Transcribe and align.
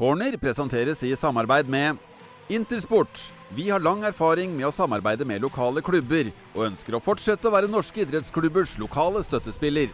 Corner 0.00 0.32
presenteres 0.40 1.02
i 1.02 1.16
samarbeid 1.16 1.68
med 1.68 1.96
Intersport. 2.48 3.32
Vi 3.48 3.66
har 3.70 3.82
lang 3.84 4.00
erfaring 4.08 4.54
med 4.56 4.64
å 4.64 4.70
samarbeide 4.72 5.26
med 5.28 5.42
lokale 5.44 5.82
klubber, 5.84 6.30
og 6.54 6.70
ønsker 6.70 6.96
å 6.96 7.02
fortsette 7.04 7.44
å 7.44 7.52
være 7.52 7.68
norske 7.68 8.00
idrettsklubbers 8.06 8.78
lokale 8.80 9.20
støttespiller. 9.26 9.92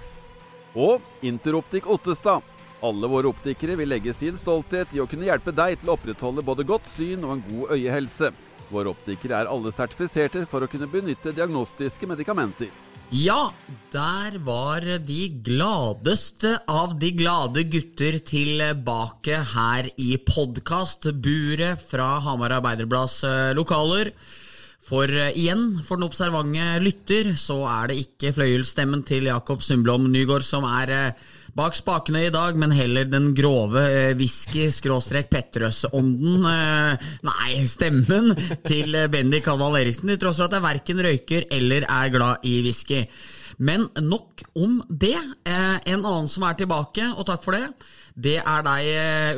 Og 0.79 1.03
Interoptik 1.27 1.91
Ottestad. 1.91 2.47
Alle 2.87 3.11
våre 3.11 3.33
optikere 3.35 3.75
vil 3.75 3.91
legge 3.91 4.15
sin 4.15 4.39
stolthet 4.39 4.95
i 4.95 5.03
å 5.03 5.11
kunne 5.11 5.27
hjelpe 5.27 5.51
deg 5.51 5.81
til 5.81 5.91
å 5.91 5.99
opprettholde 5.99 6.47
både 6.47 6.71
godt 6.71 6.87
syn 6.95 7.27
og 7.27 7.35
en 7.35 7.47
god 7.51 7.75
øyehelse. 7.75 8.31
Våre 8.71 8.95
optikere 8.95 9.43
er 9.43 9.51
alle 9.51 9.75
sertifiserte 9.75 10.47
for 10.47 10.63
å 10.63 10.71
kunne 10.71 10.87
benytte 10.87 11.35
diagnostiske 11.35 12.07
medikamenter. 12.07 12.71
Ja, 13.15 13.53
der 13.95 14.35
var 14.43 14.83
de 14.83 15.29
gladeste 15.47 16.57
av 16.67 16.97
de 16.99 17.13
glade 17.15 17.63
gutter 17.71 18.17
tilbake 18.19 19.39
her 19.53 19.87
i 19.95 20.17
podkastburet 20.27 21.85
fra 21.87 22.17
Hamar 22.25 22.57
Arbeiderblads 22.57 23.21
eh, 23.23 23.53
lokaler. 23.55 24.11
For 24.83 25.07
eh, 25.07 25.31
igjen, 25.39 25.79
for 25.87 26.01
den 26.01 26.09
observante 26.09 26.67
lytter, 26.83 27.31
så 27.39 27.61
er 27.71 27.93
det 27.93 28.01
ikke 28.03 28.35
fløyelsstemmen 28.41 29.07
til 29.07 29.31
Jakob 29.31 29.63
Sundblom 29.63 30.11
Nygaard 30.11 30.43
som 30.43 30.67
er 30.67 30.95
eh, 30.97 31.25
bak 31.57 31.73
spakene 31.73 32.27
i 32.27 32.31
dag, 32.33 32.57
men 32.61 32.73
heller 32.77 33.07
den 33.09 33.31
grove 33.37 33.81
eh, 33.89 34.17
whisky-Petterøes-ånden 34.19 36.45
Nei, 36.45 37.67
stemmen 37.69 38.35
til 38.69 38.97
Bendik 39.13 39.45
Kalvald 39.47 39.77
Eriksen, 39.81 40.09
til 40.13 40.21
tross 40.21 40.37
for 40.43 40.49
at 40.51 40.57
jeg 40.59 40.67
verken 40.67 41.01
røyker 41.07 41.43
eller 41.57 41.83
er 41.89 42.13
glad 42.13 42.45
i 42.45 42.61
whisky. 42.67 43.01
Men 43.57 43.89
nok 44.05 44.43
om 44.59 44.83
det. 44.91 45.17
En 45.49 46.05
annen 46.05 46.29
som 46.29 46.43
er 46.45 46.55
tilbake, 46.59 47.05
og 47.17 47.27
takk 47.29 47.43
for 47.47 47.53
det, 47.57 47.67
det 48.13 48.37
er 48.43 48.63
deg, 48.67 48.85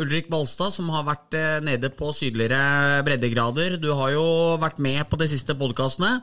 Ulrik 0.02 0.26
Balstad, 0.30 0.72
som 0.74 0.90
har 0.94 1.04
vært 1.06 1.34
nede 1.66 1.88
på 1.94 2.12
sydligere 2.14 3.02
breddegrader. 3.06 3.76
Du 3.78 3.92
har 3.94 4.10
jo 4.16 4.56
vært 4.58 4.78
med 4.82 5.06
på 5.10 5.16
de 5.22 5.26
siste 5.30 5.54
podkastene. 5.58 6.22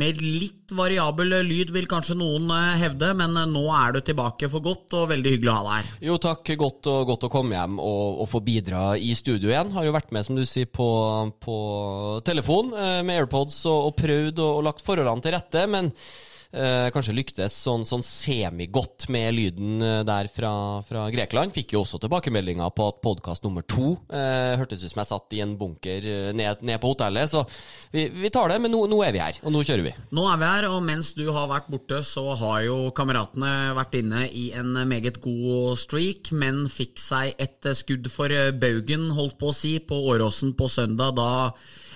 Med 0.00 0.22
litt 0.24 0.72
variabel 0.72 1.34
lyd, 1.44 1.70
vil 1.74 1.88
kanskje 1.90 2.16
noen 2.16 2.48
eh, 2.54 2.78
hevde, 2.80 3.10
men 3.18 3.36
eh, 3.36 3.48
nå 3.50 3.66
er 3.76 3.92
du 3.92 4.00
tilbake 4.00 4.48
for 4.52 4.64
godt, 4.64 4.96
og 4.96 5.10
veldig 5.10 5.34
hyggelig 5.34 5.52
å 5.52 5.56
ha 5.58 5.64
deg 5.66 5.74
her. 5.76 5.90
Jo, 6.08 6.16
takk. 6.22 6.52
Godt, 6.62 6.88
og, 6.88 7.04
godt 7.10 7.26
å 7.28 7.32
komme 7.32 7.58
hjem 7.58 7.78
og, 7.82 8.22
og, 8.22 8.26
få 8.32 8.40
bidra 8.44 8.82
i 8.96 9.12
studio 9.18 9.52
igjen. 9.52 9.72
Har 9.76 9.84
jo 9.84 9.94
vært 9.94 10.12
med, 10.14 10.24
som 10.24 10.38
du 10.38 10.46
sier, 10.48 10.70
på, 10.72 10.88
på 11.44 11.56
telefon 12.24 12.72
eh, 12.72 13.00
med 13.04 13.20
AirPods 13.20 13.64
og, 13.68 13.90
og 13.90 13.96
prøvd 14.00 14.40
og, 14.40 14.60
og 14.60 14.68
lagt 14.70 14.84
forholdene 14.86 15.24
til 15.24 15.36
rette, 15.36 15.66
men 15.68 15.92
eh, 16.52 16.88
kanskje 16.92 17.14
lyktes 17.16 17.54
sånn, 17.64 17.84
sånn 17.88 18.04
semigodt 18.06 19.08
med 19.12 19.34
lyden 19.36 19.82
eh, 19.82 20.00
der 20.06 20.28
fra, 20.32 20.52
fra, 20.86 21.06
Grekland. 21.12 21.54
Fikk 21.54 21.74
jo 21.74 21.82
også 21.82 22.00
tilbakemeldinger 22.02 22.72
på 22.76 22.88
at 22.92 23.00
podkast 23.04 23.46
nummer 23.46 23.64
to 23.66 23.94
eh, 24.12 24.54
hørtes 24.60 24.84
ut 24.84 24.92
som 24.92 25.02
jeg 25.02 25.10
satt 25.10 25.36
i 25.36 25.42
en 25.44 25.56
bunker 25.60 26.08
eh, 26.08 26.30
ned, 26.36 26.64
ned 26.66 26.80
på 26.82 26.92
hotellet. 26.92 27.32
Så 27.32 27.44
vi, 27.94 28.06
vi 28.14 28.32
tar 28.32 28.52
det, 28.52 28.60
men 28.62 28.74
nå, 28.74 28.84
nå, 28.90 29.02
er 29.06 29.14
vi 29.16 29.22
her, 29.24 29.40
og 29.42 29.54
nå 29.54 29.64
kjører 29.66 29.86
vi. 29.88 29.94
Nå 30.14 30.26
er 30.30 30.40
vi 30.42 30.50
her, 30.50 30.68
og 30.70 30.80
mens 30.86 31.12
du 31.18 31.24
har 31.34 31.50
vært 31.50 31.70
borte, 31.72 32.02
så 32.06 32.26
har 32.40 32.62
jo 32.68 32.78
kameratene 32.96 33.72
vært 33.78 33.98
inne 34.00 34.26
i 34.28 34.50
en 34.58 34.74
meget 34.88 35.20
god 35.24 35.78
streak, 35.80 36.32
men 36.36 36.64
fikk 36.72 37.00
seg 37.02 37.36
et 37.42 37.72
skudd 37.78 38.10
for 38.12 38.32
baugen, 38.62 39.10
holdt 39.16 39.38
på 39.40 39.52
å 39.52 39.56
si, 39.56 39.76
på 39.82 39.98
Åråsen 40.12 40.56
på 40.58 40.68
søndag. 40.72 41.16
da 41.16 41.30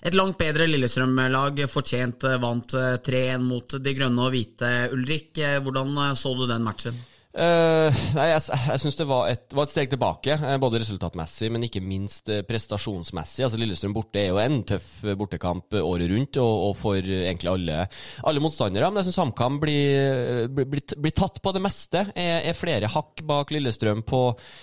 et 0.03 0.15
langt 0.15 0.39
bedre 0.39 0.67
Lillestrøm-lag 0.69 1.65
fortjent 1.71 2.29
vant 2.43 2.77
3-1 3.09 3.45
mot 3.45 3.77
de 3.81 3.95
grønne 3.97 4.25
og 4.27 4.33
hvite. 4.35 4.73
Ulrik, 4.93 5.41
hvordan 5.65 6.17
så 6.17 6.35
du 6.37 6.47
den 6.51 6.67
matchen? 6.67 6.99
Uh, 7.37 7.93
nei, 8.17 8.31
jeg, 8.31 8.45
jeg 8.49 8.81
syns 8.81 8.97
det 8.97 9.05
var 9.11 9.27
et, 9.29 9.43
var 9.53 9.67
et, 9.67 9.73
steg 9.75 9.91
tilbake, 9.93 10.39
eh, 10.41 10.55
både 10.61 10.79
resultatmessig, 10.81 11.51
men 11.53 11.67
ikke 11.67 11.83
minst 11.85 12.31
eh, 12.33 12.41
prestasjonsmessig. 12.49 13.43
Altså 13.45 13.59
Lillestrøm 13.61 13.93
borte 13.93 14.23
er 14.23 14.31
jo 14.31 14.39
en 14.41 14.63
tøff 14.65 15.03
bortekamp 15.21 15.77
året 15.83 16.09
rundt, 16.09 16.39
og, 16.41 16.55
og 16.71 16.73
for 16.81 16.97
egentlig 16.97 17.51
alle, 17.53 17.83
alle, 18.25 18.41
motstandere. 18.41 18.89
Men 18.89 19.03
jeg 19.03 19.11
syns 19.11 19.21
HamKam 19.21 19.59
blir, 19.61 20.47
blir, 20.49 20.81
blir, 20.97 21.15
tatt 21.17 21.43
på 21.45 21.53
det 21.53 21.61
meste. 21.67 22.07
Er, 22.17 22.41
er 22.41 22.57
flere 22.57 22.89
hakk 22.95 23.21
bak 23.29 23.53
Lillestrøm 23.53 24.01
på, 24.09 24.23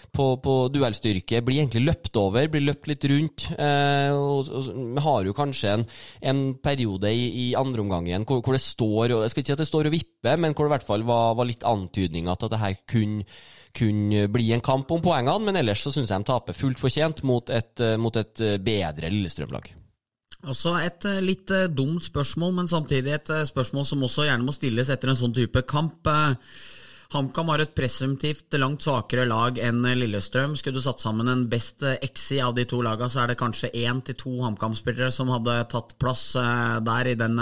på, 0.10 0.28
på, 0.42 0.58
duellstyrke. 0.74 1.44
Blir 1.46 1.62
egentlig 1.62 1.86
løpt 1.86 2.18
over, 2.18 2.50
blir 2.50 2.66
løpt 2.66 2.90
litt 2.90 3.06
rundt. 3.14 3.48
Uh, 3.54 4.10
og, 4.18 4.50
og, 4.50 5.00
har 5.04 5.30
jo 5.30 5.38
kanskje 5.38 5.76
en, 5.78 5.86
en 6.26 6.42
periode 6.64 7.14
i, 7.14 7.30
i 7.44 7.48
andreomgangen 7.60 8.24
hvor, 8.26 8.40
hvor 8.46 8.56
det 8.56 8.62
står 8.64 9.12
Jeg 9.12 9.32
skal 9.32 9.42
ikke 9.42 9.52
si 9.52 9.56
at 9.58 9.62
det 9.62 9.70
står 9.70 9.90
og 9.90 9.94
vipper, 10.00 10.42
men 10.42 10.58
hvor 10.58 10.66
det 10.66 10.72
i 10.72 10.76
hvert 10.78 10.90
fall 10.90 11.06
var, 11.06 11.38
var 11.38 11.50
litt 11.50 11.66
antydninger 11.68 12.38
til 12.40 12.50
at 12.50 12.56
det 12.56 12.63
her 12.64 12.80
kunne 12.90 13.28
kun 13.74 14.12
bli 14.30 14.52
en 14.54 14.62
kamp 14.62 14.92
om 14.94 15.02
poengene, 15.02 15.40
men 15.48 15.58
ellers 15.58 15.82
så 15.84 15.94
syns 15.94 16.12
jeg 16.12 16.22
de 16.22 16.30
taper 16.30 16.58
fullt 16.58 16.82
fortjent 16.82 17.24
mot 17.26 17.50
et, 17.50 17.74
eh, 17.82 17.98
mot 17.98 18.16
et 18.16 18.44
eh, 18.46 18.60
bedre 18.62 19.10
Lillestrøm-lag. 19.10 19.72
Også 20.44 20.76
et 20.84 21.08
eh, 21.10 21.24
litt 21.24 21.50
dumt 21.74 22.06
spørsmål, 22.06 22.54
men 22.60 22.70
samtidig 22.70 23.16
et 23.16 23.34
spørsmål 23.50 23.88
som 23.90 24.06
også 24.06 24.28
gjerne 24.30 24.46
må 24.46 24.54
stilles 24.54 24.94
etter 24.94 25.10
en 25.10 25.20
sånn 25.20 25.34
type 25.34 25.66
kamp. 25.70 26.10
HamKam 27.14 27.50
har 27.54 27.62
et 27.62 27.74
presumptivt 27.78 28.56
langt 28.58 28.86
svakere 28.86 29.26
lag 29.30 29.58
enn 29.62 29.82
Lillestrøm. 29.86 30.56
Skulle 30.58 30.82
du 30.82 30.86
satt 30.86 31.02
sammen 31.02 31.30
en 31.30 31.48
best 31.50 31.82
XI 31.82 32.40
av 32.46 32.56
de 32.58 32.66
to 32.70 32.82
lagene, 32.86 33.10
så 33.10 33.24
er 33.24 33.34
det 33.34 33.40
kanskje 33.42 33.74
én 33.74 34.02
til 34.06 34.18
to 34.22 34.36
HamKam-spillere 34.42 35.10
som 35.14 35.34
hadde 35.34 35.60
tatt 35.74 35.98
plass 36.02 36.32
der 36.34 37.10
i 37.10 37.18
den 37.18 37.38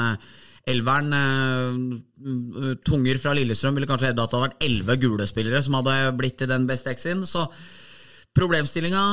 elveren. 0.70 1.14
Eh, 1.16 2.76
tunger 2.86 3.20
fra 3.22 3.34
Lillestrøm 3.38 3.78
ville 3.78 3.90
kanskje 3.90 4.12
hevde 4.12 4.24
at 4.24 4.32
det 4.32 4.40
hadde 4.40 4.48
vært 4.50 4.66
elleve 4.68 4.98
gule 5.02 5.28
spillere 5.30 5.62
som 5.66 5.80
hadde 5.80 5.98
blitt 6.20 6.44
i 6.46 6.50
den 6.50 6.68
beste 6.70 6.94
X-in. 6.94 7.26
Så 7.26 7.48
problemstillinga 8.38 9.06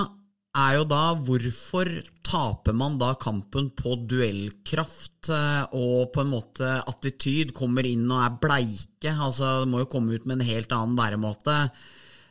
er 0.58 0.78
jo 0.78 0.86
da 0.88 1.02
hvorfor 1.14 1.90
taper 2.28 2.74
man 2.76 2.98
da 3.00 3.12
kampen 3.20 3.70
på 3.76 3.94
duellkraft 4.10 5.30
eh, 5.32 5.76
og 5.76 6.10
på 6.14 6.24
en 6.24 6.32
måte 6.32 6.72
attityd? 6.90 7.54
Kommer 7.56 7.86
inn 7.88 8.08
og 8.10 8.24
er 8.24 8.40
bleike. 8.42 9.14
altså 9.14 9.62
må 9.68 9.84
jo 9.84 9.92
komme 9.92 10.18
ut 10.18 10.26
med 10.26 10.40
en 10.40 10.50
helt 10.50 10.74
annen 10.74 10.98
væremåte. 10.98 11.60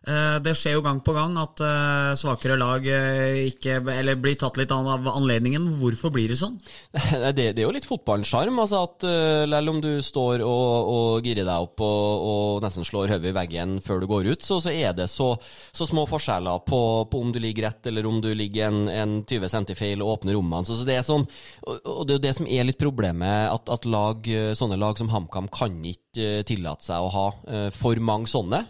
Eh, 0.08 0.38
det 0.40 0.54
skjer 0.56 0.78
jo 0.78 0.84
gang 0.86 1.02
på 1.04 1.12
gang 1.16 1.34
at 1.42 1.60
eh, 1.60 2.14
svakere 2.20 2.56
lag 2.60 2.86
eh, 2.88 3.50
ikke, 3.50 3.82
blir 3.84 4.38
tatt 4.40 4.56
litt 4.60 4.72
av 4.72 4.88
anledningen. 5.12 5.68
Hvorfor 5.82 6.14
blir 6.16 6.32
det 6.32 6.40
sånn? 6.40 6.56
Det, 7.38 7.52
det 7.54 7.62
er 7.62 7.66
jo 7.66 7.74
litt 7.76 7.88
fotballens 7.88 8.30
sjarm. 8.32 8.56
Altså 8.62 8.80
selv 9.02 9.72
om 9.72 9.82
du 9.84 10.00
står 10.04 10.42
og, 10.46 10.92
og 10.94 11.26
girer 11.28 11.44
deg 11.44 11.66
opp 11.68 11.84
og, 11.84 12.24
og 12.32 12.64
nesten 12.64 12.88
slår 12.88 13.12
hodet 13.12 13.32
i 13.32 13.36
veggen 13.36 13.76
før 13.84 14.02
du 14.02 14.08
går 14.10 14.30
ut, 14.32 14.46
så, 14.46 14.62
så 14.64 14.72
er 14.72 14.96
det 14.96 15.10
så, 15.12 15.34
så 15.76 15.88
små 15.90 16.06
forskjeller 16.10 16.64
på, 16.68 16.80
på, 17.12 17.22
om 17.22 17.34
du 17.36 17.42
ligger 17.44 17.68
rett 17.68 17.90
eller 17.92 18.08
om 18.08 18.22
du 18.24 18.32
ligger 18.32 18.72
en, 18.72 18.88
en 18.90 19.18
20 19.28 19.52
cm 19.54 19.70
feil 19.78 20.06
og 20.06 20.16
åpner 20.16 20.38
rommene. 20.38 20.66
Så, 20.68 20.80
så 20.80 20.88
det 20.88 20.98
er 20.98 21.06
sånn, 21.08 21.28
og 21.68 22.08
det 22.08 22.16
er 22.16 22.20
jo 22.20 22.26
det 22.30 22.36
som 22.40 22.50
er 22.50 22.70
litt 22.70 22.82
problemet, 22.82 23.52
at, 23.52 23.74
at 23.74 23.90
lag, 23.90 24.32
sånne 24.58 24.80
lag 24.80 25.00
som 25.00 25.12
HamKam 25.12 25.52
kan 25.54 25.82
ikke 25.84 26.07
tillate 26.48 26.86
seg 26.86 27.04
å 27.04 27.12
ha 27.14 27.26
for 27.74 28.00
mange 28.04 28.30
sånne. 28.32 28.64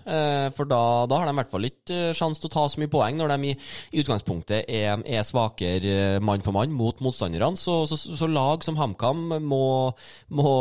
For 0.57 0.69
da, 0.69 0.81
da 1.09 1.19
har 1.19 1.29
de 1.29 1.33
i 1.35 1.39
hvert 1.41 1.51
fall 1.51 1.67
ikke 1.67 1.97
uh, 1.97 2.13
sjanse 2.15 2.41
til 2.41 2.49
å 2.49 2.53
ta 2.53 2.65
så 2.69 2.81
mye 2.81 2.91
poeng 2.91 3.17
når 3.19 3.33
de 3.33 3.51
i, 3.51 3.55
i 3.93 4.01
utgangspunktet 4.01 4.67
er, 4.67 5.01
er 5.05 5.25
svakere 5.27 6.19
mann 6.23 6.43
for 6.45 6.55
mann 6.55 6.73
mot 6.75 6.99
motstanderne. 7.03 7.57
Så, 7.59 7.79
så, 7.89 7.97
så, 7.97 8.27
lag 8.27 8.63
som 8.65 8.77
HamKam 8.79 9.37
må, 9.47 9.63
må 10.35 10.53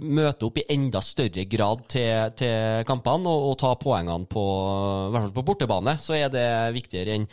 møte 0.00 0.48
opp 0.48 0.60
i 0.60 0.66
enda 0.72 1.02
større 1.04 1.46
grad 1.50 1.86
til, 1.90 2.34
til 2.38 2.84
kampene 2.88 3.30
og, 3.30 3.50
og, 3.50 3.56
ta 3.60 3.72
poengene 3.80 4.28
på, 4.30 4.44
i 5.08 5.12
hvert 5.14 5.26
fall 5.28 5.36
på 5.40 5.46
bortebane. 5.50 5.96
Så 6.00 6.16
er 6.18 6.32
det 6.32 6.46
viktigere 6.76 7.16
enn 7.16 7.26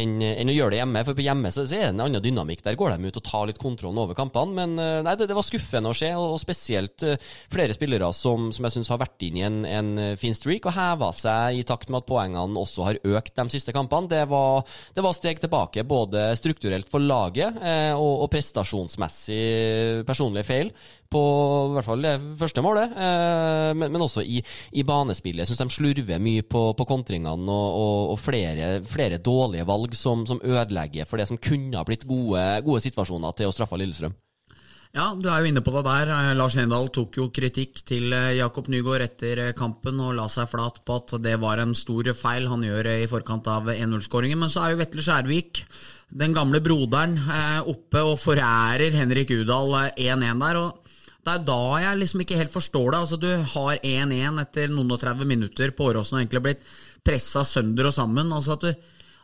en, 0.00 0.16
en 0.30 0.52
å 0.52 0.56
gjøre 0.56 0.74
det 0.74 0.80
hjemme. 0.82 1.04
For 1.06 1.18
på 1.18 1.26
hjemme 1.26 1.52
så, 1.54 1.66
så 1.68 1.78
er 1.78 1.86
det 1.88 1.92
en 1.94 2.04
annen 2.06 2.24
dynamikk. 2.24 2.64
Der 2.66 2.78
går 2.78 2.94
de 2.94 3.10
ut 3.10 3.20
og 3.20 3.26
tar 3.26 3.48
litt 3.50 3.60
kontrollen 3.60 4.00
over 4.02 4.18
kampene. 4.18 4.56
Men 4.56 5.04
nei, 5.06 5.16
det, 5.18 5.28
det 5.30 5.36
var 5.36 5.46
skuffende 5.46 5.92
å 5.92 5.96
se, 5.96 6.10
og 6.16 6.38
spesielt 6.42 7.04
flere 7.50 7.76
spillere 7.76 8.10
som, 8.16 8.29
som 8.54 8.66
jeg 8.66 8.76
syns 8.76 8.90
har 8.92 9.00
vært 9.00 9.24
inn 9.26 9.38
i 9.38 9.44
en, 9.46 9.58
en 9.66 9.90
fin 10.20 10.34
streak 10.36 10.68
og 10.68 10.76
heva 10.76 11.10
seg 11.16 11.60
i 11.60 11.64
takt 11.66 11.90
med 11.90 12.02
at 12.02 12.08
poengene 12.08 12.60
også 12.60 12.86
har 12.86 13.00
økt 13.16 13.34
de 13.36 13.46
siste 13.52 13.74
kampene. 13.76 14.10
Det 14.10 14.22
var, 14.30 14.64
det 14.94 15.04
var 15.04 15.16
steg 15.16 15.42
tilbake 15.42 15.84
både 15.88 16.30
strukturelt 16.38 16.90
for 16.90 17.02
laget 17.02 17.58
eh, 17.60 17.92
og, 17.94 18.24
og, 18.24 18.28
prestasjonsmessig 18.32 20.04
personlige 20.08 20.46
feil 20.46 20.72
på 21.10 21.20
i 21.20 21.74
hvert 21.74 21.86
fall 21.88 22.04
det 22.06 22.14
første 22.38 22.62
målet, 22.62 22.94
eh, 22.94 23.70
men, 23.74 23.90
men, 23.90 24.04
også 24.06 24.22
i, 24.22 24.38
i 24.78 24.86
banespillet. 24.86 25.42
Jeg 25.42 25.50
syns 25.50 25.64
de 25.64 25.74
slurver 25.74 26.22
mye 26.22 26.46
på, 26.46 26.64
på 26.78 26.86
kontringene 26.88 27.34
og, 27.34 27.68
og, 27.82 28.14
og 28.14 28.20
flere, 28.22 28.72
flere, 28.86 29.18
dårlige 29.18 29.66
valg 29.68 29.96
som, 29.98 30.22
som, 30.28 30.42
ødelegger 30.46 31.08
for 31.10 31.20
det 31.20 31.28
som 31.30 31.40
kunne 31.40 31.76
ha 31.76 31.86
blitt 31.86 32.06
gode, 32.08 32.44
gode 32.66 32.82
situasjoner 32.86 33.34
til 33.36 33.50
å 33.50 33.54
straffe 33.54 33.78
Lillestrøm. 33.80 34.14
Ja, 34.90 35.12
du 35.14 35.28
er 35.30 35.44
jo 35.44 35.46
inne 35.52 35.62
på 35.62 35.70
det 35.76 35.84
der. 35.86 36.10
Eh, 36.10 36.32
Lars 36.34 36.56
Endal 36.58 36.88
tok 36.90 37.14
jo 37.20 37.28
kritikk 37.30 37.78
til 37.86 38.10
eh, 38.10 38.40
Jakob 38.40 38.66
Nygaard 38.72 39.04
etter 39.04 39.38
eh, 39.44 39.52
kampen 39.54 40.00
og 40.02 40.16
la 40.18 40.24
seg 40.26 40.50
flat 40.50 40.80
på 40.82 40.96
at 40.98 41.14
det 41.22 41.36
var 41.38 41.62
en 41.62 41.76
stor 41.78 42.10
feil 42.18 42.48
han 42.50 42.64
gjør 42.66 42.88
i 42.96 43.06
forkant 43.10 43.46
av 43.52 43.70
1-0-skåringen. 43.70 44.42
Men 44.42 44.50
så 44.50 44.64
er 44.64 44.74
jo 44.74 44.80
Vetle 44.82 45.06
Skjærvik, 45.06 45.62
den 46.10 46.34
gamle 46.34 46.58
broderen, 46.64 47.14
oppe 47.70 48.02
og 48.02 48.18
forærer 48.18 48.90
Henrik 48.98 49.30
Udal 49.30 49.76
1-1 49.94 50.42
der. 50.42 50.58
og 50.58 50.96
det 51.20 51.36
er 51.36 51.42
da 51.46 51.62
jeg 51.84 52.00
liksom 52.00 52.24
ikke 52.24 52.42
helt 52.42 52.50
forstår 52.58 52.90
det. 52.90 53.00
Altså, 53.04 53.16
Du 53.22 53.30
har 53.30 53.78
1-1 53.86 54.42
etter 54.42 54.72
noen 54.74 54.90
og 54.90 54.98
30 55.06 55.28
minutter 55.28 55.70
på 55.70 55.86
Åråsen 55.92 56.18
og 56.18 56.24
egentlig 56.24 56.46
blitt 56.48 56.70
pressa 57.06 57.44
sønder 57.46 57.86
og 57.86 57.94
sammen. 57.94 58.32
altså 58.32 58.58
du 58.58 58.72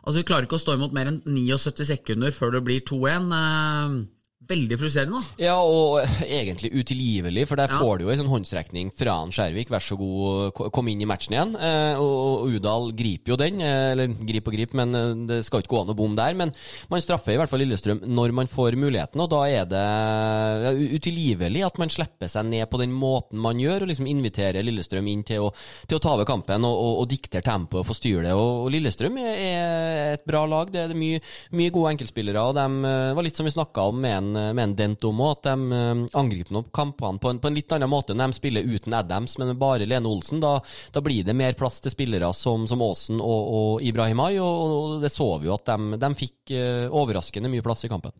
Altså, 0.07 0.21
du 0.21 0.27
klarer 0.29 0.45
ikke 0.47 0.55
å 0.55 0.61
stå 0.63 0.77
imot 0.77 0.93
mer 0.95 1.09
enn 1.09 1.17
79 1.27 1.83
sekunder 1.83 2.31
før 2.31 2.53
det 2.55 2.61
blir 2.63 2.79
2-1. 2.87 4.07
Veldig 4.47 4.77
frustrerende, 4.77 5.17
da. 5.17 5.41
Ja, 5.41 5.55
og 5.65 6.03
egentlig 6.23 6.69
utilgivelig, 6.77 7.47
for 7.49 7.57
der 7.57 7.67
Ja. 7.71 7.79
får 7.81 7.97
du 7.97 8.03
jo 8.05 8.11
en 8.13 8.19
sånn 8.21 8.29
håndstrekning 8.29 8.91
fra 8.93 9.15
Skjærvik. 9.33 9.67
Vær 9.73 9.81
så 9.81 9.97
god, 9.97 10.53
kom 10.71 10.87
inn 10.87 11.01
i 11.01 11.05
matchen 11.09 11.33
igjen. 11.33 11.55
Eh, 11.57 11.97
og, 11.97 12.45
Udal 12.47 12.93
griper 12.93 13.33
jo 13.33 13.35
den, 13.35 13.59
eh, 13.59 13.91
eller 13.91 14.07
grip 14.07 14.47
og 14.47 14.53
grip, 14.53 14.73
men 14.77 14.93
eh, 14.95 15.25
det 15.27 15.39
skal 15.43 15.61
ikke 15.63 15.73
gå 15.73 15.81
an 15.81 15.89
å 15.91 15.97
bomme 15.97 16.15
der. 16.15 16.35
Men 16.35 16.53
man 16.87 17.01
straffer 17.01 17.33
i 17.33 17.37
hvert 17.37 17.49
fall 17.49 17.59
Lillestrøm 17.59 18.05
når 18.05 18.31
man 18.31 18.47
får 18.47 18.77
muligheten, 18.77 19.19
og 19.19 19.29
da 19.33 19.41
er 19.49 19.65
det 19.65 20.95
utilgivelig 20.95 21.65
at 21.65 21.77
man 21.81 21.89
slipper 21.89 22.29
seg 22.29 22.45
ned 22.45 22.69
på 22.69 22.79
den 22.79 22.93
måten 22.93 23.41
man 23.41 23.57
gjør, 23.59 23.83
og 23.83 23.91
liksom 23.91 24.07
inviterer 24.07 24.63
Lillestrøm 24.63 25.07
inn 25.11 25.25
til 25.27 25.47
å, 25.47 25.51
til 25.87 25.97
å 25.97 26.03
ta 26.03 26.13
over 26.13 26.29
kampen 26.29 26.63
og, 26.63 26.77
og, 26.77 26.93
og 27.01 27.09
diktere 27.11 27.41
tempoet 27.43 27.81
og 27.81 27.89
få 27.89 27.97
styre 27.97 28.27
det. 28.29 28.37
Og, 28.37 28.69
Lillestrøm 28.71 29.17
er, 29.17 30.13
et 30.13 30.25
bra 30.29 30.45
lag. 30.45 30.71
Det 30.71 30.85
er 30.85 30.95
mye, 30.95 31.19
mye 31.57 31.73
gode 31.73 31.95
enkeltspillere, 31.95 32.47
og 32.51 32.55
de 32.55 32.95
var 33.17 33.25
litt 33.25 33.35
som 33.35 33.47
vi 33.47 33.55
snakka 33.57 33.89
om 33.91 34.01
med 34.05 34.17
en, 34.17 34.33
med 34.55 34.63
en 34.63 34.75
Dentomo 34.77 35.31
at 35.31 35.47
de 35.47 35.77
eh, 35.77 36.03
angriper 36.19 36.55
nå 36.55 36.63
kampene 36.75 37.21
på 37.21 37.31
en, 37.31 37.41
på 37.43 37.49
en 37.49 37.57
litt 37.57 37.73
annen 37.75 37.91
måte 37.91 38.15
når 38.15 38.31
de 38.31 38.37
spiller 38.39 38.67
uten 38.67 38.95
Adams, 38.97 39.37
men 39.37 39.51
med 39.51 39.61
bare 39.61 39.87
Lene 39.89 40.09
Olsen. 40.09 40.41
Da, 40.43 40.57
da 40.93 41.03
blir 41.03 41.25
det 41.27 41.35
mer 41.37 41.57
plass 41.59 41.81
til 41.83 41.93
spillere 41.93 42.29
som, 42.35 42.67
som 42.69 42.83
Aasen 42.85 43.21
og, 43.21 43.53
og 43.59 43.85
Ibrahimai, 43.87 44.35
og, 44.43 44.75
og 44.77 45.01
det 45.03 45.13
så 45.13 45.29
vi 45.41 45.49
jo 45.49 45.57
at 45.57 45.69
de, 45.71 45.99
de 46.01 46.11
fikk 46.17 46.55
eh, 46.55 46.85
overraskende 46.87 47.51
mye 47.51 47.65
plass 47.65 47.85
i 47.87 47.91
kampen. 47.91 48.15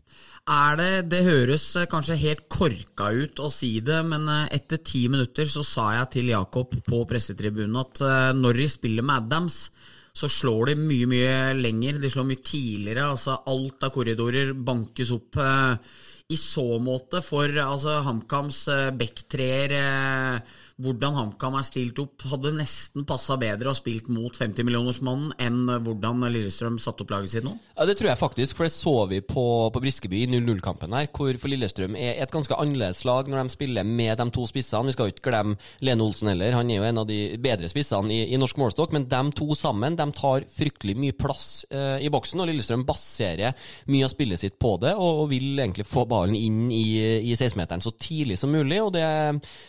Er 0.48 0.78
det 0.80 1.10
Det 1.12 1.25
høres 1.25 1.66
eh, 1.75 1.90
kanskje 1.92 2.19
helt 2.22 2.48
korka 2.52 3.12
ut 3.12 3.40
å 3.44 3.52
si 3.52 3.78
det, 3.84 4.00
men 4.08 4.30
eh, 4.31 4.48
etter 4.56 4.80
ti 4.80 5.08
minutter 5.12 5.50
så 5.50 5.66
sa 5.66 5.90
jeg 5.98 6.12
til 6.18 6.31
Jakob 6.31 6.72
på 6.88 7.04
pressetribunen 7.10 7.75
at 7.84 8.02
eh, 8.02 8.31
når 8.38 8.62
de 8.62 8.69
spiller 8.72 9.04
med 9.06 9.25
Adams, 9.28 9.68
så 10.18 10.30
slår 10.31 10.72
de 10.72 10.75
mye, 10.81 11.08
mye 11.10 11.54
lenger. 11.60 12.00
De 12.02 12.10
slår 12.10 12.25
mye 12.31 12.42
tidligere. 12.42 13.06
altså 13.12 13.38
Alt 13.54 13.86
av 13.86 13.94
korridorer 13.94 14.54
bankes 14.54 15.12
opp. 15.14 15.38
eh, 15.38 15.78
I 16.27 16.35
så 16.35 16.75
måte 16.83 17.21
for 17.24 17.53
altså 17.63 18.01
HamKams 18.03 18.57
eh, 18.74 18.89
backtreer 19.00 19.75
eh, 19.77 20.56
hvordan 20.77 21.15
HamKam 21.15 21.56
er 21.57 21.65
stilt 21.65 21.97
opp, 22.03 22.21
hadde 22.29 22.51
nesten 22.53 23.06
passa 23.09 23.33
bedre 23.41 23.71
og 23.71 23.77
spilt 23.79 24.09
mot 24.13 24.35
50-millionersmannen 24.38 25.31
enn 25.41 25.71
hvordan 25.81 26.21
Lillestrøm 26.29 26.75
satte 26.81 27.01
opp 27.01 27.13
laget 27.15 27.31
sitt 27.31 27.47
nå? 27.47 27.56
Ja, 27.74 27.88
Det 27.89 27.95
tror 27.97 28.12
jeg 28.12 28.19
faktisk, 28.19 28.57
for 28.59 28.68
det 28.68 28.74
så 28.75 28.94
vi 29.09 29.19
på, 29.25 29.45
på 29.74 29.81
Briskeby 29.81 30.19
i 30.21 30.27
0-0-kampen 30.29 30.94
her, 30.94 31.07
hvor 31.09 31.33
for 31.41 31.50
Lillestrøm 31.50 31.97
er 31.97 32.21
et 32.21 32.33
ganske 32.33 32.53
annerledes 32.53 33.01
lag 33.09 33.25
når 33.25 33.41
de 33.41 33.56
spiller 33.56 33.88
med 33.88 34.21
de 34.21 34.27
to 34.35 34.45
spissene. 34.50 34.91
Vi 34.91 34.94
skal 34.94 35.09
jo 35.09 35.15
ikke 35.15 35.31
glemme 35.31 35.57
Lene 35.81 36.06
Olsen 36.06 36.30
heller, 36.30 36.59
han 36.59 36.69
er 36.69 36.77
jo 36.77 36.85
en 36.91 37.01
av 37.01 37.09
de 37.09 37.19
bedre 37.41 37.71
spissene 37.71 38.13
i, 38.13 38.19
i 38.30 38.38
norsk 38.38 38.62
målestokk, 38.62 38.94
men 38.94 39.09
de 39.09 39.23
to 39.33 39.57
sammen 39.57 39.97
de 39.97 40.07
tar 40.13 40.45
fryktelig 40.59 40.94
mye 41.01 41.18
plass 41.18 41.65
eh, 41.73 42.06
i 42.06 42.13
boksen, 42.13 42.45
og 42.45 42.51
Lillestrøm 42.51 42.85
baserer 42.85 43.57
mye 43.89 44.06
av 44.06 44.13
spillet 44.13 44.45
sitt 44.45 44.59
på 44.62 44.75
det, 44.85 44.94
og, 44.94 45.23
og 45.23 45.33
vil 45.33 45.57
egentlig 45.57 45.89
få 45.89 46.06
ballen 46.18 46.36
inn 46.38 46.68
i, 46.74 46.84
i 47.30 47.38
16-meteren 47.38 47.86
så 47.86 47.94
tidlig 47.96 48.40
som 48.42 48.52
mulig, 48.54 48.81
og 48.84 48.92
det, 48.98 49.06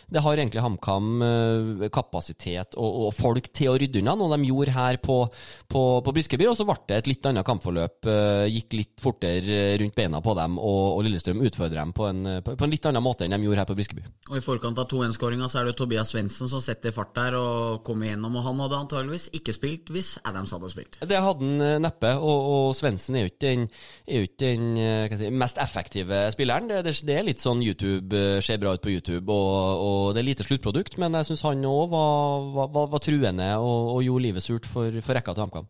det 0.09 0.23
har 0.25 0.41
egentlig 0.41 0.63
HamKam 0.65 1.09
eh, 1.25 1.87
kapasitet 1.93 2.75
og, 2.79 2.99
og 3.07 3.15
folk 3.15 3.51
til 3.55 3.71
å 3.71 3.77
rydde 3.79 4.01
unna, 4.01 4.17
noe 4.19 4.33
de 4.35 4.49
gjorde 4.49 4.75
her 4.75 4.99
på, 5.03 5.21
på, 5.69 5.83
på 6.05 6.15
Briskeby, 6.15 6.49
og 6.49 6.57
så 6.57 6.65
ble 6.67 6.77
det 6.89 6.99
et 7.03 7.09
litt 7.13 7.29
annet 7.29 7.47
kampforløp. 7.47 8.09
eh, 8.09 8.45
Gikk 8.49 8.75
litt 8.79 8.95
fortere 9.03 9.77
rundt 9.79 9.95
beina 9.97 10.21
på 10.25 10.35
dem, 10.37 10.57
og, 10.59 10.81
og 10.97 11.03
Lillestrøm 11.05 11.43
utfordrer 11.45 11.79
dem 11.81 11.93
på 11.95 12.07
en, 12.09 12.23
på, 12.45 12.55
en 12.57 12.73
litt 12.73 12.89
annen 12.89 13.05
måte 13.05 13.27
enn 13.27 13.35
de 13.35 13.41
gjorde 13.45 13.63
her 13.63 13.69
på 13.69 13.77
Briskeby. 13.77 14.05
Og 14.31 14.39
I 14.39 14.43
forkant 14.43 14.79
av 14.81 14.89
2-1-skåringa 14.91 15.49
så 15.51 15.61
er 15.61 15.69
det 15.69 15.75
Tobias 15.79 16.13
Svendsen 16.13 16.49
som 16.51 16.63
setter 16.63 16.93
fart 16.95 17.13
der 17.17 17.37
og 17.39 17.83
kommer 17.87 18.09
gjennom. 18.11 18.37
Og 18.39 18.45
han 18.47 18.63
hadde 18.63 18.79
antageligvis 18.83 19.29
ikke 19.37 19.53
spilt 19.55 19.91
hvis 19.93 20.15
Adams 20.27 20.53
hadde 20.55 20.71
spilt. 20.71 20.99
Det 20.99 21.19
hadde 21.19 21.45
han 21.45 21.63
eh, 21.65 21.77
neppe, 21.83 22.13
og, 22.17 22.49
og 22.53 22.77
Svendsen 22.77 23.17
er 23.19 23.27
jo 23.27 23.31
ikke 23.31 23.45
den, 23.45 23.67
er 24.07 24.23
jo 24.23 24.29
ikke 24.29 24.41
den 24.43 24.67
eh, 24.77 24.95
hva 25.05 25.09
skal 25.09 25.25
jeg 25.25 25.33
si, 25.33 25.41
mest 25.43 25.61
effektive 25.61 26.21
spilleren. 26.33 26.38
Det, 26.39 26.81
det, 26.85 26.93
det 27.03 27.15
er 27.17 27.25
litt 27.27 27.41
sånn 27.43 27.59
YouTube, 27.59 28.15
eh, 28.15 28.39
ser 28.43 28.61
bra 28.61 28.71
ut 28.75 28.83
på 28.83 28.93
YouTube, 28.93 29.27
og, 29.27 29.81
og 29.83 30.13
det 30.15 30.21
er 30.21 30.29
lite 30.29 30.45
sluttprodukt, 30.47 30.95
men 31.01 31.17
jeg 31.19 31.27
syns 31.27 31.43
han 31.43 31.65
òg 31.67 31.89
var, 31.91 32.45
var, 32.55 32.69
var, 32.77 32.87
var 32.93 33.03
truende 33.03 33.49
og, 33.59 33.97
og 33.97 34.05
gjorde 34.05 34.25
livet 34.29 34.45
surt 34.45 34.69
for, 34.69 35.01
for 35.03 35.19
rekka 35.19 35.35
til 35.35 35.45
HamKam. 35.45 35.67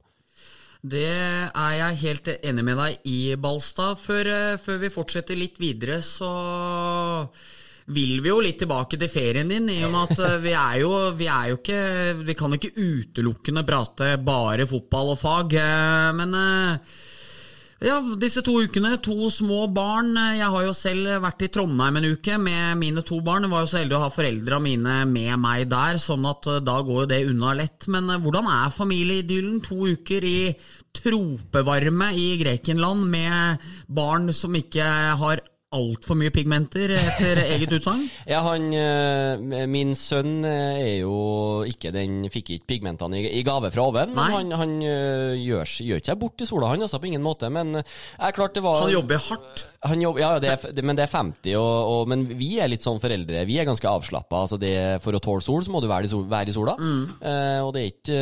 Det 0.79 1.09
er 1.09 1.73
jeg 1.75 1.99
helt 2.05 2.29
enig 2.37 2.63
med 2.63 2.77
deg 2.79 3.09
i, 3.11 3.19
Balstad. 3.35 3.97
Før, 3.99 4.29
eh, 4.31 4.59
før 4.61 4.77
vi 4.85 4.93
fortsetter 4.93 5.35
litt 5.35 5.57
videre, 5.59 5.99
så 6.05 6.29
vil 7.89 8.21
vi 8.21 8.29
jo 8.29 8.39
litt 8.45 8.61
tilbake 8.61 8.95
til 9.01 9.09
ferien 9.11 9.49
din, 9.49 9.67
i 9.73 9.81
og 9.83 9.91
med 9.91 10.13
at 10.13 10.23
eh, 10.27 10.39
vi 10.45 10.53
er 10.53 10.79
jo, 10.85 10.93
vi 11.17 11.27
er 11.27 11.51
jo 11.51 11.59
ikke 11.59 11.81
Vi 12.29 12.37
kan 12.37 12.55
ikke 12.55 12.75
utelukkende 12.77 13.65
prate 13.67 14.13
bare 14.21 14.69
fotball 14.69 15.15
og 15.17 15.19
fag, 15.19 15.57
men 16.15 16.37
ja, 17.79 17.99
disse 18.19 18.41
to 18.43 18.57
ukene, 18.59 18.97
to 18.99 19.29
små 19.31 19.61
barn. 19.71 20.11
Jeg 20.35 20.47
har 20.51 20.65
jo 20.65 20.73
selv 20.75 21.13
vært 21.23 21.45
i 21.45 21.49
Trondheim 21.53 21.99
en 21.99 22.07
uke 22.11 22.35
med 22.41 22.75
mine 22.81 23.03
to 23.07 23.21
barn. 23.23 23.45
Jeg 23.47 23.53
var 23.53 23.63
jo 23.63 23.69
så 23.71 23.79
heldig 23.79 23.95
å 23.95 24.01
ha 24.03 24.09
foreldra 24.11 24.59
mine 24.63 24.97
med 25.07 25.39
meg 25.39 25.69
der, 25.71 25.99
sånn 26.01 26.27
at 26.27 26.49
eh, 26.51 26.59
da 26.65 26.75
går 26.83 27.05
jo 27.05 27.09
det 27.13 27.21
unna 27.29 27.53
lett. 27.55 27.87
Men 27.87 28.11
eh, 28.11 28.19
hvordan 28.19 28.49
er 28.51 28.75
familieidyllen? 28.75 29.61
To 29.69 29.87
uker 29.95 30.27
i 30.27 30.41
tropevarme 30.99 32.11
i 32.19 32.27
Grekenland 32.41 33.07
med 33.13 33.63
barn 33.87 34.33
som 34.35 34.59
ikke 34.59 34.89
har 35.21 35.43
altfor 35.75 36.17
mye 36.17 36.31
pigmenter, 36.33 36.89
etter 36.97 37.43
eget 37.43 37.73
utsagn? 37.77 38.07
Ja, 38.29 38.41
han, 38.45 38.69
eh, 38.73 39.65
Min 39.69 39.93
sønn 39.97 40.41
eh, 40.47 40.79
er 40.81 40.95
jo 41.03 41.61
ikke 41.69 41.91
den 41.93 42.23
Fikk 42.33 42.55
ikke 42.55 42.69
pigmentene 42.73 43.19
i, 43.21 43.43
gave 43.45 43.69
fra 43.73 43.85
oven. 43.89 44.15
Nei. 44.17 44.29
Men 44.33 44.35
han, 44.35 44.55
han 44.57 44.73
eh, 44.81 45.35
gjør, 45.37 45.73
gjør 45.85 46.01
ikke 46.01 46.11
seg 46.11 46.21
bort 46.23 46.41
i 46.41 46.47
sola, 46.49 46.71
han 46.73 46.85
altså, 46.85 47.01
på 47.01 47.09
ingen 47.11 47.25
måte. 47.25 47.51
Men 47.53 47.77
jeg, 47.77 48.35
klart 48.37 48.57
det 48.57 48.65
var 48.65 48.81
Han 48.81 48.95
jobber 48.95 49.21
hardt. 49.29 49.65
Han 49.85 50.01
jobber, 50.03 50.23
ja, 50.23 50.31
det 50.43 50.51
er, 50.51 50.83
men 50.83 50.97
det 50.97 51.05
er 51.05 51.13
50, 51.13 51.53
og, 51.55 51.77
og, 51.93 52.09
men 52.11 52.25
vi 52.39 52.49
er 52.59 52.67
litt 52.71 52.83
sånn 52.83 52.99
foreldre. 52.99 53.45
Vi 53.47 53.61
er 53.61 53.69
ganske 53.69 53.93
avslappa. 53.93 54.43
Altså 54.43 54.59
det, 54.59 54.75
for 55.05 55.15
å 55.15 55.21
tåle 55.23 55.45
sol, 55.45 55.61
så 55.63 55.71
må 55.73 55.83
du 55.83 55.89
være 55.91 56.09
i, 56.09 56.11
sol, 56.11 56.25
være 56.29 56.51
i 56.51 56.57
sola. 56.57 56.75
Eh, 56.81 57.59
og 57.63 57.71
det 57.77 57.85
er, 57.85 57.93
ikke, 57.93 58.21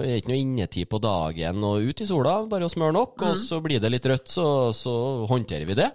er 0.00 0.18
ikke 0.20 0.32
noe 0.32 0.40
innetid 0.40 0.90
på 0.90 1.02
dagen 1.02 1.66
og 1.66 1.90
ut 1.90 2.04
i 2.04 2.08
sola. 2.08 2.38
Bare 2.50 2.70
å 2.70 2.72
smøre 2.72 2.96
nok, 2.96 3.26
og 3.26 3.40
så 3.40 3.58
blir 3.64 3.82
det 3.82 3.92
litt 3.92 4.12
rødt, 4.14 4.30
så, 4.30 4.46
så 4.76 4.94
håndterer 5.30 5.68
vi 5.68 5.82
det. 5.82 5.90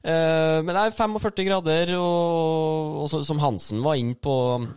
Eh, 0.00 0.58
men 0.64 0.72
det 0.72 0.82
er 0.86 0.94
45 0.96 1.44
grader, 1.44 1.90
og, 2.00 3.02
og 3.04 3.24
som 3.26 3.40
Hansen 3.42 3.82
var 3.84 3.98
inn 4.00 4.14
på 4.16 4.34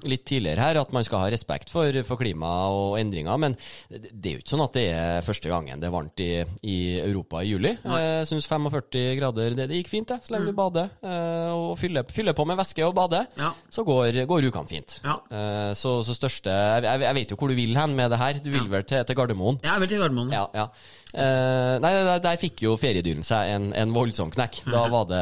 litt 0.10 0.26
tidligere 0.28 0.60
her, 0.66 0.80
at 0.82 0.92
man 0.96 1.06
skal 1.08 1.24
ha 1.24 1.30
respekt 1.32 1.72
for, 1.72 1.96
for 2.08 2.20
klima 2.20 2.50
og 2.74 2.98
endringer. 3.00 3.38
Men 3.40 3.56
det 3.90 4.34
er 4.34 4.36
jo 4.38 4.42
ikke 4.44 4.54
sånn 4.54 4.66
at 4.66 4.76
det 4.78 4.86
er 4.92 5.24
første 5.26 5.52
gangen 5.52 5.80
det 5.84 5.88
er 5.90 5.94
varmt 5.96 6.24
i, 6.24 6.30
i 6.68 6.78
Europa 7.04 7.44
i 7.44 7.54
juli. 7.54 7.72
Jeg 7.84 8.28
syns 8.30 8.50
45 8.52 9.16
grader 9.22 9.56
det, 9.58 9.70
det 9.72 9.80
gikk 9.82 9.92
fint, 9.94 10.12
det, 10.12 10.20
så 10.28 10.36
lenge 10.36 10.52
du 10.52 10.58
bader. 10.58 10.92
eh, 11.04 11.52
og 11.54 11.78
fyller, 11.80 12.08
fyller 12.12 12.36
på 12.38 12.46
med 12.50 12.60
væske 12.60 12.84
og 12.88 12.96
bader, 12.98 13.30
Ja. 13.40 13.54
så 13.72 13.86
går, 13.88 14.24
går 14.30 14.50
ukene 14.50 14.70
fint. 14.70 14.98
Ja. 15.06 15.18
Eh, 15.32 15.72
så, 15.80 15.98
så 16.04 16.16
største 16.18 16.52
jeg, 16.54 17.02
jeg 17.08 17.16
vet 17.22 17.32
jo 17.32 17.40
hvor 17.40 17.52
du 17.54 17.56
vil 17.58 17.78
hen 17.80 17.96
med 17.98 18.12
det 18.14 18.20
her. 18.20 18.42
Du 18.44 18.52
vil 18.54 18.68
vel 18.72 18.84
til, 18.88 19.04
til 19.08 19.18
Gardermoen? 19.18 19.62
Jeg 19.64 19.80
vil 19.84 19.92
til 19.96 20.04
Gardermoen. 20.04 20.34
Ja, 20.36 20.46
ja. 20.58 20.68
Eh, 21.14 21.76
nei, 21.84 21.92
der, 21.94 22.22
der 22.24 22.40
fikk 22.42 22.64
jo 22.66 22.72
feriedyren 22.82 23.22
seg 23.26 23.52
en, 23.54 23.68
en 23.78 23.92
voldsom 23.94 24.32
knekk. 24.34 24.64
Da 24.66 24.86
var 24.94 25.06
det 25.12 25.13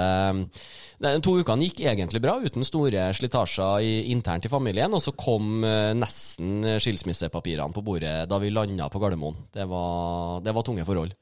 de 1.02 1.12
To 1.26 1.34
ukene 1.42 1.66
gikk 1.66 1.82
egentlig 1.90 2.22
bra, 2.22 2.36
uten 2.42 2.66
store 2.68 3.08
slitasjer 3.18 3.86
internt 4.14 4.46
i 4.46 4.52
familien. 4.52 4.94
Og 4.94 5.02
så 5.04 5.16
kom 5.18 5.66
eh, 5.66 5.94
nesten 5.98 6.78
skilsmissepapirene 6.82 7.74
på 7.74 7.84
bordet 7.86 8.28
da 8.30 8.42
vi 8.42 8.54
landa 8.54 8.90
på 8.92 9.02
Gardermoen. 9.02 9.48
Det 9.54 9.66
var, 9.70 10.42
det 10.46 10.54
var 10.56 10.68
tunge 10.68 10.86
forhold. 10.88 11.16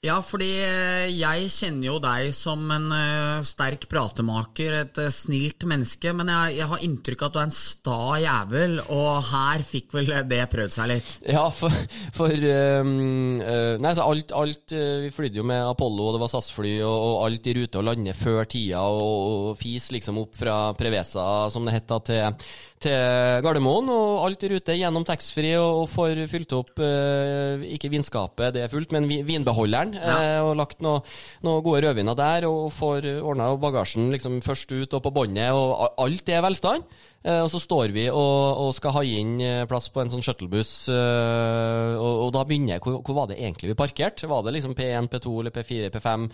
Ja, 0.00 0.14
fordi 0.24 0.46
eh, 0.64 1.10
jeg 1.12 1.50
kjenner 1.52 1.90
jo 1.90 1.94
deg 2.00 2.30
som 2.32 2.62
en 2.72 2.86
eh, 2.96 3.42
sterk 3.44 3.82
pratemaker, 3.90 4.72
et 4.78 5.00
eh, 5.02 5.10
snilt 5.12 5.66
menneske, 5.68 6.14
men 6.16 6.30
jeg, 6.32 6.54
jeg 6.56 6.68
har 6.70 6.84
inntrykk 6.86 7.24
av 7.26 7.28
at 7.28 7.34
du 7.34 7.40
er 7.42 7.48
en 7.50 7.52
sta 7.52 7.98
jævel, 8.22 8.78
og 8.96 9.10
her 9.28 9.64
fikk 9.68 9.92
vel 9.98 10.08
det 10.30 10.40
prøvd 10.54 10.72
seg 10.72 10.88
litt. 10.94 11.10
Ja, 11.28 11.42
for, 11.52 11.76
for 12.16 12.32
um, 12.32 13.36
Nei, 13.44 13.92
så 13.92 14.06
alt, 14.08 14.32
alt 14.32 14.72
Vi 14.72 15.12
flydde 15.12 15.42
jo 15.42 15.44
med 15.46 15.68
Apollo, 15.68 16.08
og 16.08 16.16
det 16.16 16.22
var 16.24 16.32
SAS-fly, 16.32 16.78
og, 16.80 16.96
og 16.96 17.20
alt 17.26 17.52
i 17.52 17.56
rute 17.60 17.82
og 17.82 17.88
lande 17.90 18.16
før 18.16 18.48
tida, 18.48 18.80
og, 18.88 19.52
og 19.52 19.60
fis 19.60 19.90
liksom 19.92 20.22
opp 20.24 20.40
fra 20.40 20.58
Prevesa, 20.80 21.28
som 21.52 21.68
det 21.68 21.76
het, 21.76 21.92
til, 22.08 22.48
til 22.82 23.42
Gardermoen. 23.44 23.90
Og 23.92 24.24
alt 24.26 24.46
i 24.46 24.50
rute 24.54 24.76
gjennom 24.78 25.04
taxfree, 25.08 25.54
og, 25.60 25.82
og 25.84 25.90
får 25.92 26.22
fylt 26.32 26.54
opp 26.56 26.80
eh, 26.84 27.66
ikke 27.76 27.90
vinskapet, 27.92 28.54
det 28.56 28.64
er 28.64 28.72
fullt, 28.72 28.94
men 28.96 29.06
vi- 29.10 29.20
vinbeholderen. 29.28 29.94
eh, 30.00 30.40
og 30.44 30.56
lagt 30.60 30.80
noen 30.84 31.04
noe 31.46 31.60
gode 31.66 31.84
rødviner 31.86 32.16
der, 32.18 32.48
og 32.48 32.72
får 32.72 33.06
ordna 33.20 33.50
bagasjen 33.60 34.10
liksom 34.14 34.40
først 34.44 34.72
ut 34.72 34.96
og 34.98 35.04
på 35.06 35.12
båndet, 35.20 35.52
og 35.52 35.94
alt 36.00 36.28
er 36.32 36.42
velstand. 36.46 36.84
Eh, 37.20 37.42
og 37.44 37.50
så 37.52 37.58
står 37.60 37.92
vi 37.92 38.06
og, 38.08 38.16
og 38.64 38.70
skal 38.72 38.94
ha 38.96 39.02
inn 39.04 39.34
eh, 39.44 39.66
plass 39.68 39.90
på 39.92 40.00
en 40.00 40.08
sånn 40.08 40.24
shuttlebuss, 40.24 40.88
og, 40.88 42.14
og 42.24 42.30
da 42.32 42.44
begynner 42.48 42.78
jeg 42.78 42.84
hvor, 42.84 43.00
hvor 43.04 43.18
var 43.22 43.28
det 43.30 43.36
egentlig 43.42 43.72
vi 43.74 43.76
parkerte? 43.78 44.28
Var 44.30 44.42
det 44.46 44.54
liksom 44.56 44.74
P1, 44.78 45.10
P2 45.12 45.34
eller 45.42 45.54
P4, 45.54 45.90
P5? 45.92 46.26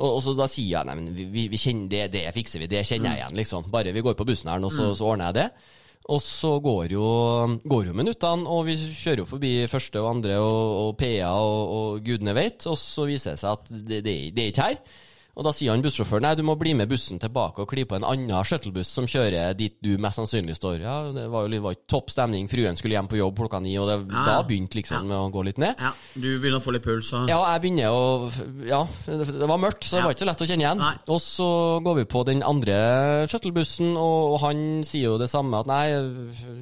Og, 0.00 0.08
og 0.08 0.22
så 0.24 0.32
da 0.38 0.46
sier 0.48 0.70
jeg 0.78 0.88
nei, 0.88 0.96
men 0.98 1.12
vi, 1.12 1.46
vi, 1.52 1.60
kjenner 1.60 1.90
det, 1.92 2.06
det 2.14 2.24
fikser 2.36 2.62
vi, 2.64 2.70
det 2.72 2.80
kjenner 2.88 3.12
jeg 3.12 3.20
igjen, 3.26 3.36
liksom. 3.42 3.68
Bare 3.72 3.92
vi 3.92 4.04
går 4.04 4.16
på 4.16 4.24
bussen 4.28 4.48
her 4.52 4.62
nå, 4.62 4.72
så, 4.72 4.88
så 4.96 5.10
ordner 5.12 5.28
jeg 5.30 5.40
det. 5.42 5.48
Og 6.10 6.18
så 6.24 6.56
går 6.58 6.96
jo, 6.96 7.06
går 7.62 7.86
jo 7.86 7.94
minuttene, 7.94 8.48
og 8.50 8.66
vi 8.66 8.74
kjører 8.74 9.22
jo 9.22 9.28
forbi 9.28 9.52
første 9.70 10.02
og 10.02 10.08
andre 10.16 10.40
og, 10.42 10.62
og 10.80 10.96
PA 10.98 11.30
og, 11.30 11.60
og 11.76 12.02
gudene 12.06 12.34
vet, 12.34 12.66
og 12.66 12.74
så 12.80 13.06
viser 13.06 13.36
det 13.36 13.42
seg 13.44 13.54
at 13.54 13.70
det, 13.70 14.00
det, 14.02 14.16
det 14.34 14.44
er 14.44 14.50
ikke 14.50 14.66
her. 14.66 14.80
Og 15.32 15.46
da 15.46 15.52
sier 15.56 15.72
han 15.72 15.80
bussjåføren 15.80 16.26
nei, 16.26 16.34
du 16.36 16.42
må 16.44 16.58
bli 16.60 16.74
med 16.76 16.90
bussen 16.90 17.16
tilbake 17.22 17.62
og 17.64 17.70
kli 17.70 17.86
på 17.88 17.96
en 17.96 18.04
annen 18.04 18.44
shuttlebuss 18.44 18.90
som 18.92 19.06
kjører 19.08 19.54
dit 19.56 19.78
du 19.80 19.94
mest 19.96 20.18
sannsynlig 20.20 20.58
står. 20.58 20.82
Ja, 20.82 20.96
det 21.14 21.24
var 21.32 21.46
jo 21.48 21.60
var 21.64 21.78
topp 21.88 22.10
stemning, 22.12 22.50
fruen 22.52 22.76
skulle 22.76 22.98
hjem 22.98 23.08
på 23.08 23.16
jobb 23.16 23.38
klokka 23.40 23.60
ni, 23.64 23.72
og 23.80 23.88
det, 23.88 23.96
Ja. 24.12 24.24
da 24.26 24.34
begynte 24.44 24.76
liksom 24.76 25.08
ja. 25.08 25.20
å 25.24 25.30
gå 25.32 25.44
litt 25.46 25.56
ned. 25.62 25.80
Ja, 25.80 25.92
Du 26.14 26.28
begynner 26.38 26.60
å 26.60 26.64
få 26.66 26.74
litt 26.76 26.84
puls 26.84 27.08
og 27.16 27.28
Ja, 27.32 27.38
jeg 27.54 27.62
begynner 27.64 27.88
å 27.88 28.30
Ja, 28.68 28.82
det 29.06 29.48
var 29.48 29.56
mørkt, 29.62 29.84
så 29.88 29.96
det 29.96 30.02
Ja. 30.02 30.04
var 30.04 30.12
ikke 30.12 30.24
så 30.26 30.28
lett 30.28 30.44
å 30.44 30.48
kjenne 30.50 30.66
igjen. 30.66 30.78
Nei. 30.84 30.94
Og 31.08 31.20
så 31.24 31.48
går 31.82 31.96
vi 31.96 32.04
på 32.04 32.24
den 32.28 32.42
andre 32.42 33.26
shuttlebussen, 33.32 33.96
og, 33.96 34.34
og 34.34 34.40
han 34.44 34.84
sier 34.84 35.14
jo 35.14 35.18
det 35.18 35.30
samme, 35.32 35.60
at 35.64 35.66
nei, 35.66 35.88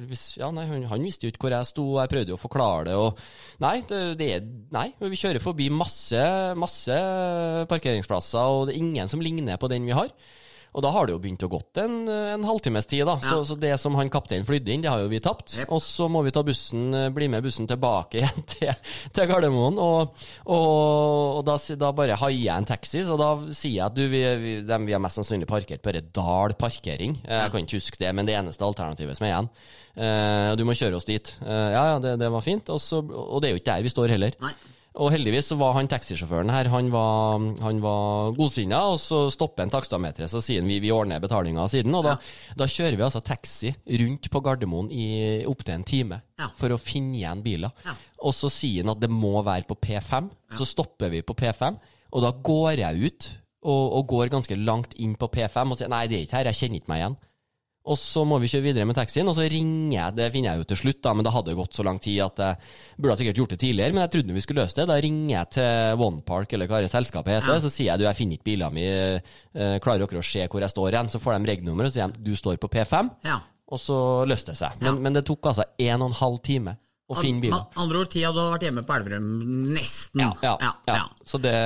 hvis, 0.07 0.37
ja, 0.37 0.49
nei 0.51 0.65
han, 0.71 0.83
han 0.87 1.03
visste 1.03 1.27
jo 1.27 1.31
ikke 1.35 1.43
hvor 1.49 1.57
jeg 1.57 1.65
sto, 1.67 1.83
og 1.97 2.01
jeg 2.05 2.13
prøvde 2.15 2.31
jo 2.31 2.39
å 2.39 2.45
forklare 2.47 2.85
det, 2.87 2.95
og 2.95 3.19
nei, 3.59 3.81
det, 3.89 4.01
det 4.17 4.31
er 4.37 4.47
Nei, 4.71 4.93
vi 5.03 5.17
kjører 5.19 5.43
forbi 5.43 5.65
masse, 5.69 6.15
masse 6.55 6.95
parkeringsplasser, 7.67 8.39
og 8.60 8.60
det 8.69 8.75
er 8.77 8.83
ingen 8.83 9.09
som 9.11 9.21
ligner 9.23 9.57
på 9.61 9.69
den 9.71 9.85
vi 9.89 9.97
har. 9.97 10.09
Og 10.71 10.79
da 10.85 10.87
har 10.95 11.03
det 11.03 11.11
jo 11.11 11.19
begynt 11.19 11.41
å 11.43 11.49
gått 11.51 11.81
en, 11.81 12.05
en 12.07 12.45
halvtimes 12.47 12.85
tid, 12.87 13.01
da. 13.03 13.17
Så, 13.19 13.41
Ja. 13.41 13.43
så 13.43 13.55
det 13.59 13.73
som 13.81 13.91
han 13.99 14.07
kapteinen 14.07 14.45
flydde 14.47 14.71
inn, 14.71 14.79
det 14.85 14.87
har 14.87 15.01
jo 15.03 15.09
vi 15.11 15.19
tapt. 15.19 15.57
Yep. 15.57 15.67
Og 15.75 15.81
så 15.83 16.07
må 16.07 16.21
vi 16.23 16.31
ta 16.31 16.45
bussen, 16.47 16.93
eh, 16.95 17.09
bli 17.11 17.27
med 17.27 17.43
bussen 17.43 17.67
tilbake 17.67 18.15
igjen 18.21 18.45
til, 18.47 18.71
til 19.11 19.27
Gardermoen. 19.27 19.75
Og, 19.83 20.13
og, 20.47 21.41
og 21.41 21.43
da, 21.49 21.57
da 21.81 21.91
bare 21.91 22.15
haier 22.23 22.45
jeg 22.45 22.55
en 22.55 22.69
taxi, 22.71 23.03
så 23.03 23.17
da 23.19 23.33
sier 23.51 23.81
jeg 23.81 23.85
at 23.89 23.99
du, 23.99 24.05
vi, 24.13 24.23
vi, 24.45 24.55
dem 24.71 24.87
vi 24.87 24.95
har 24.95 25.03
mest 25.03 25.19
sannsynlig 25.19 25.49
parkert 25.51 25.83
på 25.83 25.91
dette 25.97 26.15
Dal 26.15 26.55
parkering. 26.55 27.19
Eh, 27.27 27.41
Jeg 27.43 27.51
kan 27.51 27.67
ikke 27.67 27.81
huske 27.81 27.99
det, 27.99 28.15
men 28.15 28.31
det 28.31 28.39
eneste 28.39 28.63
alternativet 28.63 29.19
som 29.19 29.27
er 29.27 29.33
igjen. 29.35 29.51
Uh, 29.91 30.55
du 30.55 30.63
må 30.63 30.71
kjøre 30.71 30.95
oss 30.95 31.03
dit. 31.03 31.33
Uh, 31.43 31.67
ja, 31.75 31.81
ja, 31.91 31.95
det, 31.99 32.13
det 32.21 32.31
var 32.31 32.47
fint. 32.47 32.69
Og, 32.71 32.79
så, 32.79 33.01
og 33.03 33.41
det 33.43 33.49
er 33.49 33.57
jo 33.57 33.59
ikke 33.59 33.73
der 33.73 33.83
vi 33.83 33.91
står 33.91 34.13
heller. 34.15 34.39
Nei. 34.39 34.53
Og 34.99 35.07
heldigvis 35.13 35.47
så 35.47 35.55
var 35.55 35.77
han 35.77 35.87
taxisjåføren 35.87 36.49
her, 36.51 36.67
han 36.67 36.89
var, 36.91 37.39
han 37.63 37.77
var 37.79 38.33
godsinna, 38.35 38.81
og 38.91 38.97
så 38.99 39.21
stopper 39.31 39.63
han 39.63 39.71
takstameteret, 39.71 40.27
så 40.29 40.41
sier 40.43 40.59
han 40.59 40.67
vi, 40.67 40.81
vi 40.83 40.91
ordner 40.91 41.21
betalinga 41.23 41.63
siden. 41.71 41.95
Og 41.95 42.03
da, 42.03 42.17
da 42.59 42.67
kjører 42.67 42.97
vi 42.99 43.05
altså 43.05 43.21
taxi 43.23 43.71
rundt 44.01 44.27
på 44.33 44.41
Gardermoen 44.43 44.91
i 44.91 45.05
opptil 45.47 45.77
en 45.77 45.87
time 45.87 46.19
Ja. 46.41 46.49
for 46.57 46.73
å 46.75 46.79
finne 46.81 47.15
igjen 47.21 47.43
biler. 47.45 47.71
Ja. 47.85 47.95
Og 48.27 48.33
så 48.35 48.49
sier 48.51 48.83
han 48.83 48.91
at 48.97 48.99
det 49.03 49.09
må 49.13 49.37
være 49.45 49.63
på 49.69 49.77
P5, 49.79 50.27
så 50.59 50.67
stopper 50.67 51.09
vi 51.13 51.21
på 51.23 51.37
P5, 51.39 51.79
og 52.11 52.25
da 52.25 52.31
går 52.43 52.81
jeg 52.83 53.07
ut 53.07 53.29
og, 53.63 53.83
og 53.95 54.07
går 54.11 54.31
ganske 54.33 54.57
langt 54.59 54.95
inn 54.99 55.15
på 55.15 55.29
P5 55.31 55.71
og 55.71 55.77
sier 55.79 55.91
nei, 55.93 56.07
det 56.11 56.17
er 56.19 56.25
ikke 56.25 56.39
her, 56.41 56.49
jeg 56.51 56.59
kjenner 56.65 56.81
ikke 56.81 56.91
meg 56.91 57.03
igjen. 57.05 57.17
Og 57.89 57.97
så 57.97 58.21
må 58.29 58.37
vi 58.37 58.45
kjøre 58.51 58.61
videre 58.67 58.85
med 58.85 58.93
taxien, 58.93 59.25
og 59.25 59.33
så 59.33 59.41
ringer 59.49 59.95
jeg, 59.95 60.13
det 60.19 60.27
finner 60.35 60.51
jeg 60.51 60.61
jo 60.61 60.65
til 60.69 60.77
slutt, 60.83 60.99
da, 61.01 61.13
men 61.17 61.25
det 61.25 61.31
hadde 61.33 61.55
gått 61.57 61.73
så 61.79 61.85
lang 61.87 61.97
tid 62.03 62.19
at 62.21 62.41
jeg 62.43 62.59
burde 63.01 63.15
sikkert 63.17 63.39
gjort 63.41 63.55
det 63.55 63.59
tidligere, 63.63 63.95
men 63.97 64.03
jeg 64.05 64.11
trodde 64.13 64.35
vi 64.37 64.43
skulle 64.45 64.61
løse 64.67 64.77
det. 64.77 64.85
Da 64.91 64.97
ringer 65.01 65.31
jeg 65.33 65.49
til 65.57 66.03
OnePark, 66.05 66.53
eller 66.53 66.69
hva 66.69 66.81
det 66.85 66.91
selskapet 66.93 67.39
heter, 67.39 67.57
så 67.63 67.71
sier 67.73 67.89
jeg 67.89 68.03
du, 68.03 68.05
jeg 68.05 68.19
finner 68.19 68.37
ikke 68.37 68.49
bilene 68.51 68.75
mine, 68.77 69.23
eh, 69.57 69.79
klarer 69.81 70.05
dere 70.05 70.21
å 70.21 70.29
se 70.29 70.45
hvor 70.45 70.61
jeg 70.61 70.75
står 70.75 70.99
hen? 70.99 71.09
Så 71.09 71.23
får 71.23 71.39
de 71.39 71.49
regnummer, 71.55 71.89
og 71.89 71.95
sier 71.97 72.13
du 72.21 72.31
står 72.37 72.61
på 72.61 72.69
P5, 72.69 73.09
Ja. 73.25 73.39
og 73.71 73.81
så 73.81 73.97
løste 74.29 74.53
det 74.53 74.61
seg. 74.61 74.77
Men, 74.85 75.01
men 75.01 75.17
det 75.17 75.25
tok 75.25 75.49
altså 75.49 75.65
en 75.81 76.05
og 76.05 76.11
en 76.11 76.19
halv 76.21 76.37
time 76.45 76.77
å 77.11 77.17
finne 77.17 77.41
bilen. 77.43 77.65
Andre 77.81 78.05
ord, 78.05 78.13
tida 78.13 78.29
du 78.31 78.37
hadde 78.39 78.53
vært 78.59 78.69
hjemme 78.69 78.85
på 78.87 78.93
Elverum, 78.95 79.25
nesten. 79.73 80.21
Ja, 80.21 80.29
ja, 80.45 80.53
ja, 80.61 80.73
ja. 80.85 80.99
ja. 81.01 81.05
Så 81.27 81.41
det, 81.41 81.57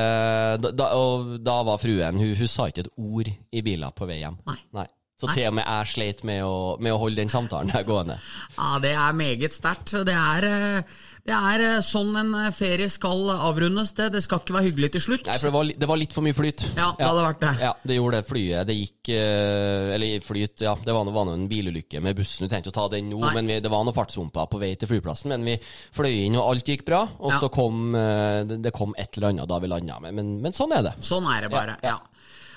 da, 0.80 0.94
og 0.96 1.36
da 1.44 1.60
var 1.68 1.78
fruen 1.84 2.18
hun, 2.24 2.32
hun 2.40 2.50
sa 2.50 2.72
ikke 2.72 2.88
et 2.88 2.94
ord 2.98 3.30
i 3.52 3.62
bilen 3.68 3.92
på 3.94 4.08
vei 4.10 4.24
hjem. 4.24 4.40
Nei. 4.74 4.88
Så 5.16 5.30
til 5.32 5.46
og 5.48 5.54
med 5.56 5.64
jeg 5.64 5.88
sleit 5.94 6.22
med 6.28 6.42
å, 6.44 6.76
med 6.84 6.92
å 6.92 6.98
holde 7.00 7.22
den 7.22 7.30
samtalen 7.32 7.70
der 7.72 7.86
gående. 7.88 8.18
Ja, 8.58 8.74
det 8.84 8.92
er 9.00 9.14
meget 9.16 9.54
sterkt. 9.56 9.94
Det 10.04 10.12
eh, 10.12 10.98
det 11.26 11.34
er 11.34 11.62
eh, 11.64 11.78
sånn 11.82 12.12
en 12.20 12.34
eh, 12.36 12.50
ferie 12.54 12.90
skal 12.92 13.30
avrundes. 13.32 13.94
Det, 13.96 14.10
det 14.12 14.22
skal 14.26 14.42
ikke 14.44 14.58
være 14.58 14.68
hyggelig 14.68 14.90
til 14.98 15.04
slutt. 15.06 15.30
Nei, 15.30 15.38
for 15.40 15.48
det 15.48 15.54
var, 15.56 15.70
det 15.86 15.90
var 15.90 16.02
litt 16.02 16.14
for 16.18 16.26
mye 16.26 16.36
flyt. 16.36 16.66
Ja, 16.76 16.90
det 17.00 17.08
hadde 17.08 17.24
vært 17.30 17.40
det. 17.46 17.54
Ja, 17.64 17.72
det 17.88 17.98
gjorde 17.98 18.20
det. 18.20 18.28
Flyet, 18.28 18.68
det 18.68 18.76
gikk 18.76 19.12
Eller 19.16 20.26
flyt, 20.26 20.66
ja. 20.68 20.74
Det 20.84 20.96
var 20.98 21.08
nå 21.08 21.24
en 21.32 21.48
bilulykke 21.48 22.02
med 22.04 22.20
bussen. 22.20 22.44
Vi 22.46 22.52
tenkte 22.52 22.74
å 22.74 22.76
ta 22.76 22.90
den 22.92 23.08
nå, 23.14 23.22
Nei. 23.24 23.32
men 23.40 23.54
vi, 23.54 23.62
det 23.64 23.72
var 23.72 23.88
noen 23.88 23.96
fartshumper 23.96 24.52
på 24.52 24.60
vei 24.62 24.74
til 24.82 24.92
flyplassen. 24.92 25.32
Men 25.32 25.48
vi 25.48 25.56
fløy 25.96 26.12
inn, 26.26 26.36
og 26.36 26.52
alt 26.52 26.76
gikk 26.76 26.84
bra. 26.92 27.06
Og 27.24 27.32
Ja. 27.32 27.40
så 27.40 27.48
kom 27.56 27.96
det, 27.96 28.60
det 28.68 28.76
kom 28.76 28.92
et 29.00 29.16
eller 29.16 29.32
annet 29.32 29.48
da 29.48 29.64
vi 29.64 29.72
landa. 29.72 30.02
Men, 30.04 30.20
men, 30.20 30.36
men 30.44 30.60
sånn 30.60 30.76
er 30.76 30.90
det. 30.92 30.98
Sånn 31.08 31.32
er 31.32 31.48
det 31.48 31.56
bare. 31.56 31.80
Ja, 31.88 31.96
ja. 31.96 32.02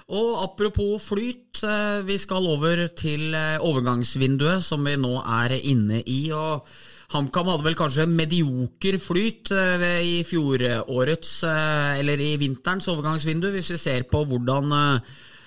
Og 0.08 0.38
apropos 0.40 1.02
flyt, 1.04 1.60
eh, 1.68 2.00
vi 2.08 2.16
skal 2.16 2.46
over 2.48 2.86
til 2.96 3.34
eh, 3.36 3.60
overgangsvinduet 3.60 4.64
som 4.64 4.86
vi 4.88 4.94
nå 4.96 5.18
er 5.20 5.58
inne 5.58 6.00
i. 6.00 6.30
og 6.32 6.64
HamKam 7.12 7.48
hadde 7.52 7.64
vel 7.66 7.76
kanskje 7.76 8.06
medioker 8.08 8.96
flyt 9.00 9.52
eh, 9.52 10.00
i 10.00 10.14
fjorårets, 10.24 11.42
eller 11.44 12.20
i 12.24 12.36
vinterens 12.40 12.88
overgangsvindu, 12.88 13.50
hvis 13.52 13.70
vi 13.74 13.76
ser 13.76 14.08
på 14.08 14.24
hvordan 14.24 14.72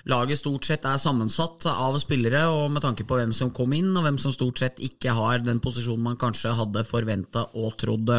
laget 0.06 0.38
stort 0.38 0.66
sett 0.66 0.86
er 0.86 0.98
sammensatt 0.98 1.66
av 1.66 1.98
spillere, 1.98 2.46
og 2.46 2.70
med 2.70 2.82
tanke 2.82 3.06
på 3.06 3.18
hvem 3.18 3.34
som 3.34 3.50
kom 3.50 3.74
inn, 3.74 3.90
og 3.96 4.06
hvem 4.06 4.18
som 4.18 4.34
stort 4.34 4.62
sett 4.62 4.78
ikke 4.78 5.14
har 5.14 5.42
den 5.42 5.58
posisjonen 5.62 6.06
man 6.06 6.18
kanskje 6.18 6.54
hadde 6.54 6.86
forventa 6.86 7.48
og 7.58 7.74
trodd. 7.82 8.14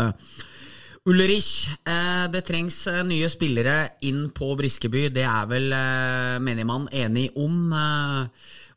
Ulrich, 1.03 1.67
eh, 1.83 2.29
det 2.31 2.45
trengs 2.47 2.77
eh, 2.87 3.01
nye 3.03 3.27
spillere 3.27 3.97
inn 4.07 4.29
på 4.31 4.53
Briskeby. 4.55 5.09
Det 5.11 5.25
er 5.27 5.49
vel 5.49 5.65
eh, 5.75 6.37
menigmann 6.39 6.85
enig 6.95 7.25
om. 7.35 7.73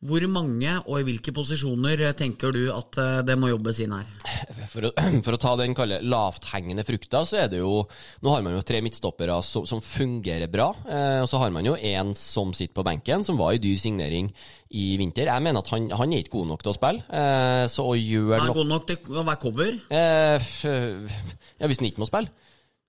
Hvor 0.07 0.25
mange 0.31 0.73
og 0.87 1.01
i 1.01 1.05
hvilke 1.09 1.33
posisjoner 1.35 2.03
eh, 2.09 2.15
tenker 2.17 2.53
du 2.55 2.63
at 2.75 2.99
eh, 3.03 3.21
det 3.27 3.37
må 3.41 3.49
jobbes 3.51 3.81
inn 3.85 3.95
her? 3.97 4.07
For 4.71 4.87
å, 4.89 4.93
for 5.27 5.37
å 5.37 5.41
ta 5.43 5.55
den 5.61 5.75
kalle 5.77 5.99
lavthengende 6.05 6.85
frukta, 6.87 7.25
så 7.29 7.41
er 7.45 7.51
det 7.53 7.61
jo 7.63 7.83
Nå 8.23 8.33
har 8.35 8.45
man 8.47 8.57
jo 8.57 8.63
tre 8.67 8.81
midtstoppere 8.85 9.37
som, 9.47 9.67
som 9.69 9.83
fungerer 9.85 10.51
bra. 10.53 10.71
Eh, 10.87 11.19
og 11.25 11.29
så 11.31 11.41
har 11.43 11.53
man 11.55 11.67
jo 11.69 11.75
en 11.77 12.15
som 12.19 12.55
sitter 12.57 12.75
på 12.79 12.87
benken, 12.87 13.25
som 13.27 13.39
var 13.41 13.57
i 13.57 13.63
dyr 13.63 13.77
signering 13.81 14.31
i 14.77 14.87
vinter. 15.01 15.29
Jeg 15.31 15.43
mener 15.45 15.63
at 15.63 15.71
han, 15.75 15.91
han 15.95 16.13
er 16.15 16.25
ikke 16.25 16.37
god 16.39 16.51
nok 16.55 16.65
til 16.67 16.73
å 16.73 16.77
spille. 16.79 17.05
Eh, 17.11 17.67
så 17.73 17.87
å 17.87 17.95
gjøre 17.99 18.39
Er 18.39 18.43
han 18.47 18.51
noe 18.53 18.59
god 18.63 18.73
nok 18.75 18.89
til 18.91 19.15
å 19.17 19.27
være 19.27 19.43
cover? 19.43 19.79
eh, 19.91 20.51
Ja, 21.61 21.69
hvis 21.71 21.81
han 21.81 21.89
ikke 21.91 22.03
må 22.03 22.09
spille. 22.11 22.33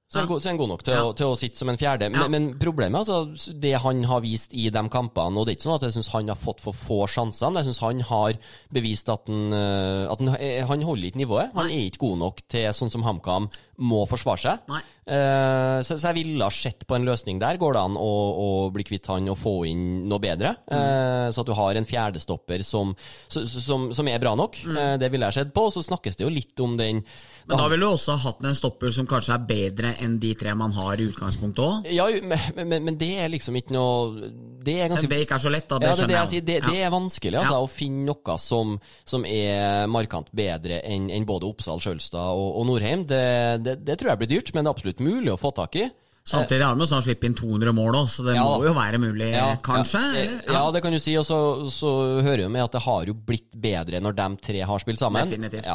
Så 0.07 0.19
er 0.19 0.23
han 0.23 0.29
god, 0.29 0.39
så 0.41 0.47
er 0.47 0.53
han 0.53 0.59
god 0.61 0.69
nok 0.71 0.83
til, 0.87 0.93
Ja. 0.93 1.03
å, 1.03 1.13
til 1.19 1.27
å 1.27 1.35
sitte 1.35 1.57
som 1.59 1.67
en 1.69 1.77
fjerde. 1.77 2.07
Men, 2.09 2.21
Ja. 2.21 2.27
men 2.31 2.53
problemet 2.59 2.95
altså, 3.07 3.51
det 3.59 3.73
han 3.83 4.03
har 4.07 4.21
vist 4.21 4.53
i 4.53 4.69
de 4.69 4.83
kampene 4.89 5.35
Og 5.37 5.45
det 5.45 5.51
er 5.51 5.57
ikke 5.57 5.67
sånn 5.67 5.75
at 5.75 5.81
jeg 5.81 5.95
syns 5.97 6.11
han 6.13 6.27
har 6.29 6.35
fått 6.39 6.61
for 6.63 6.71
få 6.71 6.99
sjanser, 7.11 7.51
men 7.51 7.59
jeg 7.63 7.73
syns 7.73 7.79
han 7.83 7.99
har 8.07 8.33
bevist 8.71 9.09
at 9.11 9.27
han, 9.27 9.51
eh, 9.51 10.07
at 10.11 10.19
han, 10.19 10.35
eh, 10.39 10.63
han 10.65 10.81
holder 10.81 11.11
ikke 11.11 11.19
nivået. 11.25 11.51
Han 11.53 11.65
er 11.67 11.91
ikke 11.91 11.99
god 12.07 12.17
nok 12.19 12.41
til 12.47 12.69
sånn 12.71 12.89
som 12.91 13.03
HamKam 13.03 13.49
må 13.77 14.05
forsvare 14.09 14.41
seg. 14.41 14.63
Nei. 14.71 14.79
Eh, 15.07 15.79
så, 15.85 15.95
så 15.95 16.09
jeg 16.09 16.17
ville 16.17 16.43
ha 16.43 16.51
sett 16.51 16.83
på 16.87 16.97
en 16.97 17.05
løsning 17.07 17.37
der. 17.39 17.59
Går 17.61 17.77
det 17.77 17.83
an 17.87 17.97
å, 17.99 18.09
å 18.41 18.47
bli 18.73 18.83
kvitt 18.87 19.07
han 19.11 19.29
og 19.31 19.37
få 19.39 19.53
inn 19.69 19.83
noe 20.09 20.19
bedre? 20.23 20.55
Mm. 20.65 20.75
Eh, 20.77 21.27
så 21.31 21.43
at 21.43 21.49
du 21.49 21.53
har 21.55 21.77
en 21.79 21.87
fjerdestopper 21.87 22.63
som, 22.65 22.95
som, 23.29 23.89
som 23.95 24.09
er 24.09 24.19
bra 24.23 24.33
nok. 24.39 24.57
Mm. 24.65 24.79
Eh, 24.81 24.93
det 25.03 25.11
ville 25.13 25.29
jeg 25.29 25.39
sett 25.39 25.53
på. 25.55 25.67
Og 25.69 25.75
så 25.75 25.85
snakkes 25.85 26.17
det 26.17 26.25
jo 26.25 26.33
litt 26.33 26.63
om 26.63 26.73
den 26.79 27.03
Men 27.47 27.61
da 27.61 27.67
ville 27.69 27.85
du 27.85 27.93
også 27.93 28.17
hatt 28.25 28.43
en 28.43 28.57
stopper 28.57 28.91
som 28.93 29.07
kanskje 29.09 29.37
er 29.37 29.45
bedre 29.47 29.93
enn 30.03 30.17
de 30.19 30.33
tre 30.39 30.55
man 30.57 30.73
har 30.75 30.97
i 30.99 31.07
utgangspunktet 31.07 31.63
òg? 31.63 31.87
Ja, 31.93 32.09
men, 32.23 32.49
men, 32.57 32.89
men 32.89 32.97
det 32.99 33.13
er 33.21 33.31
liksom 33.31 33.55
ikke 33.61 33.75
noe 33.75 34.31
Det 34.65 34.75
er 34.81 34.91
ganske 34.91 35.21
ikke 35.21 35.37
er 35.37 35.43
så 35.45 35.53
lett, 35.53 35.69
da. 35.69 35.79
Det 35.79 35.91
ja, 35.91 35.95
det, 36.01 36.07
er 36.07 36.13
det, 36.15 36.25
sier, 36.33 36.47
det, 36.47 36.57
det 36.65 36.81
er 36.81 36.91
vanskelig 36.91 37.39
altså, 37.39 37.59
Ja. 37.59 37.63
å 37.63 37.69
finne 37.71 38.09
noe 38.09 38.37
som, 38.41 38.75
som 39.07 39.23
er 39.29 39.87
markant 39.91 40.33
bedre 40.35 40.81
enn 40.83 41.07
enn 41.13 41.25
både 41.27 41.47
Oppsal, 41.47 41.79
Sjølstad 41.83 42.35
og, 42.35 42.49
og 42.59 42.67
Norheim. 42.67 43.05
Det, 43.07 43.21
det, 43.67 43.77
det 43.87 43.99
tror 43.99 44.13
jeg 44.13 44.21
blir 44.23 44.31
dyrt, 44.35 44.51
men 44.55 44.63
det 44.65 44.71
er 44.71 44.77
absolutt 44.77 45.03
mulig 45.03 45.33
å 45.33 45.39
få 45.41 45.53
tak 45.55 45.77
i. 45.79 45.87
Samtidig 46.27 46.65
har 46.65 46.75
de 46.75 46.83
jo 46.83 46.89
sånn 46.91 47.03
slippe 47.05 47.23
inn 47.29 47.35
200 47.39 47.71
mål 47.71 47.95
òg, 48.01 48.07
så 48.11 48.25
det 48.25 48.33
Ja, 48.35 48.43
må 48.43 48.65
jo 48.65 48.73
være 48.75 48.99
mulig, 48.99 49.29
kanskje? 49.63 50.01
Ja, 50.11 50.57
ja, 50.57 50.63
det 50.75 50.81
kan 50.83 50.91
du 50.91 50.99
si. 50.99 51.13
Og 51.15 51.23
så, 51.23 51.37
så 51.71 51.91
hører 52.19 52.43
jeg 52.43 52.51
med 52.51 52.65
at 52.65 52.75
det 52.75 52.81
har 52.83 53.07
jo 53.07 53.15
blitt 53.29 53.47
bedre 53.55 54.01
når 54.03 54.17
de 54.17 54.27
tre 54.49 54.65
har 54.67 54.83
spilt 54.83 54.99
sammen. 54.99 55.23
Definitivt. 55.23 55.69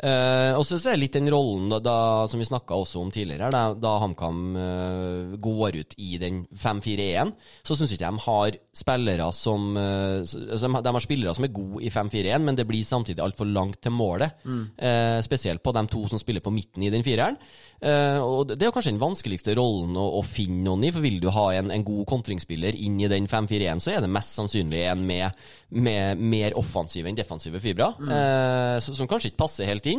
Eh, 0.00 0.56
og 0.56 0.64
så 0.64 0.78
er 0.78 0.94
det 0.94 1.02
litt 1.02 1.16
den 1.18 1.28
rollen 1.32 1.72
da, 1.84 2.24
som 2.30 2.40
vi 2.40 2.48
snakka 2.48 2.76
også 2.80 3.02
om 3.02 3.10
tidligere, 3.12 3.50
da, 3.52 3.62
da 3.76 3.96
HamKam 4.00 4.38
uh, 4.56 5.34
går 5.40 5.76
ut 5.82 5.96
i 6.00 6.14
den 6.20 6.42
5-4-1, 6.56 7.34
så 7.66 7.76
syns 7.76 7.92
ikke 7.92 8.08
de 8.08 8.24
har 8.24 8.56
spillere 8.80 9.26
som 9.36 9.66
uh, 9.76 10.22
de, 10.24 10.70
har- 10.72 11.04
spillere 11.04 11.34
som 11.36 11.44
er 11.44 11.52
gode 11.52 11.84
i 11.84 11.92
5-4-1, 11.92 12.46
men 12.46 12.56
det 12.56 12.64
blir 12.68 12.86
samtidig 12.86 13.20
altfor 13.24 13.48
langt 13.50 13.80
til 13.84 13.92
målet. 13.92 14.40
Eh, 14.80 15.18
spesielt 15.24 15.62
på 15.64 15.72
de 15.76 15.82
to 15.90 16.06
som 16.08 16.20
spiller 16.20 16.42
på 16.44 16.52
midten 16.54 16.82
i 16.84 16.90
den 16.92 17.04
fireren. 17.04 17.36
Og 17.80 18.50
det 18.50 18.66
er 18.66 18.72
kanskje 18.74 18.92
den 18.92 19.00
vanskeligste 19.00 19.54
rollen 19.56 19.94
å, 19.96 20.04
å 20.18 20.22
finne 20.24 20.66
noen 20.66 20.84
i, 20.84 20.90
for 20.92 21.00
vil 21.00 21.16
du 21.22 21.30
ha 21.32 21.46
en, 21.56 21.70
en 21.72 21.84
god 21.86 22.02
kontringsspiller 22.10 22.76
inn 22.76 22.98
i 23.00 23.08
den 23.08 23.24
5-4-1, 23.30 23.80
så 23.80 23.94
er 23.94 24.04
det 24.04 24.10
mest 24.12 24.36
sannsynlig 24.36 24.82
en 24.90 25.06
med, 25.08 25.40
med 25.72 26.20
mer 26.20 26.56
offensive 26.60 27.08
enn 27.08 27.16
defensive 27.16 27.62
fibrer, 27.62 27.96
mm. 27.96 28.84
som 28.84 29.08
kanskje 29.08 29.32
ikke 29.32 29.42
passer 29.46 29.70
helt 29.70 29.88
inn. 29.88 29.89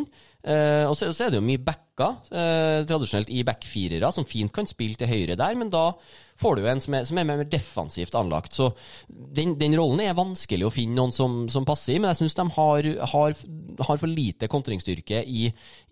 Eh, 0.41 0.87
og 0.89 0.95
så, 0.97 1.11
så, 1.13 1.27
er 1.27 1.33
det 1.33 1.37
jo 1.37 1.45
mye 1.45 1.61
backer, 1.61 2.15
eh, 2.33 2.81
tradisjonelt 2.89 3.29
i 3.29 3.43
backfirere, 3.45 4.09
som 4.13 4.25
fint 4.25 4.49
kan 4.53 4.65
spille 4.65 4.97
til 4.97 5.09
høyre 5.09 5.37
der, 5.37 5.57
men 5.57 5.69
da 5.69 5.91
får 6.41 6.55
du 6.57 6.63
jo 6.63 6.69
en 6.71 6.79
som 6.81 6.95
er, 6.97 7.03
som 7.05 7.19
er 7.21 7.27
mer 7.29 7.43
defensivt 7.45 8.15
anlagt. 8.17 8.55
Så 8.57 8.71
den, 9.05 9.53
den, 9.59 9.75
rollen 9.77 10.01
er 10.01 10.17
vanskelig 10.17 10.65
å 10.65 10.73
finne 10.73 10.97
noen 10.97 11.13
som, 11.13 11.43
som 11.53 11.67
passer 11.67 11.93
i, 11.93 11.99
men 12.01 12.09
jeg 12.09 12.23
syns 12.23 12.37
de 12.39 12.45
har, 12.55 12.89
har, 13.11 13.35
har, 13.85 13.99
for 14.01 14.09
lite 14.09 14.49
kontringsstyrke 14.49 15.21
i, 15.29 15.43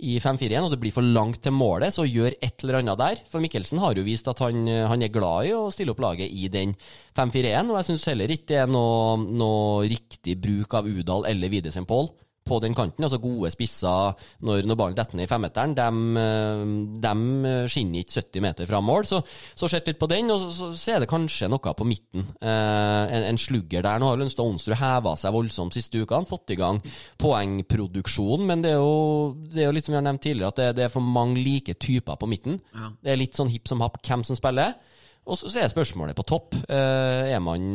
i 0.01 0.15
5-4-1, 0.23 0.65
og 0.65 0.73
det 0.73 0.79
blir 0.81 0.95
for 0.95 1.05
langt 1.05 1.43
til 1.45 1.53
målet, 1.53 1.93
så 1.93 2.07
gjør 2.09 2.33
et 2.39 2.65
eller 2.65 2.79
annet 2.79 3.01
der. 3.03 3.21
For 3.29 3.45
Mikkelsen 3.45 3.83
har 3.83 3.99
jo 3.99 4.07
vist 4.07 4.31
at 4.31 4.41
han, 4.41 4.63
han 4.65 5.05
er 5.05 5.13
glad 5.13 5.51
i 5.51 5.53
å 5.53 5.67
stille 5.75 5.93
opp 5.93 6.01
laget 6.01 6.33
i 6.33 6.49
den 6.49 6.73
5-4-1, 7.13 7.69
og 7.69 7.77
jeg 7.77 7.91
syns 7.91 8.09
heller 8.09 8.33
ikke 8.33 8.49
det 8.49 8.63
er 8.63 8.71
noe, 8.71 9.13
noe 9.29 9.85
riktig 9.85 10.39
bruk 10.41 10.73
av 10.79 10.89
Udal 10.89 11.29
eller 11.29 11.53
Widesen 11.53 11.85
Pål 11.85 12.09
på 12.49 12.59
den 12.63 12.75
kanten. 12.77 13.05
Altså 13.05 13.19
gode 13.21 13.51
spisser 13.53 14.15
når, 14.45 14.65
når 14.67 14.79
ballen 14.79 14.97
detter 14.97 15.19
ned 15.19 15.27
i 15.27 15.31
femmeteren, 15.31 15.75
de, 15.77 16.25
de 17.03 17.53
skinner 17.71 18.03
ikke 18.03 18.17
70 18.19 18.45
meter 18.45 18.69
fra 18.69 18.81
mål. 18.83 19.07
Så, 19.09 19.21
så 19.57 19.69
sett 19.71 19.89
litt 19.89 20.01
på 20.01 20.09
den, 20.11 20.31
og 20.33 20.49
så, 20.49 20.71
så, 20.73 20.95
er 20.95 21.03
det 21.03 21.11
kanskje 21.11 21.49
noe 21.51 21.75
på 21.77 21.87
midten. 21.87 22.25
Eh, 22.41 23.15
en, 23.17 23.27
en, 23.31 23.39
slugger 23.39 23.85
der. 23.85 24.01
Nå 24.01 24.09
har 24.09 24.19
Lønstad 24.19 24.45
Onsrud 24.45 24.77
heva 24.79 25.15
seg 25.19 25.35
voldsomt 25.35 25.77
siste 25.77 26.01
uka. 26.01 26.17
Han 26.17 26.29
fått 26.29 26.55
i 26.55 26.59
gang 26.59 26.81
poengproduksjon, 27.21 28.45
men 28.49 28.65
det 28.65 28.73
er 28.75 28.81
jo, 28.81 29.33
det 29.53 29.63
er 29.63 29.69
jo 29.69 29.75
litt 29.77 29.87
som 29.87 29.95
vi 29.95 30.01
har 30.01 30.07
nevnt 30.09 30.25
tidligere, 30.25 30.53
at 30.53 30.61
det, 30.61 30.69
det 30.79 30.87
er 30.87 30.93
for 30.93 31.05
mange 31.05 31.39
like 31.43 31.77
typer 31.79 32.19
på 32.19 32.29
midten. 32.29 32.59
Ja. 32.75 32.93
Det 32.99 33.13
er 33.13 33.21
litt 33.21 33.37
sånn 33.39 33.51
hipp 33.53 33.69
som 33.69 33.83
happ 33.85 34.01
hvem 34.03 34.25
som 34.27 34.39
spiller. 34.39 34.75
Og 35.29 35.37
så 35.37 35.61
er 35.61 35.69
spørsmålet 35.69 36.17
på 36.17 36.25
topp. 36.25 36.55
Eh, 36.71 37.33
er, 37.35 37.41
man, 37.43 37.65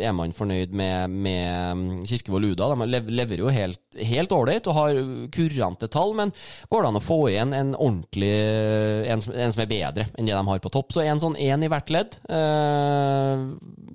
er, 0.00 0.14
man, 0.16 0.32
fornøyd 0.36 0.72
med, 0.76 1.12
med 1.12 2.06
Kirkevold 2.08 2.46
Luda? 2.46 2.70
De 2.72 3.00
leverer 3.12 3.42
jo 3.42 3.52
helt 3.52 4.32
ålreit 4.32 4.70
og 4.70 4.78
har 4.78 5.02
kurante 5.34 5.90
tall, 5.92 6.14
men 6.18 6.32
går 6.70 6.84
det 6.84 6.92
an 6.92 7.00
å 7.00 7.04
få 7.04 7.20
igjen 7.28 7.52
en 7.56 7.74
ordentlig 7.76 8.32
en, 8.32 9.20
en, 9.20 9.52
som 9.52 9.64
er 9.64 9.70
bedre 9.70 10.08
enn 10.16 10.30
det 10.30 10.36
de 10.36 10.48
har 10.48 10.64
på 10.64 10.72
topp? 10.72 10.94
Så 10.94 11.04
en 11.04 11.20
sånn 11.20 11.36
én 11.36 11.66
i 11.66 11.70
hvert 11.72 11.92
ledd. 11.92 12.18
Eh, 12.32 13.46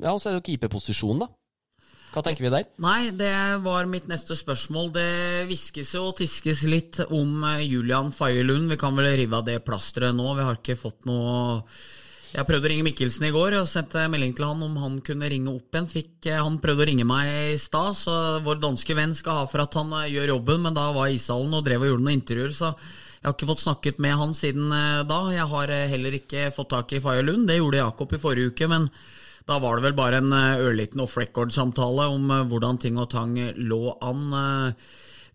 ja, 0.03 0.13
og 0.13 0.21
så 0.21 0.29
er 0.29 0.37
det 0.37 0.41
jo 0.41 0.47
keeperposisjonen, 0.51 1.25
da. 1.25 1.33
Hva 2.13 2.23
tenker 2.25 2.45
vi 2.47 2.49
der? 2.53 2.69
Nei, 2.81 3.11
det 3.13 3.33
var 3.65 3.85
mitt 3.89 4.07
neste 4.09 4.37
spørsmål. 4.37 4.87
Det 4.95 5.09
hviskes 5.49 5.91
og 5.99 6.15
tiskes 6.21 6.63
litt 6.65 7.01
om 7.13 7.43
Julian 7.61 8.13
Faye 8.15 8.45
Lund. 8.45 8.71
Vi 8.71 8.77
kan 8.79 8.95
vel 8.97 9.11
rive 9.19 9.37
av 9.37 9.45
det 9.45 9.59
plasteret 9.65 10.15
nå. 10.17 10.31
Vi 10.37 10.45
har 10.47 10.57
ikke 10.57 10.79
fått 10.79 11.05
noe 11.09 11.59
jeg 12.27 12.43
prøvde 12.43 12.67
å 12.67 12.71
ringe 12.71 12.83
Mikkelsen 12.83 13.25
i 13.29 13.31
går 13.31 13.55
og 13.61 13.69
sendte 13.71 14.03
melding 14.11 14.33
til 14.35 14.47
han 14.49 14.63
om 14.65 14.73
han 14.81 14.97
kunne 15.05 15.29
ringe 15.31 15.51
opp 15.53 15.71
igjen. 15.71 15.87
Fikk, 15.91 16.13
eh, 16.27 16.41
han 16.43 16.59
prøvde 16.63 16.83
å 16.83 16.87
ringe 16.89 17.05
meg 17.07 17.29
i 17.53 17.59
stad, 17.61 17.95
så 17.95 18.15
vår 18.43 18.59
danske 18.63 18.95
venn 18.97 19.15
skal 19.15 19.41
ha 19.41 19.45
for 19.47 19.63
at 19.63 19.77
han 19.79 19.93
eh, 20.01 20.09
gjør 20.11 20.33
jobben, 20.35 20.65
men 20.65 20.75
da 20.75 20.89
var 20.91 21.07
jeg 21.07 21.17
i 21.17 21.21
ishallen 21.21 21.55
og 21.55 21.63
drev 21.65 21.85
og 21.85 21.91
gjorde 21.91 22.03
noen 22.03 22.19
intervjuer, 22.19 22.55
så 22.57 22.73
jeg 22.73 23.25
har 23.25 23.35
ikke 23.37 23.49
fått 23.49 23.63
snakket 23.63 24.01
med 24.03 24.19
han 24.19 24.35
siden 24.37 24.75
eh, 24.75 25.05
da. 25.07 25.21
Jeg 25.37 25.47
har 25.53 25.73
heller 25.93 26.19
ikke 26.19 26.49
fått 26.55 26.71
tak 26.75 26.93
i 26.97 27.01
Faye 27.03 27.23
Lund, 27.23 27.47
det 27.47 27.61
gjorde 27.61 27.81
Jakob 27.81 28.13
i 28.17 28.21
forrige 28.21 28.51
uke, 28.51 28.69
men 28.75 28.91
da 29.47 29.61
var 29.63 29.77
det 29.77 29.87
vel 29.87 29.95
bare 29.95 30.19
en 30.19 30.33
ørliten 30.35 30.99
off 30.99 31.15
record-samtale 31.15 32.09
om 32.11 32.33
hvordan 32.51 32.81
ting 32.83 32.99
og 32.99 33.07
tang 33.13 33.37
lå 33.55 33.83
an. 34.03 34.73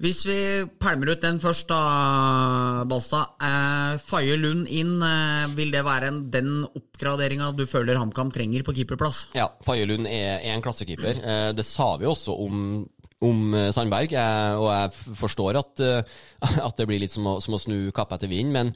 Hvis 0.02 0.24
vi 0.26 0.36
pælmer 0.82 1.12
ut 1.12 1.20
den 1.22 1.36
først, 1.38 1.68
da, 1.70 2.82
Balstad. 2.90 3.36
Eh, 3.38 4.00
Faye 4.02 4.34
Lund 4.34 4.66
inn, 4.66 4.96
eh, 4.98 5.44
vil 5.54 5.70
det 5.70 5.84
være 5.86 6.08
en, 6.10 6.18
den 6.32 6.64
oppgraderinga 6.66 7.52
du 7.54 7.62
føler 7.70 8.00
HamKam 8.00 8.32
trenger 8.34 8.64
på 8.66 8.74
keeperplass? 8.74 9.28
Ja, 9.38 9.46
Faye 9.62 9.86
Lund 9.86 10.10
er, 10.10 10.40
er 10.40 10.56
en 10.56 10.64
klassekeeper. 10.64 11.22
Eh, 11.22 11.52
det 11.54 11.66
sa 11.68 11.92
vi 12.02 12.10
også 12.10 12.34
om 12.34 12.82
om 13.22 13.54
eh, 13.56 13.70
Sandberg, 13.74 14.12
jeg, 14.12 14.58
og 14.58 14.68
jeg 14.70 15.16
forstår 15.20 15.58
at, 15.60 15.82
eh, 15.82 16.14
at, 16.66 16.74
det 16.78 16.86
blir 16.88 17.02
litt 17.02 17.14
som 17.14 17.26
å, 17.28 17.36
som 17.42 17.56
å 17.56 17.60
snu 17.60 17.76
kappa 17.94 18.18
etter 18.18 18.30
vind, 18.30 18.52
men 18.54 18.72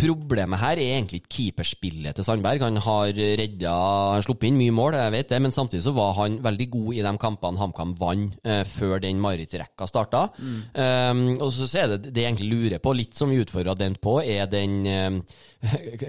problemet 0.00 0.60
her 0.62 0.80
er 0.80 0.96
egentlig 0.96 1.22
ikke 1.22 1.34
keeperspillet 1.36 2.16
til 2.16 2.26
Sandberg. 2.26 2.64
Han 2.64 2.80
har 2.84 3.12
redda, 3.12 3.74
han 4.14 4.24
sluppet 4.24 4.48
inn 4.50 4.60
mye 4.60 4.74
mål, 4.74 4.98
jeg 5.00 5.14
vet 5.16 5.32
det, 5.32 5.42
men 5.44 5.54
samtidig 5.54 5.84
så 5.86 5.94
var 5.96 6.16
han 6.20 6.40
veldig 6.44 6.68
god 6.72 6.90
i 6.96 7.04
de 7.06 7.14
kampene 7.20 7.60
HamKam 7.60 7.94
vant 8.00 8.38
eh, 8.46 8.62
før 8.68 9.02
den 9.04 9.20
marerittrekka 9.22 9.88
starta. 9.90 10.26
Mm. 10.40 10.60
Um, 10.74 11.22
og 11.40 11.52
så 11.54 11.68
er 11.80 11.94
det 11.94 12.14
det 12.14 12.24
jeg 12.24 12.32
egentlig 12.32 12.50
lurer 12.50 12.82
på, 12.82 12.94
litt 12.96 13.18
som 13.18 13.32
vi 13.32 13.40
utfordra 13.42 13.76
den 13.78 13.96
på, 14.00 14.20
er 14.24 14.48
den 14.50 14.80
um, 14.86 15.22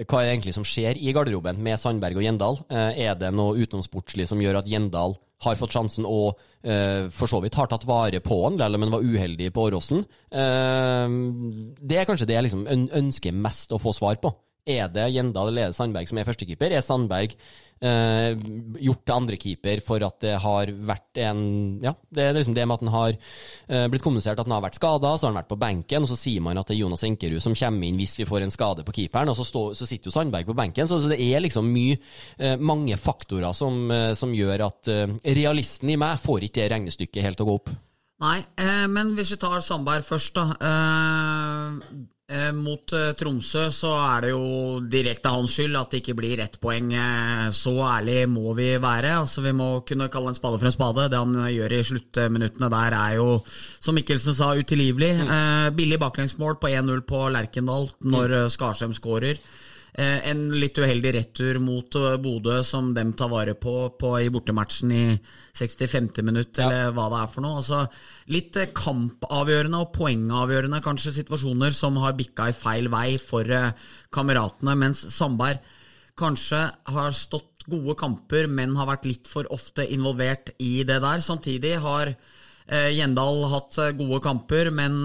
Hva 0.08 0.22
er 0.22 0.24
det 0.24 0.30
egentlig 0.32 0.54
som 0.56 0.64
skjer 0.64 0.96
i 0.96 1.12
garderoben 1.12 1.58
med 1.60 1.76
Sandberg 1.76 2.16
og 2.16 2.24
Gjendal? 2.24 2.56
Er 2.72 3.18
det 3.20 3.28
noe 3.36 3.58
utenomsportslig 3.60 4.24
som 4.30 4.40
gjør 4.40 4.62
at 4.62 4.70
Gjendal 4.70 5.12
har 5.44 5.58
fått 5.58 5.74
sjansen 5.76 6.06
og 6.08 6.38
eh, 6.62 7.08
for 7.12 7.30
så 7.30 7.42
vidt 7.42 7.58
har 7.58 7.70
tatt 7.70 7.86
vare 7.88 8.22
på 8.24 8.38
han, 8.44 8.60
om 8.60 8.86
han 8.86 8.94
var 8.94 9.04
uheldig 9.06 9.50
på 9.54 9.68
Åråsen. 9.68 10.04
Eh, 10.30 11.18
det 11.82 12.00
er 12.00 12.08
kanskje 12.08 12.28
det 12.30 12.38
jeg 12.38 12.48
liksom 12.48 12.66
ønsker 12.70 13.36
mest 13.36 13.74
å 13.74 13.80
få 13.82 13.94
svar 13.96 14.20
på. 14.22 14.32
Er 14.62 14.86
det 14.94 15.08
Gjendal 15.10 15.50
eller 15.50 15.68
er 15.68 15.74
Sandberg 15.74 16.06
som 16.06 16.18
er 16.20 16.26
førstekeeper? 16.28 16.70
Er 16.70 16.84
Sandberg 16.86 17.32
eh, 17.82 18.36
gjort 18.86 19.02
til 19.02 19.14
andrekeeper 19.16 19.82
for 19.82 20.04
at 20.06 20.20
det 20.22 20.36
har 20.44 20.70
vært 20.86 21.18
en 21.24 21.42
Ja, 21.82 21.94
det 22.14 22.28
er 22.28 22.36
liksom 22.36 22.54
det 22.54 22.66
med 22.68 22.76
at 22.76 22.84
han 22.84 22.92
har 22.94 23.16
eh, 23.16 23.88
blitt 23.90 24.04
kommunisert 24.04 24.38
at 24.38 24.46
han 24.46 24.54
har 24.54 24.62
vært 24.62 24.78
skada, 24.78 25.16
så 25.16 25.26
har 25.26 25.32
han 25.32 25.40
vært 25.40 25.50
på 25.50 25.58
benken, 25.58 26.06
og 26.06 26.12
så 26.12 26.18
sier 26.20 26.44
man 26.44 26.60
at 26.60 26.70
det 26.70 26.76
er 26.76 26.82
Jonas 26.84 27.02
Enkerud 27.08 27.42
som 27.42 27.56
kommer 27.58 27.88
inn 27.88 27.98
hvis 27.98 28.14
vi 28.20 28.28
får 28.28 28.46
en 28.46 28.54
skade 28.54 28.86
på 28.86 28.94
keeperen, 29.00 29.32
og 29.32 29.38
så, 29.38 29.46
stå, 29.48 29.64
så 29.78 29.88
sitter 29.88 30.10
jo 30.10 30.14
Sandberg 30.14 30.46
på 30.46 30.58
benken. 30.58 30.86
Så, 30.86 31.00
så 31.02 31.10
det 31.10 31.18
er 31.18 31.42
liksom 31.42 31.66
mye, 31.72 31.98
eh, 32.38 32.54
mange 32.60 32.98
faktorer 33.00 33.50
som, 33.56 33.82
eh, 33.90 34.12
som 34.18 34.34
gjør 34.36 34.68
at 34.68 34.92
eh, 34.92 35.16
realisten 35.42 35.90
i 35.90 35.98
meg 35.98 36.22
får 36.22 36.46
ikke 36.46 36.62
det 36.62 36.70
regnestykket 36.76 37.26
helt 37.26 37.42
å 37.42 37.50
gå 37.50 37.58
opp. 37.58 37.74
Nei, 38.22 38.38
eh, 38.62 38.86
men 38.86 39.16
hvis 39.18 39.34
vi 39.34 39.42
tar 39.42 39.58
Sandberg 39.58 40.06
først, 40.06 40.38
da. 40.38 40.54
Eh, 42.32 42.52
mot 42.56 42.92
eh, 42.96 43.10
Tromsø 43.18 43.66
så 43.74 43.90
er 44.00 44.24
det 44.24 44.30
jo 44.32 44.44
direkte 44.88 45.32
hans 45.34 45.52
skyld 45.52 45.76
at 45.76 45.92
det 45.92 46.00
ikke 46.00 46.16
blir 46.16 46.40
ett 46.40 46.56
poeng. 46.62 46.92
Eh, 46.96 47.48
så 47.52 47.74
ærlig 47.84 48.24
må 48.32 48.54
vi 48.56 48.70
være. 48.80 49.18
Altså 49.20 49.44
Vi 49.44 49.52
må 49.56 49.68
kunne 49.88 50.08
kalle 50.12 50.32
en 50.32 50.38
spade 50.38 50.60
for 50.60 50.70
en 50.70 50.74
spade. 50.74 51.08
Det 51.12 51.20
han 51.20 51.36
gjør 51.52 51.76
i 51.76 51.82
sluttminuttene 51.90 52.70
der, 52.72 52.96
er 52.96 53.18
jo, 53.20 53.26
som 53.82 53.98
Mikkelsen 53.98 54.36
sa, 54.38 54.54
utilgivelig. 54.56 55.12
Mm. 55.20 55.32
Eh, 55.36 55.68
billig 55.76 56.00
baklengsmål 56.00 56.56
på 56.62 56.72
1-0 56.72 57.04
på 57.08 57.26
Lerkendal 57.36 57.90
når 58.00 58.38
mm. 58.38 58.54
Skarsheim 58.56 58.96
skårer. 58.96 59.42
Eh, 59.92 60.22
en 60.30 60.46
litt 60.56 60.78
uheldig 60.80 61.10
retur 61.18 61.58
mot 61.60 61.96
eh, 62.00 62.14
Bodø 62.16 62.62
som 62.64 62.94
dem 62.96 63.10
tar 63.12 63.28
vare 63.28 63.52
på, 63.60 63.74
på 64.00 64.12
i 64.22 64.30
bortematchen 64.32 64.94
i 64.96 65.02
65. 65.52 66.22
minutt, 66.24 66.56
ja. 66.56 66.70
eller 66.70 66.94
hva 66.96 67.10
det 67.12 67.18
er 67.20 67.32
for 67.34 67.44
noe. 67.44 67.58
Altså, 67.60 67.82
litt 68.32 68.56
eh, 68.56 68.70
kampavgjørende 68.72 69.82
og 69.84 69.92
poengavgjørende 69.92 70.80
kanskje 70.86 71.12
situasjoner 71.18 71.76
som 71.76 72.00
har 72.00 72.16
bikka 72.16 72.48
i 72.48 72.56
feil 72.56 72.88
vei 72.92 73.18
for 73.20 73.44
kameratene, 74.16 74.78
mens 74.80 75.04
Sandberg 75.12 75.60
kanskje 76.16 76.64
har 76.96 77.12
stått 77.16 77.66
gode 77.68 77.92
kamper, 78.00 78.48
men 78.48 78.72
har 78.78 78.88
vært 78.88 79.04
litt 79.10 79.28
for 79.28 79.44
ofte 79.52 79.84
involvert 79.92 80.54
i 80.56 80.86
det 80.88 81.02
der. 81.04 81.20
Samtidig 81.20 81.76
har 81.84 82.16
Gjendal 82.72 83.44
hatt 83.50 83.76
gode 83.98 84.18
kamper, 84.24 84.70
men 84.72 85.02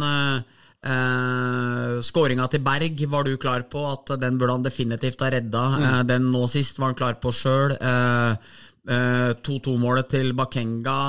Uh, 0.88 2.00
Skåringa 2.06 2.45
til 2.47 2.63
Berg 2.63 3.02
var 3.12 3.28
du 3.28 3.34
klar 3.41 3.65
på 3.67 3.82
at 3.89 4.13
den 4.21 4.38
burde 4.39 4.56
han 4.56 4.63
definitivt 4.63 5.19
ha 5.26 5.32
redda. 5.34 5.65
Mm. 5.73 5.84
Uh, 5.84 6.00
den 6.08 6.32
nå 6.32 6.45
sist 6.52 6.80
var 6.80 6.93
han 6.93 7.00
klar 7.00 7.19
på 7.21 7.34
sjøl. 7.36 7.76
Uh, 7.82 8.63
2-2-målet 8.88 10.08
til 10.13 10.30
Bakenga 10.32 11.00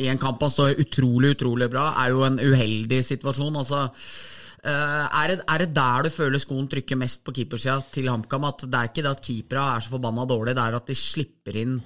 i 0.00 0.06
en 0.08 0.16
kamp 0.16 0.40
han 0.40 0.52
står 0.54 0.78
utrolig, 0.80 1.34
utrolig 1.34 1.66
bra, 1.68 1.90
er 2.00 2.14
jo 2.14 2.22
en 2.24 2.38
uheldig 2.40 3.02
situasjon. 3.04 3.58
Altså, 3.60 3.82
er 4.64 5.26
det, 5.28 5.36
er, 5.44 5.60
det, 5.60 5.66
der 5.76 6.06
du 6.06 6.08
føler 6.14 6.40
skoen 6.40 6.70
trykker 6.72 6.96
mest 6.96 7.20
på 7.26 7.34
keepersida 7.36 7.76
til 7.92 8.08
HamKam? 8.08 8.46
At 8.48 8.64
det 8.64 8.78
er 8.78 8.88
ikke 8.88 9.04
det 9.04 9.12
at 9.12 9.20
keepera 9.26 9.66
er 9.74 9.84
så 9.84 9.92
forbanna 9.98 10.24
dårlige, 10.32 10.56
det 10.56 10.64
er 10.64 10.78
at 10.78 10.88
de 10.88 10.96
slipper 10.96 11.60
inn 11.60 11.76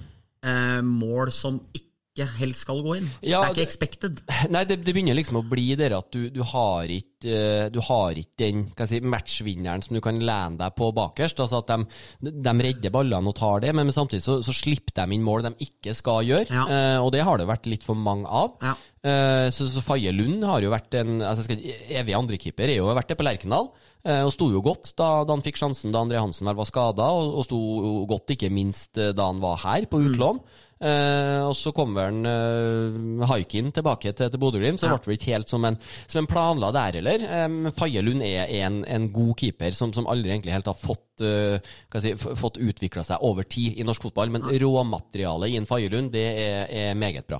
mål 0.87 1.35
som 1.35 1.59
ikke 1.75 1.94
ikke 2.15 2.27
helst 2.39 2.63
skal 2.63 2.79
gå 2.83 2.95
inn. 2.99 3.07
Ja, 3.19 3.41
det 3.43 3.49
er 3.49 3.57
ikke 3.57 3.65
expected. 3.67 4.21
Nei, 4.53 4.63
det, 4.67 4.79
det, 4.85 4.93
begynner 4.95 5.17
liksom 5.17 5.41
å 5.41 5.45
bli 5.47 5.67
det 5.77 5.91
at 5.95 6.07
du, 6.15 6.29
du 6.31 6.41
har 6.47 6.87
ikke 6.91 7.31
eh, 7.31 7.67
du 7.73 7.81
har 7.83 8.15
ikke 8.19 8.37
den 8.39 8.63
si, 8.87 9.01
matchvinneren 9.03 9.83
som 9.83 9.97
du 9.97 10.01
kan 10.03 10.19
lene 10.19 10.59
deg 10.61 10.75
på 10.79 10.91
bakerst. 10.95 11.41
Altså 11.43 11.59
at 11.59 11.73
de, 11.73 12.31
de 12.31 12.55
redder 12.69 12.93
ballene 12.93 13.31
og 13.31 13.37
tar 13.37 13.65
det, 13.65 13.73
men 13.75 13.91
samtidig 13.93 14.23
så, 14.23 14.39
så, 14.45 14.55
slipper 14.55 14.95
de 15.01 15.17
inn 15.17 15.25
mål 15.25 15.49
de 15.49 15.67
ikke 15.67 15.95
skal 15.97 16.23
gjøre. 16.27 16.47
Ja. 16.47 16.67
Eh, 16.71 16.99
og 17.03 17.11
det 17.15 17.25
har 17.27 17.41
det 17.41 17.49
vært 17.51 17.67
litt 17.71 17.85
for 17.85 17.99
mange 17.99 18.29
av. 18.31 18.55
Ja. 18.63 18.77
Eh, 19.05 19.47
så, 19.53 19.67
så 19.71 19.83
Faye 19.83 20.15
Lund 20.15 20.45
har 20.47 20.63
jo 20.63 20.71
vært 20.73 20.95
en 21.01 21.19
altså 21.19 21.47
skal, 21.49 21.59
evig 21.99 22.15
andrekeeper, 22.15 22.71
har 22.71 22.79
jo 22.79 22.95
vært 22.95 23.11
det 23.11 23.19
på 23.19 23.27
Lerkendal. 23.27 23.73
Og 24.05 24.27
sto 24.29 24.45
jo 24.53 24.59
godt 24.61 24.91
da, 24.99 25.23
da, 25.25 25.33
han 25.33 25.41
fikk 25.41 25.57
sjansen 25.57 25.89
da 25.89 26.03
André 26.05 26.19
Hansen 26.21 26.45
var 26.45 26.67
skada, 26.69 27.07
og, 27.09 27.39
og 27.39 27.45
sto 27.47 27.57
godt 28.05 28.35
ikke 28.35 28.51
minst 28.53 28.99
da 29.01 29.31
han 29.31 29.39
var 29.41 29.57
her 29.63 29.87
på 29.89 29.97
utlån. 29.97 30.43
Mm. 30.43 30.61
Eh, 30.75 31.39
og 31.39 31.53
så 31.55 31.71
kom 31.71 31.93
vel 31.95 32.17
uh, 32.27 33.21
Haikin 33.29 33.69
tilbake 33.71 34.11
til, 34.11 34.27
til 34.27 34.41
Bodø-Glimt, 34.41 34.81
så 34.81 34.89
Ja. 34.89 34.97
ble 34.97 35.13
vel 35.13 35.15
ikke 35.15 35.31
helt 35.31 35.51
som 35.51 35.63
en, 35.63 35.77
som 36.03 36.19
en 36.19 36.27
planla 36.27 36.71
der 36.75 36.97
heller. 36.99 37.23
Um, 37.45 37.69
Faye 37.71 38.03
Lund 38.03 38.21
er, 38.27 38.49
en, 38.59 38.81
en 38.83 39.05
god 39.15 39.37
keeper 39.39 39.71
som, 39.71 39.93
som 39.95 40.09
aldri 40.11 40.33
egentlig 40.33 40.51
helt 40.51 40.67
har 40.67 40.75
fått, 40.75 41.23
uh, 41.23 41.55
si, 42.03 42.11
fått 42.19 42.59
utvikla 42.59 43.05
seg 43.07 43.23
over 43.23 43.47
tid 43.47 43.79
i 43.79 43.85
norsk 43.87 44.09
fotball. 44.09 44.33
Men 44.35 44.43
råmaterialet 44.51 45.53
i 45.53 45.55
en 45.61 45.69
Faye 45.69 45.87
Lund, 45.93 46.11
det 46.11 46.25
er, 46.43 46.67
er 46.67 46.99
meget 46.99 47.23
bra. 47.29 47.39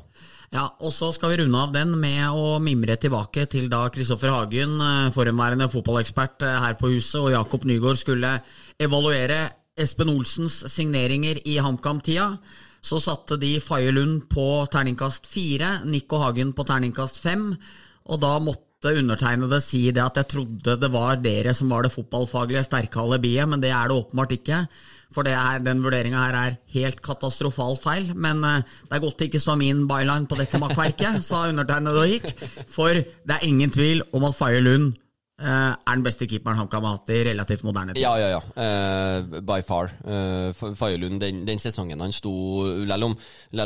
Ja, 0.56 0.70
og 0.80 0.94
så 0.96 1.10
skal 1.12 1.34
vi 1.34 1.42
runde 1.42 1.60
av 1.60 1.74
den 1.76 1.92
med 2.00 2.30
å 2.32 2.56
mimre 2.64 2.96
tilbake 3.02 3.44
til 3.52 3.68
da 3.68 3.82
Kristoffer 3.92 4.32
Hagen, 4.32 4.78
forhenværende 5.12 5.68
fotballekspert 5.74 6.46
her 6.64 6.78
på 6.80 6.94
huset, 6.94 7.20
og 7.20 7.34
Jakob 7.34 7.66
Nygaard 7.68 8.00
skulle 8.00 8.38
evaluere 8.80 9.50
Espen 9.76 10.14
Olsens 10.14 10.62
signeringer 10.72 11.42
i 11.44 11.58
HamKam-tida. 11.60 12.30
Så 12.86 13.00
satte 13.02 13.40
de 13.42 13.56
Faye 13.64 13.90
Lund 13.94 14.28
på 14.30 14.46
terningkast 14.70 15.26
fire, 15.30 15.80
Nico 15.90 16.20
Hagen 16.22 16.54
på 16.54 16.66
terningkast 16.68 17.18
fem, 17.18 17.48
og 18.06 18.20
da 18.22 18.36
måtte 18.38 18.92
undertegnede 18.94 19.58
si 19.64 19.88
det 19.90 20.04
at 20.04 20.20
jeg 20.20 20.30
trodde 20.36 20.76
det 20.78 20.92
var 20.94 21.18
dere 21.18 21.56
som 21.58 21.72
var 21.74 21.86
det 21.86 21.96
fotballfaglige 21.96 22.62
sterke 22.68 23.02
alibiet, 23.02 23.50
men 23.50 23.64
det 23.64 23.72
er 23.74 23.90
det 23.90 23.98
åpenbart 23.98 24.36
ikke. 24.38 24.60
For 25.16 25.26
er, 25.30 25.64
den 25.64 25.82
vurderinga 25.82 26.20
her 26.28 26.38
er 26.38 26.58
helt 26.76 27.02
katastrofalt 27.06 27.82
feil. 27.82 28.10
Men 28.14 28.44
eh, 28.44 28.66
det 28.90 28.98
er 28.98 29.04
godt 29.04 29.22
det 29.22 29.30
ikke 29.30 29.42
står 29.42 29.58
min 29.62 29.86
byline 29.90 30.28
på 30.30 30.38
dette 30.38 30.60
makkverket, 30.62 31.22
sa 31.26 31.46
undertegnede 31.50 32.04
og 32.04 32.12
gikk. 32.12 32.34
For 32.74 33.00
det 33.00 33.38
er 33.38 33.48
ingen 33.48 33.74
tvil 33.74 34.04
om 34.14 34.28
at 34.28 34.38
Faye 34.38 34.62
Lund 34.66 34.94
er 35.36 35.76
den 35.92 36.06
beste 36.06 36.28
keeperen 36.30 36.60
HamKam 36.60 36.86
har 36.88 36.98
hatt 36.98 37.12
i 37.12 37.22
relativt 37.28 37.66
moderne 37.68 37.96
tid. 37.96 38.04
Ja, 38.04 38.14
ja, 38.20 38.38
ja. 38.38 38.42
Uh, 38.56 39.42
by 39.44 39.60
far. 39.68 39.92
Uh, 40.06 40.52
Fagerlund, 40.56 41.20
den, 41.24 41.44
den 41.48 41.62
sesongen 41.62 42.00
han 42.00 42.14
sto 42.16 42.34
Selv 42.86 43.10
om, 43.10 43.16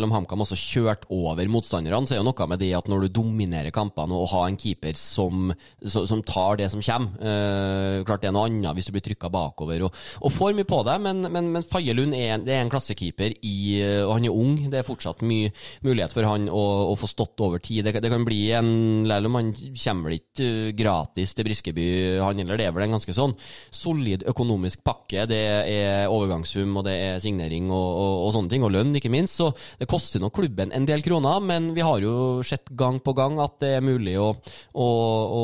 om 0.09 0.15
HamKam 0.15 0.45
også 0.45 0.57
kjørte 0.57 1.09
over 1.13 1.51
motstanderne, 1.51 2.07
så 2.07 2.17
er 2.17 2.21
jo 2.21 2.27
noe 2.27 2.49
med 2.49 2.61
det 2.63 2.71
at 2.77 2.89
når 2.89 3.05
du 3.05 3.19
dominerer 3.19 3.73
kampene 3.75 4.17
og 4.17 4.31
har 4.33 4.47
en 4.49 4.57
keeper 4.59 4.97
som, 4.97 5.53
som, 5.83 6.07
som 6.09 6.23
tar 6.25 6.59
det 6.61 6.71
som 6.73 6.81
kommer 6.83 7.21
uh, 7.21 8.01
Klart 8.07 8.23
det 8.23 8.31
er 8.31 8.35
noe 8.35 8.47
annet 8.49 8.77
hvis 8.77 8.89
du 8.89 8.93
blir 8.95 9.03
trykka 9.05 9.29
bakover 9.33 9.85
og, 9.85 9.95
og 10.25 10.33
får 10.33 10.55
mye 10.57 10.67
på 10.67 10.79
deg, 10.87 11.01
men, 11.03 11.23
men, 11.31 11.49
men 11.53 11.65
Fagerlund 11.65 12.15
er, 12.17 12.39
det 12.43 12.55
er 12.55 12.63
en 12.63 12.71
klassekeeper, 12.71 13.35
i, 13.45 13.57
eh, 13.83 14.01
og 14.05 14.15
han 14.17 14.27
er 14.27 14.35
ung. 14.35 14.55
Det 14.71 14.81
er 14.81 14.87
fortsatt 14.87 15.23
mye 15.27 15.51
mulighet 15.85 16.13
for 16.15 16.27
han 16.27 16.47
å, 16.51 16.63
å 16.91 16.95
få 16.99 17.09
stått 17.09 17.41
over 17.45 17.61
tid. 17.63 17.87
Det, 17.87 18.01
det 18.03 18.11
kan 18.11 18.25
bli 18.27 18.41
en 18.57 18.71
Selv 19.09 19.29
om 19.29 19.37
han 19.39 19.51
kommer 19.53 20.09
vel 20.09 20.19
ikke 20.19 20.47
eh, 20.47 20.71
gratis 20.77 21.35
til 21.35 21.47
Briskeby, 21.47 21.58
han 21.67 22.39
handler. 22.39 22.57
Det 22.57 22.67
er 22.67 22.73
vel 22.75 22.87
en 22.87 22.95
ganske 22.97 23.15
sånn 23.15 23.35
solid 23.73 24.25
økonomisk 24.29 24.83
pakke. 24.85 25.27
Det 25.29 25.39
er 25.39 26.09
overgangssum, 26.11 26.77
og 26.79 26.87
det 26.87 26.95
er 26.95 27.21
signering 27.23 27.69
og, 27.69 27.87
og, 27.99 28.15
og 28.27 28.33
sånne 28.35 28.53
ting, 28.53 28.65
og 28.65 28.73
lønn, 28.75 28.95
ikke 28.95 29.11
minst. 29.13 29.39
Så 29.39 29.51
det 29.79 29.89
koster 29.89 30.23
nok 30.23 30.35
klubben 30.39 30.73
en 30.75 30.87
del 30.89 31.03
kroner, 31.05 31.39
men 31.43 31.73
vi 31.75 31.85
har 31.85 32.01
jo 32.03 32.41
sett 32.45 32.69
gang 32.79 32.99
på 33.03 33.15
gang 33.17 33.39
at 33.43 33.59
det 33.61 33.75
er 33.77 33.85
mulig 33.85 34.17
å, 34.19 34.33
å, 34.73 34.87
å 34.87 35.43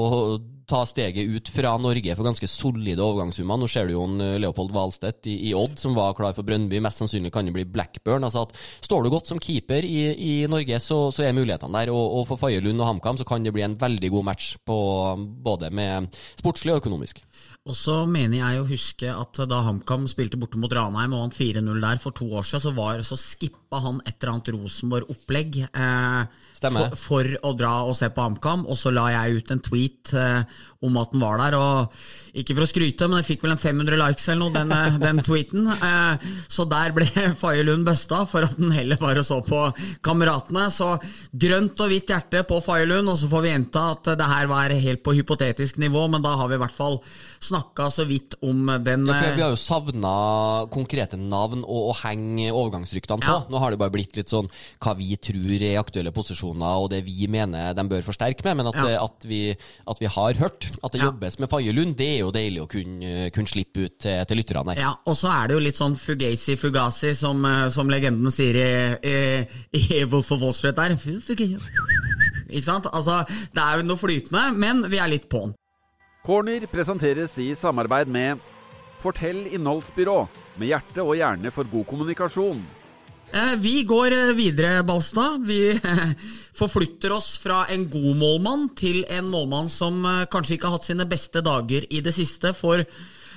ta 0.70 0.82
steget 0.88 1.30
ut 1.30 1.50
fra 1.54 1.76
Norge 1.82 2.16
for 2.18 2.28
ganske 2.28 2.50
solide 2.50 3.04
overgangssummer. 3.04 3.60
Nå 3.60 3.70
ser 3.70 3.88
du 3.88 3.96
jo 3.96 4.06
en 4.08 4.22
eh, 4.24 4.38
Leopold 4.42 4.74
Wahlstedt 4.76 5.30
i, 5.32 5.38
i 5.50 5.54
Odd 5.58 5.78
som 5.82 5.96
var 5.98 6.16
klar 6.18 6.36
for 6.38 6.48
Brøndby. 6.48 6.82
Mest 6.84 7.02
sannsynlig 7.02 7.34
kan 7.34 7.48
det 7.48 7.56
bli 7.56 7.68
Blackburn. 7.70 8.26
Altså 8.26 8.46
at 8.46 8.56
Står 8.86 9.06
du 9.06 9.12
godt 9.14 9.30
som 9.30 9.42
keeper 9.42 9.86
i, 9.86 10.02
i 10.14 10.34
Norge, 10.50 10.80
så, 10.84 11.00
så 11.14 11.26
er 11.26 11.36
mulighetene 11.38 11.82
der. 11.82 11.94
Og, 11.94 12.20
og 12.20 12.30
for 12.32 12.42
Faye 12.42 12.62
og 12.62 12.86
HamKam 12.88 13.20
så 13.22 13.28
kan 13.28 13.46
det 13.46 13.54
bli 13.56 13.66
en 13.66 13.78
veldig 13.80 14.12
god 14.18 14.30
match 14.32 14.56
på, 14.66 14.78
både 15.46 15.72
med 15.74 16.10
sportslig 16.40 16.76
og 16.76 16.84
økonomisk. 16.84 17.22
Og 17.66 17.74
så 17.74 17.96
mener 18.06 18.38
jeg 18.38 18.62
å 18.62 18.68
huske 18.70 19.10
at 19.10 19.40
da 19.50 19.64
HamKam 19.66 20.04
spilte 20.10 20.38
borte 20.38 20.60
mot 20.62 20.74
Ranheim 20.74 21.16
og 21.18 21.24
vant 21.24 21.38
4-0 21.38 21.80
der 21.82 22.02
for 22.02 22.14
to 22.14 22.28
år 22.38 22.46
siden, 22.46 22.62
så, 22.68 22.74
var, 22.78 23.02
så 23.02 23.18
skippa 23.18 23.80
han 23.82 23.98
et 24.06 24.20
eller 24.20 24.36
annet 24.36 24.52
Rosenborg-opplegg 24.54 25.64
eh. 25.66 26.44
For, 26.74 26.96
for 27.00 27.34
å 27.50 27.54
dra 27.58 27.74
og 27.86 27.96
se 27.98 28.10
på 28.14 28.24
HamKam, 28.26 28.66
og 28.70 28.80
så 28.80 28.94
la 28.94 29.10
jeg 29.14 29.42
ut 29.42 29.54
en 29.54 29.64
tweet 29.66 30.14
eh, 30.18 30.64
om 30.86 30.98
at 31.02 31.12
den 31.14 31.24
var 31.24 31.40
der. 31.42 31.58
og 31.58 32.38
Ikke 32.38 32.56
for 32.56 32.66
å 32.66 32.70
skryte, 32.70 33.08
men 33.10 33.22
jeg 33.22 33.30
fikk 33.32 33.46
vel 33.46 33.56
en 33.56 33.62
500 33.62 34.00
likes 34.02 34.28
eller 34.30 34.42
noe, 34.44 34.54
den, 34.56 34.74
eh, 34.76 34.98
den 35.02 35.22
tweeten. 35.26 35.70
Eh, 35.76 36.28
så 36.52 36.68
der 36.70 36.96
ble 36.96 37.08
Faye 37.42 37.66
Lund 37.66 37.88
busta 37.88 38.24
for 38.30 38.48
at 38.48 38.58
den 38.60 38.74
heller 38.76 39.00
bare 39.02 39.24
så 39.26 39.42
på 39.46 39.62
Kameratene. 40.06 40.68
Så 40.74 40.96
grønt 41.32 41.80
og 41.82 41.92
hvitt 41.92 42.12
hjerte 42.14 42.46
på 42.48 42.62
Faye 42.66 42.88
Lund, 42.90 43.12
og 43.12 43.20
så 43.22 43.30
får 43.32 43.46
vi 43.46 43.54
gjenta 43.54 43.88
at 43.96 44.14
det 44.20 44.32
her 44.32 44.52
var 44.52 44.76
helt 44.76 45.04
på 45.06 45.16
hypotetisk 45.18 45.80
nivå, 45.82 46.08
men 46.12 46.26
da 46.26 46.36
har 46.40 46.52
vi 46.52 46.60
i 46.60 46.64
hvert 46.66 46.76
fall 46.76 47.02
snakka 47.46 47.90
så 47.94 48.06
vidt 48.08 48.38
om 48.46 48.66
den 48.84 49.08
Ja, 49.08 49.18
eh, 49.22 49.36
vi 49.36 49.44
har 49.44 49.54
jo 49.54 49.60
savna 49.60 50.14
konkrete 50.74 51.18
navn 51.20 51.64
å, 51.64 51.90
å 51.92 51.96
henge 52.04 52.50
overgangsryktene 52.52 53.22
på. 53.22 53.36
Ja. 53.36 53.44
Nå 53.52 53.62
har 53.62 53.74
det 53.74 53.82
bare 53.82 53.94
blitt 53.94 54.18
litt 54.18 54.32
sånn 54.32 54.50
hva 54.84 54.96
vi 54.98 55.16
tror 55.22 55.56
er 55.56 55.80
aktuelle 55.82 56.14
posisjoner, 56.16 56.55
og 56.64 56.90
det 56.92 57.02
vi 57.06 57.28
mener 57.28 57.74
de 57.76 57.84
bør 57.90 58.04
forsterke 58.06 58.44
med. 58.46 58.56
Men 58.58 58.68
at, 58.68 58.76
Ja. 58.76 59.04
at, 59.04 59.26
vi, 59.28 59.56
at 59.88 60.00
vi 60.00 60.06
har 60.06 60.34
hørt 60.40 60.70
at 60.84 60.92
det 60.92 61.02
Ja. 61.02 61.06
jobbes 61.10 61.40
med 61.40 61.50
Faye 61.50 61.72
Lund, 61.74 61.96
det 61.98 62.08
er 62.16 62.20
jo 62.20 62.32
deilig 62.32 62.62
å 62.62 62.68
kunne, 62.70 63.32
kunne 63.32 63.48
slippe 63.48 63.86
ut 63.86 64.00
til, 64.00 64.26
til 64.26 64.38
lytterne 64.38 64.76
her. 64.76 64.82
Ja, 64.82 64.94
og 65.06 65.16
så 65.16 65.28
er 65.32 65.48
det 65.48 65.54
jo 65.58 65.60
litt 65.66 65.76
sånn 65.80 65.96
fugazi 65.98 66.56
fugasi, 66.58 67.14
som, 67.16 67.44
eh, 67.46 67.70
som 67.70 67.90
legenden 67.90 68.32
sier 68.32 68.56
i, 68.56 69.10
i, 69.74 70.00
i 70.00 70.04
Wolf 70.06 70.32
of 70.32 70.42
Wall 70.42 70.54
Street 70.54 70.76
der. 70.76 70.96
Ikke 70.96 72.64
sant? 72.68 72.86
Altså, 72.94 73.24
det 73.54 73.62
er 73.64 73.80
jo 73.82 73.88
noe 73.90 73.98
flytende, 74.00 74.48
men 74.56 74.84
vi 74.92 74.98
er 75.02 75.10
litt 75.12 75.30
på'n. 75.32 75.54
Corner 76.26 76.66
presenteres 76.72 77.36
i 77.42 77.52
samarbeid 77.58 78.08
med 78.10 78.40
Fortell 79.02 79.44
innholdsbyrå, 79.54 80.28
med 80.58 80.72
hjerte 80.72 81.04
og 81.04 81.16
hjerne 81.20 81.52
for 81.54 81.68
god 81.70 81.86
kommunikasjon. 81.86 82.64
Eh, 83.36 83.56
Vi 83.60 83.84
går 83.84 84.12
eh, 84.12 84.34
videre, 84.36 84.84
Balstad. 84.84 85.44
Vi 85.44 85.70
eh, 85.76 86.12
forflytter 86.56 87.12
oss 87.12 87.34
fra 87.38 87.66
en 87.68 87.90
god 87.92 88.16
målmann 88.16 88.70
til 88.80 89.04
en 89.12 89.28
målmann 89.28 89.68
som 89.70 90.06
kanskje 90.32 90.56
ikke 90.56 90.70
har 90.70 90.78
hatt 90.78 90.88
sine 90.88 91.08
beste 91.10 91.44
dager 91.44 91.84
i 91.92 92.00
det 92.06 92.16
siste. 92.16 92.54
For 92.56 92.86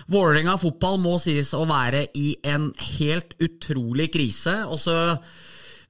Vålerenga 0.08 0.54
fotball 0.56 1.00
må 1.02 1.18
sies 1.20 1.50
å 1.52 1.64
være 1.68 2.06
i 2.16 2.30
en 2.46 2.70
helt 2.94 3.34
utrolig 3.42 4.06
krise. 4.14 4.54
Og 4.70 4.78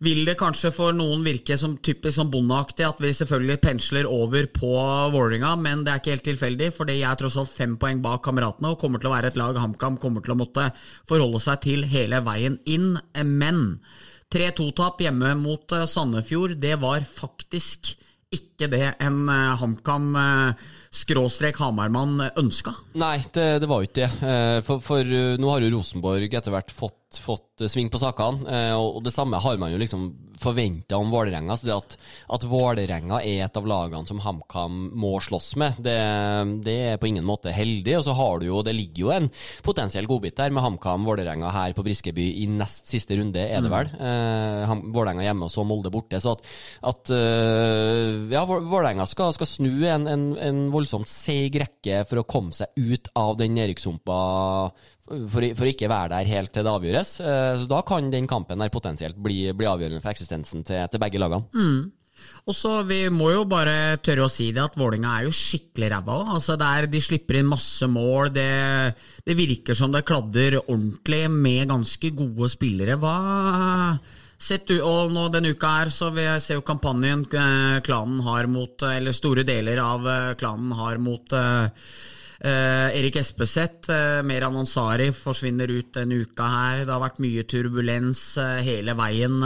vil 0.04 0.22
det 0.28 0.36
kanskje 0.38 0.70
for 0.74 0.94
noen 0.94 1.24
virke 1.26 1.56
som 1.58 1.74
typisk 1.82 2.18
sånn 2.20 2.30
bondeaktig 2.30 2.86
at 2.86 3.00
vi 3.02 3.10
selvfølgelig 3.16 3.58
pensler 3.64 4.06
over 4.10 4.46
på 4.54 4.72
Vålerenga, 5.14 5.54
men 5.58 5.82
det 5.84 5.92
er 5.92 6.02
ikke 6.02 6.14
helt 6.14 6.26
tilfeldig, 6.28 6.68
fordi 6.76 7.00
jeg 7.00 7.08
er 7.10 7.18
tross 7.18 7.38
alt 7.40 7.50
fem 7.50 7.74
poeng 7.80 8.02
bak 8.04 8.22
kameratene 8.26 8.72
og 8.72 8.78
kommer 8.80 9.02
til 9.02 9.10
å 9.10 9.16
være 9.16 9.32
et 9.32 9.40
lag 9.40 9.58
HamKam 9.58 9.98
kommer 10.02 10.22
til 10.22 10.36
å 10.36 10.38
måtte 10.38 10.68
forholde 11.08 11.42
seg 11.42 11.64
til 11.66 11.88
hele 11.90 12.22
veien 12.26 12.60
inn. 12.70 12.92
Men 13.26 13.80
3-2-tap 14.34 15.00
hjemme 15.02 15.32
mot 15.40 15.72
eh, 15.72 15.88
Sandefjord, 15.88 16.58
det 16.60 16.76
var 16.82 17.06
faktisk 17.08 17.94
ikke 18.34 18.68
det 18.68 18.84
en 19.00 19.22
eh, 19.32 19.54
HamKam 19.56 20.08
eh, 20.20 20.66
skråstrek 20.92 21.58
Hamarmann 21.62 22.20
ønska. 22.36 22.74
Nei, 23.00 23.16
det, 23.34 23.48
det 23.64 23.70
var 23.70 23.82
jo 23.82 23.88
ikke 23.88 24.04
det. 24.04 24.62
For, 24.68 24.84
for 24.84 25.16
nå 25.40 25.50
har 25.52 25.64
jo 25.64 25.72
Rosenborg 25.74 26.28
etter 26.28 26.52
hvert 26.54 26.74
fått, 26.74 26.97
fått 27.16 27.62
eh, 27.64 27.70
sving 27.72 27.88
på 27.88 27.98
sakene, 28.02 28.44
eh, 28.52 28.74
og 28.76 29.00
det 29.06 29.14
samme 29.14 29.40
har 29.40 29.56
man 29.56 29.72
jo 29.72 29.78
liksom 29.80 30.08
forventa 30.38 30.98
om 31.00 31.08
Vålerenga. 31.10 31.56
Så 31.56 31.66
det 31.66 31.74
at, 31.74 31.94
at 32.36 32.44
Vålerenga 32.46 33.22
er 33.24 33.46
et 33.46 33.56
av 33.58 33.66
lagene 33.66 34.06
som 34.06 34.20
HamKam 34.22 34.76
må 35.00 35.14
slåss 35.24 35.54
med, 35.58 35.80
det, 35.82 35.96
det 36.66 36.76
er 36.92 37.00
på 37.00 37.08
ingen 37.08 37.26
måte 37.26 37.50
heldig. 37.54 37.96
Og 37.98 38.04
så 38.06 38.14
har 38.18 38.38
du 38.38 38.46
jo, 38.50 38.60
det 38.62 38.76
ligger 38.76 39.02
jo 39.06 39.12
en 39.16 39.30
potensiell 39.66 40.06
godbit 40.10 40.36
der 40.38 40.52
med 40.54 40.62
HamKam-Vålerenga 40.66 41.50
her 41.54 41.74
på 41.74 41.86
Briskeby 41.86 42.28
i 42.44 42.46
nest 42.52 42.92
siste 42.92 43.16
runde, 43.18 43.40
er 43.48 43.64
det 43.64 43.72
vel. 43.72 43.90
Mm. 43.98 44.84
Vålerenga 44.94 45.24
hjemme 45.26 45.48
og 45.48 45.54
så 45.54 45.64
Molde 45.66 45.90
borte. 45.94 46.20
Så 46.22 46.36
at, 46.36 46.44
at 46.92 47.10
ja, 47.14 48.44
Vå- 48.46 48.60
Vålerenga 48.68 49.08
skal, 49.10 49.32
skal 49.34 49.50
snu 49.50 49.72
en, 49.88 50.06
en, 50.12 50.28
en 50.38 50.62
voldsomt 50.74 51.10
seig 51.10 51.56
rekke 51.64 52.04
for 52.06 52.22
å 52.22 52.28
komme 52.28 52.54
seg 52.54 52.70
ut 52.78 53.10
av 53.18 53.34
den 53.40 53.56
nedrykkssumpa 53.58 54.20
for, 55.08 55.46
for 55.58 55.70
ikke 55.70 55.90
være 55.90 56.12
der 56.14 56.30
helt 56.30 56.52
til 56.54 56.66
det 56.66 56.72
avgjøres. 56.72 57.12
Eh, 57.20 57.52
Så 57.62 57.68
da 57.70 57.82
kan 57.86 58.10
den 58.12 58.28
kampen 58.30 58.58
der 58.60 58.72
potensielt 58.72 59.16
bli, 59.16 59.52
bli 59.56 59.68
avgjørende 59.68 60.02
for 60.04 60.12
eksistensen 60.12 60.64
til, 60.64 60.84
til 60.90 61.02
begge 61.02 61.20
lagene. 61.22 61.90
Og 62.48 62.54
så 62.56 62.82
Vi 62.88 63.04
må 63.12 63.30
jo 63.30 63.44
bare 63.48 63.98
tørre 64.02 64.26
å 64.26 64.32
si 64.32 64.48
det 64.54 64.62
at 64.64 64.76
Vålinga 64.78 65.18
er 65.18 65.26
jo 65.28 65.34
skikkelig 65.34 65.90
ræva. 65.92 66.18
Altså 66.34 66.56
de 66.58 67.00
slipper 67.02 67.38
inn 67.38 67.50
masse 67.50 67.86
mål. 67.86 68.32
Det, 68.34 68.48
det 69.26 69.36
virker 69.38 69.76
som 69.78 69.92
det 69.92 70.06
kladder 70.08 70.58
ordentlig 70.64 71.26
med 71.30 71.68
ganske 71.70 72.10
gode 72.16 72.50
spillere. 72.50 72.98
Hva 72.98 73.98
Sett 74.38 74.68
du, 74.70 74.76
og 74.86 75.10
nå 75.10 75.24
Denne 75.34 75.50
uka 75.50 75.70
her 75.80 75.88
så 75.90 76.12
vi 76.14 76.22
ser 76.38 76.60
jo 76.60 76.62
kampanjen 76.66 77.24
eh, 77.26 77.80
klanen 77.82 78.20
har 78.22 78.46
mot 78.46 78.84
Eller 78.86 79.16
store 79.16 79.42
deler 79.42 79.80
av 79.82 80.06
eh, 80.06 80.34
klanen 80.38 80.76
har 80.78 81.00
mot 81.02 81.34
Erik 82.40 83.16
Espeseth, 83.18 83.88
eh, 83.90 84.22
Meran 84.22 84.54
Ansari 84.60 85.08
forsvinner 85.10 85.70
ut 85.74 85.90
denne 85.96 86.20
uka 86.22 86.46
her. 86.46 86.84
Det 86.84 86.94
har 86.94 87.02
vært 87.02 87.18
mye 87.24 87.42
turbulens 87.50 88.22
eh, 88.38 88.60
hele 88.62 88.94
veien. 88.98 89.40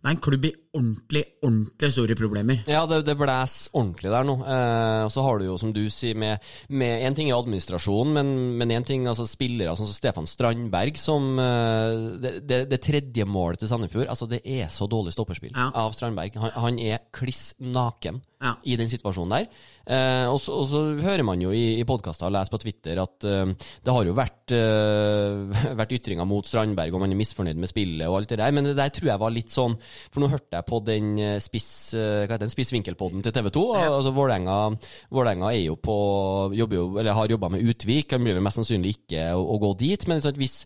Eh, 0.00 0.06
det 0.06 0.08
er 0.08 0.16
en 0.16 0.22
klubb 0.24 0.46
i 0.48 0.52
ordentlig, 0.70 1.22
ordentlig 1.42 1.90
store 1.92 2.16
problemer. 2.16 2.62
Ja, 2.70 2.84
det, 2.88 3.02
det 3.06 3.16
blæs 3.18 3.68
ordentlig 3.72 4.12
der 4.12 4.26
nå. 4.26 4.36
Eh, 4.44 5.04
og 5.04 5.12
så 5.12 5.24
har 5.26 5.38
du 5.38 5.46
jo, 5.48 5.58
som 5.60 5.72
du 5.76 5.82
sier, 5.92 6.16
med, 6.16 6.40
med 6.68 7.04
En 7.06 7.16
ting 7.16 7.30
er 7.30 7.38
administrasjonen, 7.38 8.56
men 8.58 8.70
en 8.70 8.86
ting 8.86 9.06
altså 9.08 9.26
spillere 9.28 9.74
sånn 9.76 9.90
som 9.90 9.96
Stefan 9.96 10.28
Strandberg, 10.30 10.98
som 11.00 11.38
eh, 11.42 12.06
det, 12.22 12.34
det, 12.46 12.62
det, 12.70 12.80
tredje 12.80 13.26
målet 13.28 13.60
til 13.60 13.70
Sandefjord 13.70 14.08
Altså, 14.10 14.28
det 14.30 14.40
er 14.44 14.70
så 14.72 14.88
dårlig 14.90 15.14
stopperspill 15.14 15.54
ja. 15.54 15.70
av 15.74 15.94
Strandberg. 15.96 16.38
Han, 16.40 16.54
han 16.56 16.82
er 16.82 17.04
kliss 17.14 17.50
naken 17.60 18.22
ja. 18.40 18.54
i 18.64 18.76
den 18.80 18.90
situasjonen 18.90 19.36
der. 19.36 19.48
Eh, 19.90 20.26
og, 20.30 20.38
så, 20.42 20.54
og, 20.54 20.68
så, 20.70 20.82
hører 21.00 21.24
man 21.26 21.42
jo 21.42 21.52
i, 21.56 21.80
i 21.80 21.86
podkaster 21.88 22.28
og 22.28 22.34
leser 22.36 22.54
på 22.54 22.60
Twitter 22.62 23.00
at 23.02 23.26
uh, 23.26 23.48
det 23.84 23.94
har 23.94 24.06
jo 24.06 24.14
vært, 24.16 24.54
uh, 24.54 25.74
vært 25.80 25.94
ytringer 25.96 26.28
mot 26.28 26.46
Strandberg, 26.46 26.94
og 26.94 27.02
man 27.02 27.12
er 27.12 27.18
misfornøyd 27.18 27.60
med 27.60 27.70
spillet 27.70 28.06
og 28.08 28.20
alt 28.20 28.32
det 28.32 28.40
der, 28.40 28.54
men 28.54 28.70
det 28.70 28.76
der 28.78 28.92
tror 28.94 29.12
jeg 29.12 29.22
var 29.22 29.34
litt 29.34 29.52
sånn 29.52 29.76
For 30.10 30.22
nå 30.22 30.30
hørte 30.32 30.58
jeg 30.58 30.68
på 30.68 30.80
den 30.86 31.12
spiss, 31.42 31.70
uh, 31.96 32.24
hva 32.24 32.36
heter 32.36 32.52
spissvinkelpodden 32.52 33.24
til 33.24 33.34
TV 33.34 33.50
2. 33.54 33.64
Ja. 33.78 33.88
altså 33.98 34.14
Vålerenga 34.14 35.50
er 35.52 35.62
jo 35.62 35.76
på 35.80 35.96
jobber 36.56 36.76
jo, 36.76 36.86
eller 37.00 37.16
har 37.16 37.30
jobba 37.30 37.50
med 37.54 37.64
Utvik, 37.70 38.12
han 38.14 38.24
blir 38.24 38.40
mest 38.42 38.60
sannsynlig 38.60 38.96
ikke 38.96 39.30
å, 39.36 39.42
å 39.54 39.58
gå 39.62 39.72
dit, 39.80 40.06
men 40.10 40.22
sånn 40.22 40.38
hvis, 40.40 40.62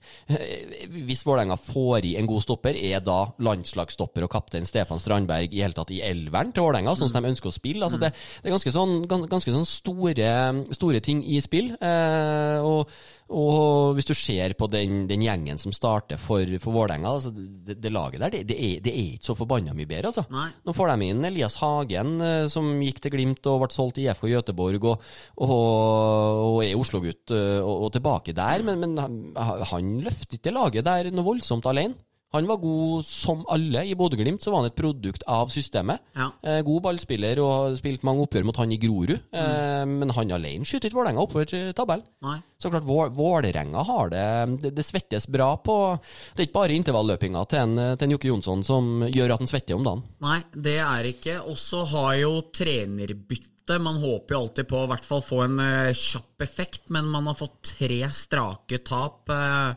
hvis 0.94 1.24
Vålerenga 1.26 1.58
får 1.60 2.08
i 2.10 2.14
en 2.20 2.28
god 2.30 2.44
stopper, 2.44 2.78
er 2.78 3.02
da 3.04 3.20
landslagsstopper 3.44 4.26
og 4.26 4.32
kaptein 4.32 4.68
Stefan 4.68 5.02
Strandberg 5.02 5.54
i 5.54 5.62
hele 5.64 5.76
tatt 5.76 5.92
i 5.94 6.02
elveren 6.04 6.52
til 6.54 6.66
Vålerenga, 6.66 6.96
sånn 6.98 7.10
som 7.12 7.20
de 7.20 7.34
ønsker 7.34 7.50
å 7.50 7.54
spille? 7.54 7.84
altså 7.84 8.00
det, 8.00 8.12
det 8.14 8.48
er 8.48 8.54
ganske 8.54 8.72
sånn 8.74 8.94
ganske 9.08 9.54
sånn 9.54 9.68
store, 9.68 10.30
store 10.74 11.02
ting 11.04 11.22
i 11.24 11.40
spill. 11.44 11.72
Eh, 11.80 12.64
og, 12.64 12.90
og, 13.32 13.94
hvis 13.96 14.08
du 14.08 14.12
ser 14.12 14.52
på 14.58 14.66
den, 14.68 15.06
den 15.08 15.22
gjengen 15.24 15.60
som 15.60 15.72
starter 15.72 16.20
for, 16.20 16.44
for 16.60 16.76
Vålerenga, 16.76 17.08
altså 17.08 17.32
det, 17.32 17.78
det, 17.80 17.92
laget 17.92 18.20
der, 18.20 18.34
det, 18.34 18.42
det, 18.50 18.56
er, 18.58 18.82
det, 18.84 18.92
er, 18.92 19.14
ikke 19.16 19.30
så 19.30 19.36
forbanna 19.38 19.72
mye 19.76 19.88
bedre. 19.88 20.10
altså. 20.12 20.26
Nei. 20.34 20.50
Nå 20.66 20.74
får 20.76 20.92
de 20.92 21.08
inn 21.08 21.28
Elias 21.30 21.56
Hagen, 21.62 22.14
eh, 22.20 22.44
som 22.52 22.68
gikk 22.84 23.00
til 23.00 23.14
Glimt 23.16 23.48
og 23.48 23.62
ble 23.64 23.70
solgt 23.72 24.02
i 24.02 24.04
IFK 24.04 24.28
Göteborg, 24.28 24.88
og, 24.92 25.06
og, 25.40 25.54
og 25.54 26.58
er 26.66 26.76
Oslo-gutt 26.76 27.32
eh, 27.32 27.60
og, 27.62 27.86
og, 27.86 27.92
tilbake 27.96 28.36
der. 28.36 28.66
Men, 28.66 28.84
men 28.84 29.32
han 29.34 29.94
løfter 30.04 30.38
ikke 30.38 30.54
laget 30.54 30.84
der 30.86 31.08
noe 31.14 31.32
voldsomt 31.32 31.70
alene. 31.70 31.96
Han 32.34 32.48
var 32.50 32.58
god 32.62 33.06
som 33.06 33.44
alle. 33.52 33.84
I 33.86 33.94
Bodø-Glimt 33.98 34.42
så 34.42 34.50
var 34.50 34.64
han 34.64 34.72
et 34.72 34.78
produkt 34.78 35.22
av 35.30 35.52
systemet. 35.54 36.02
Ja. 36.18 36.32
Eh, 36.42 36.60
god 36.66 36.82
ballspiller 36.88 37.38
og 37.44 37.76
spilte 37.78 38.06
mange 38.08 38.24
oppgjør 38.26 38.48
mot 38.48 38.58
han 38.58 38.74
i 38.74 38.78
Grorud. 38.82 39.14
Mm. 39.30 39.38
Eh, 39.38 39.84
men 39.92 40.14
han 40.16 40.34
alene 40.34 40.66
skyter 40.66 40.90
ikke 40.90 40.98
Vålerenga 40.98 41.22
oppover 41.22 41.72
tabellen. 41.76 42.42
Så 42.58 42.72
klart, 42.72 42.86
Vålerenga 43.14 43.84
har 43.86 44.10
det, 44.10 44.26
det, 44.64 44.74
det 44.78 44.86
svettes 44.86 45.28
bra 45.30 45.52
på 45.60 45.76
Det 46.00 46.42
er 46.42 46.46
ikke 46.48 46.58
bare 46.58 46.76
intervalløpinga 46.78 47.42
til 47.50 47.60
en, 47.62 47.82
til 47.94 48.06
en 48.06 48.14
Jokke 48.16 48.30
Jonsson 48.30 48.64
som 48.66 49.04
gjør 49.06 49.34
at 49.34 49.44
han 49.44 49.50
svetter 49.50 49.78
om 49.78 49.86
dagen. 49.86 50.06
Nei, 50.24 50.40
det 50.54 50.78
er 50.82 51.10
ikke. 51.10 51.38
Og 51.46 51.58
så 51.60 51.84
har 51.94 52.16
jo 52.22 52.38
trenerbytte 52.54 53.78
man 53.80 53.96
håper 53.96 54.34
jo 54.34 54.40
alltid 54.42 54.66
på 54.68 54.76
å 54.82 54.88
hvert 54.90 55.06
fall 55.06 55.22
få 55.24 55.38
en 55.46 55.54
uh, 55.56 55.94
kjapp 55.96 56.42
effekt, 56.44 56.90
men 56.92 57.06
man 57.08 57.30
har 57.30 57.38
fått 57.38 57.62
tre 57.78 58.02
strake 58.12 58.82
tap. 58.84 59.30
Uh, 59.32 59.72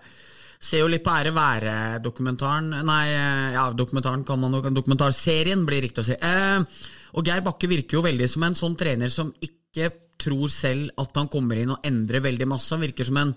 Ser 0.60 0.82
jo 0.82 0.90
litt 0.90 1.04
på 1.06 1.14
Ære 1.14 1.34
være-dokumentaren 1.36 2.72
Nei, 2.88 3.04
eh, 3.14 3.52
ja, 3.54 3.68
dokumentaren 3.78 4.24
kan 4.26 4.40
man 4.42 4.56
nok 4.56 4.72
Dokumentarserien, 4.74 5.66
blir 5.68 5.84
riktig 5.86 6.02
å 6.02 6.08
si. 6.08 6.18
Eh, 6.18 6.88
og 7.14 7.28
Geir 7.28 7.46
Bakke 7.46 7.70
virker 7.70 8.00
jo 8.00 8.06
veldig 8.06 8.30
som 8.30 8.48
en 8.48 8.58
sånn 8.58 8.78
trener 8.80 9.14
som 9.14 9.30
ikke 9.42 9.92
tror 10.18 10.50
selv 10.50 10.98
at 10.98 11.14
han 11.20 11.30
kommer 11.30 11.62
inn 11.62 11.76
og 11.76 11.86
endrer 11.86 12.26
veldig 12.26 12.50
masse. 12.50 12.74
Han 12.74 12.84
virker 12.88 13.06
som 13.06 13.22
en, 13.22 13.36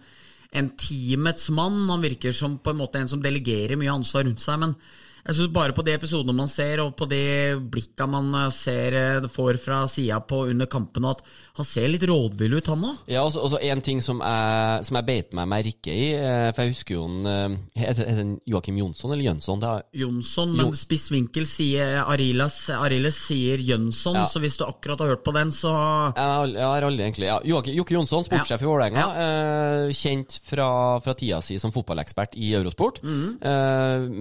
en 0.56 0.72
teamets 0.80 1.50
mann. 1.52 1.82
Han 1.92 2.02
virker 2.04 2.32
som 2.36 2.56
på 2.58 2.72
en 2.72 2.80
måte 2.80 3.02
en 3.02 3.12
som 3.12 3.22
delegerer 3.22 3.76
mye 3.80 3.92
ansvar 3.92 4.24
rundt 4.24 4.40
seg. 4.40 4.60
men 4.64 4.76
jeg 5.26 5.36
synes 5.36 5.52
Bare 5.52 5.74
på 5.76 5.84
de 5.84 5.92
episodene 5.92 6.36
man 6.36 6.48
ser, 6.48 6.80
og 6.80 6.94
på 6.96 7.06
de 7.10 7.22
blikka 7.72 8.06
man 8.08 8.32
eh, 8.34 8.52
ser, 8.54 8.96
eh, 8.96 9.28
får 9.28 9.60
fra 9.60 9.82
sida 9.88 10.22
under 10.40 10.66
kampene, 10.66 11.10
at 11.10 11.22
han 11.60 11.68
ser 11.68 11.88
litt 11.92 12.04
rådvill 12.08 12.56
ut, 12.58 12.70
han 12.72 12.86
òg. 12.90 13.02
Ja, 13.10 13.24
og 13.26 13.48
så 13.52 13.60
en 13.70 13.82
ting 13.84 14.00
som 14.04 14.22
jeg, 14.24 14.86
som 14.88 14.98
jeg 14.98 15.08
beit 15.08 15.34
meg 15.36 15.48
merke 15.50 15.92
i, 15.92 16.10
eh, 16.16 16.48
for 16.54 16.64
jeg 16.64 16.74
husker 16.74 16.96
jo 16.96 17.06
han 17.06 17.58
Er 17.76 17.94
det 17.96 18.26
Joakim 18.48 18.78
Jonsson 18.80 19.14
eller 19.14 19.24
Jønsson? 19.24 19.64
Jonsson, 19.96 20.54
men 20.56 20.70
jo. 20.70 20.78
spiss 20.78 21.08
vinkel 21.12 21.46
sier 21.48 22.00
Arilas, 22.02 22.58
Ariles 22.74 23.18
sier 23.28 23.62
Jønsson, 23.64 24.20
ja. 24.22 24.26
så 24.28 24.42
hvis 24.42 24.58
du 24.60 24.64
akkurat 24.66 25.02
har 25.04 25.14
hørt 25.14 25.24
på 25.26 25.34
den, 25.36 25.52
så 25.54 25.72
Jeg 26.16 26.64
har 26.64 26.86
aldri 26.86 27.04
egentlig 27.06 27.30
ja. 27.30 27.38
Joakim, 27.44 27.76
Jokke 27.78 27.96
Jonsson, 27.96 28.26
sportssjef 28.28 28.64
i 28.64 28.68
Vålerenga. 28.68 29.06
Ja. 29.10 29.92
kjent 29.96 30.38
fra, 30.46 30.68
fra, 31.04 31.14
tida 31.18 31.40
si 31.44 31.58
som 31.60 31.72
fotballekspert 31.74 32.36
i 32.40 32.52
Eurosport. 32.58 33.02
Mm. 33.04 33.38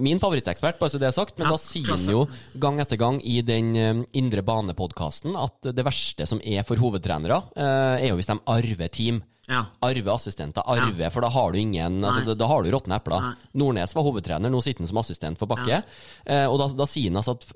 min 0.02 0.20
favorittekspert. 0.20 0.78
bare 0.80 0.92
så 0.92 1.00
det 1.00 1.08
er 1.08 1.16
sagt, 1.16 1.38
men 1.38 1.50
da 1.50 1.58
sier 1.60 1.92
han 1.92 2.06
jo 2.10 2.24
gang 2.60 2.80
etter 2.82 2.98
gang 3.00 3.20
i 3.24 3.40
den 3.46 3.72
uh, 3.76 4.02
Indre 4.16 4.42
bane-podkasten 4.46 5.36
at 5.38 5.70
det 5.74 5.84
verste 5.86 6.26
som 6.28 6.40
er 6.44 6.64
for 6.66 6.80
hovedtrenere, 6.80 7.29
uh, 7.36 7.98
er 8.00 8.08
jo 8.08 8.14
hvis 8.14 8.26
de 8.26 8.38
arver 8.46 8.86
team. 8.86 9.22
Ja. 9.50 9.64
Arve 9.82 10.14
assistenter, 10.14 10.62
arve, 10.62 11.02
ja. 11.02 11.10
for 11.10 11.24
da 11.24 11.30
har 11.34 11.52
du 11.52 11.58
ingen 11.58 12.04
altså, 12.04 12.22
da, 12.28 12.36
da, 12.38 12.46
har 12.50 12.62
du 12.62 12.70
råtne 12.70 12.96
epler. 13.00 13.32
Nordnes 13.58 13.94
var 13.96 14.06
hovedtrener, 14.06 14.52
nå 14.52 14.60
sitter 14.62 14.84
han 14.84 14.90
som 14.90 15.00
assistent 15.02 15.40
for 15.40 15.50
Bakke. 15.50 15.80
Ja. 15.80 15.82
Eh, 16.24 16.46
og 16.46 16.60
da, 16.60 16.68
da, 16.78 16.86
sier 16.88 17.10
han 17.10 17.18
altså 17.20 17.34
at 17.34 17.46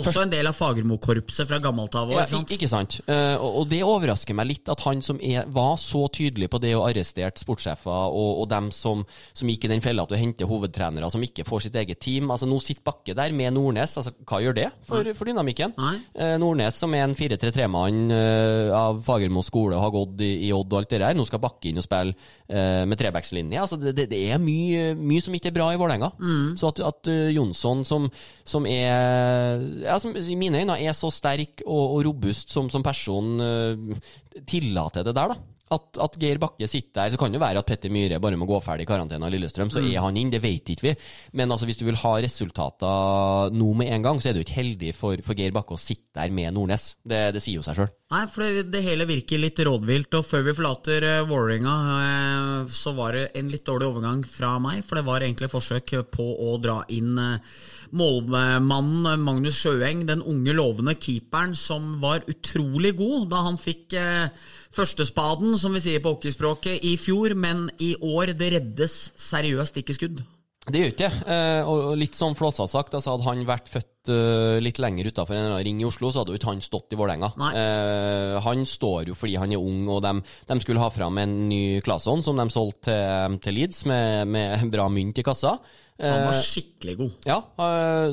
Også 0.00 0.24
en 0.24 0.32
del 0.32 0.48
av 0.50 0.56
Fagermo-korpset 0.58 1.48
fra 1.50 1.60
gammelt 1.62 1.94
av. 1.98 2.10
Ja, 2.14 2.24
ikke, 2.26 2.58
ikke 2.58 2.70
sant. 2.70 2.98
Eh, 3.06 3.36
og, 3.38 3.68
det 3.70 3.82
overrasker 3.86 4.36
meg 4.36 4.50
litt 4.50 4.72
at 4.72 4.82
han 4.86 5.02
som 5.04 5.20
er, 5.22 5.46
var 5.54 5.76
så 5.80 6.04
tydelig 6.12 6.50
på 6.52 6.60
det 6.62 6.74
å 6.76 6.84
arrestere 6.88 7.30
sportssjefer 7.38 8.10
og, 8.10 8.42
og 8.42 8.50
dem 8.50 8.70
som, 8.74 9.04
som, 9.32 9.50
gikk 9.50 9.68
i 9.68 9.72
den 9.72 9.84
fella 9.84 10.04
at 10.04 10.12
du 10.12 10.18
henter 10.18 10.50
hovedtrenere 10.50 11.10
som 11.12 11.22
ikke 11.24 11.46
får 11.46 11.68
sitt 11.68 11.78
eget 11.80 12.02
team. 12.02 12.32
Altså 12.34 12.48
Nå 12.50 12.58
sitter 12.64 12.84
Bakke 12.84 13.14
der 13.16 13.34
med 13.36 13.54
Nordnes. 13.54 13.96
Altså, 14.00 14.14
hva 14.26 14.42
gjør 14.42 14.58
det 14.58 14.68
for, 14.84 15.06
for 15.14 15.30
dynamikken? 15.30 15.76
Eh, 15.78 16.34
Nordnes, 16.42 16.82
som 16.82 16.94
er 16.96 17.06
en 17.06 17.16
4-3-3-mann 17.16 18.02
eh, 18.14 18.74
av 18.74 19.00
Fagermo 19.04 19.44
skole 19.46 19.78
og 19.78 19.86
har 19.86 19.94
gått 19.94 20.24
i, 20.24 20.32
i 20.48 20.52
Odd 20.54 20.72
og 20.72 20.82
alt 20.82 20.92
det 20.94 21.02
der. 21.04 21.16
Nå 21.16 21.26
skal 21.28 21.43
Bakke 21.44 21.70
inn 21.70 21.80
og 21.80 21.86
spille 21.86 22.16
eh, 22.48 22.82
med 22.88 23.00
trebackslinje. 23.00 23.60
Altså, 23.62 23.78
det, 23.80 24.08
det, 24.10 24.20
er 24.32 24.42
mye, 24.42 24.92
mye, 24.98 25.24
som 25.24 25.36
ikke 25.36 25.52
er 25.52 25.56
bra 25.60 25.70
i 25.72 25.80
Vålerenga. 25.80 26.10
Mm. 26.18 26.52
Så 26.60 26.72
at, 26.72 26.82
at 26.88 27.12
uh, 27.12 27.30
Jonsson, 27.34 27.84
som, 27.88 28.10
som 28.44 28.68
er 28.70 29.62
ja, 29.84 29.98
som, 30.02 30.16
i 30.16 30.38
mine 30.38 30.64
øyne 30.64 30.78
er 30.80 30.96
så 30.96 31.12
sterk 31.14 31.64
og, 31.66 31.82
og 31.98 32.04
robust 32.08 32.54
som, 32.54 32.70
som 32.72 32.84
person, 32.84 33.34
uh, 33.40 34.40
tillater 34.48 35.06
det 35.06 35.14
der, 35.16 35.34
da 35.34 35.53
at, 35.72 35.98
at, 36.02 36.16
Geir 36.20 36.40
Bakke 36.42 36.68
sitter 36.68 37.00
der, 37.00 37.12
så 37.14 37.20
kan 37.20 37.32
det 37.32 37.40
være 37.40 37.62
at 37.62 37.68
Petter 37.68 37.92
Myhre 37.92 38.20
bare 38.22 38.36
må 38.36 38.48
gå 38.48 38.58
ferdig 38.64 38.84
i 38.84 38.88
karantene 38.90 39.24
av 39.24 39.32
Lillestrøm, 39.32 39.70
så 39.72 39.80
mm. 39.80 39.88
er 39.90 40.02
han 40.04 40.18
inn. 40.20 40.32
Det 40.34 40.42
vet 40.44 40.74
ikke 40.74 40.90
vi. 40.90 40.94
Men 41.40 41.52
altså, 41.52 41.68
hvis 41.68 41.80
du 41.80 41.86
vil 41.88 41.98
ha 42.02 42.14
resultater 42.20 43.54
nå 43.54 43.70
med 43.80 43.92
en 43.94 44.04
gang, 44.04 44.20
så 44.20 44.30
er 44.30 44.38
jo 44.38 44.44
ikke 44.44 44.58
heldig 44.60 44.94
for, 44.96 45.24
for 45.24 45.38
Geir 45.38 45.54
Bakke 45.56 45.76
å 45.76 45.80
sitte 45.80 46.20
der 46.20 46.34
med 46.34 46.52
Nordnes. 46.54 46.92
Det, 47.02 47.26
det 47.34 47.42
sier 47.42 47.58
jo 47.58 47.66
seg 47.66 47.80
sjøl. 47.80 47.92
Nei, 48.14 48.24
for 48.30 48.44
det, 48.44 48.66
det, 48.70 48.82
hele 48.84 49.06
virker 49.08 49.40
litt 49.40 49.62
rådvilt. 49.66 50.18
Og 50.20 50.26
før 50.28 50.44
vi 50.46 50.56
forlater 50.58 51.06
uh, 51.08 51.28
Vålerenga, 51.30 51.76
uh, 51.94 52.72
så 52.72 52.92
var 52.98 53.16
det 53.16 53.24
en 53.40 53.48
litt 53.50 53.64
dårlig 53.66 53.88
overgang 53.88 54.20
fra 54.28 54.56
meg. 54.62 54.84
For 54.84 55.00
det 55.00 55.06
var 55.08 55.24
egentlig 55.24 55.50
forsøk 55.52 55.96
på 56.14 56.28
å 56.44 56.58
dra 56.62 56.82
inn 56.92 57.16
uh, 57.18 57.56
målmannen 57.94 59.22
Magnus 59.22 59.58
Sjøeng, 59.62 60.04
den 60.08 60.22
unge, 60.22 60.54
lovende 60.54 60.96
keeperen 60.98 61.54
som 61.58 61.96
var 62.02 62.26
utrolig 62.30 62.94
god 62.98 63.28
da 63.32 63.42
han 63.48 63.58
fikk 63.60 63.96
uh, 63.98 64.28
førstespaden, 64.74 65.56
som 65.60 65.74
vi 65.76 65.82
sier 65.84 66.02
på 66.04 66.14
hockeyspråket, 66.16 66.84
i 66.84 66.96
fjor, 67.00 67.36
men 67.38 67.68
i 67.82 67.94
år 68.02 68.34
det 68.38 68.52
reddes 68.58 68.98
seriøst 69.20 69.82
ikke 69.82 69.96
skudd. 69.96 70.24
Det 70.64 70.80
gjør 70.80 70.92
ikke 70.94 71.08
det. 71.10 71.24
Eh, 71.28 71.66
og 71.68 71.90
litt 72.00 72.16
som 72.16 72.32
Flåsa 72.36 72.64
sagt, 72.70 72.94
altså 72.96 73.12
hadde 73.12 73.26
han 73.26 73.42
vært 73.44 73.68
født 73.68 74.08
uh, 74.08 74.56
litt 74.64 74.78
lenger 74.80 75.10
utafor 75.12 75.36
en 75.36 75.58
ring 75.58 75.82
i 75.82 75.84
Oslo, 75.84 76.08
så 76.08 76.22
hadde 76.22 76.32
jo 76.32 76.40
ikke 76.40 76.54
han 76.54 76.64
stått 76.64 76.96
i 76.96 76.98
Vålerenga. 77.00 77.34
Uh, 77.36 78.40
han 78.46 78.64
står 78.68 79.10
jo 79.12 79.16
fordi 79.18 79.36
han 79.40 79.52
er 79.52 79.60
ung, 79.60 79.82
og 79.92 80.00
de, 80.06 80.14
de 80.48 80.58
skulle 80.64 80.80
ha 80.80 80.88
fram 80.92 81.20
en 81.20 81.34
ny 81.50 81.82
Claesson 81.84 82.24
som 82.24 82.40
de 82.40 82.48
solgte 82.52 82.88
til, 82.88 83.38
til 83.44 83.58
Leeds, 83.60 83.84
med, 83.90 84.32
med 84.32 84.64
bra 84.72 84.88
mynt 84.92 85.20
i 85.20 85.26
kassa. 85.26 85.58
Han 86.02 86.24
var 86.26 86.38
skikkelig 86.42 86.94
god. 86.98 87.12
Ja, 87.28 87.36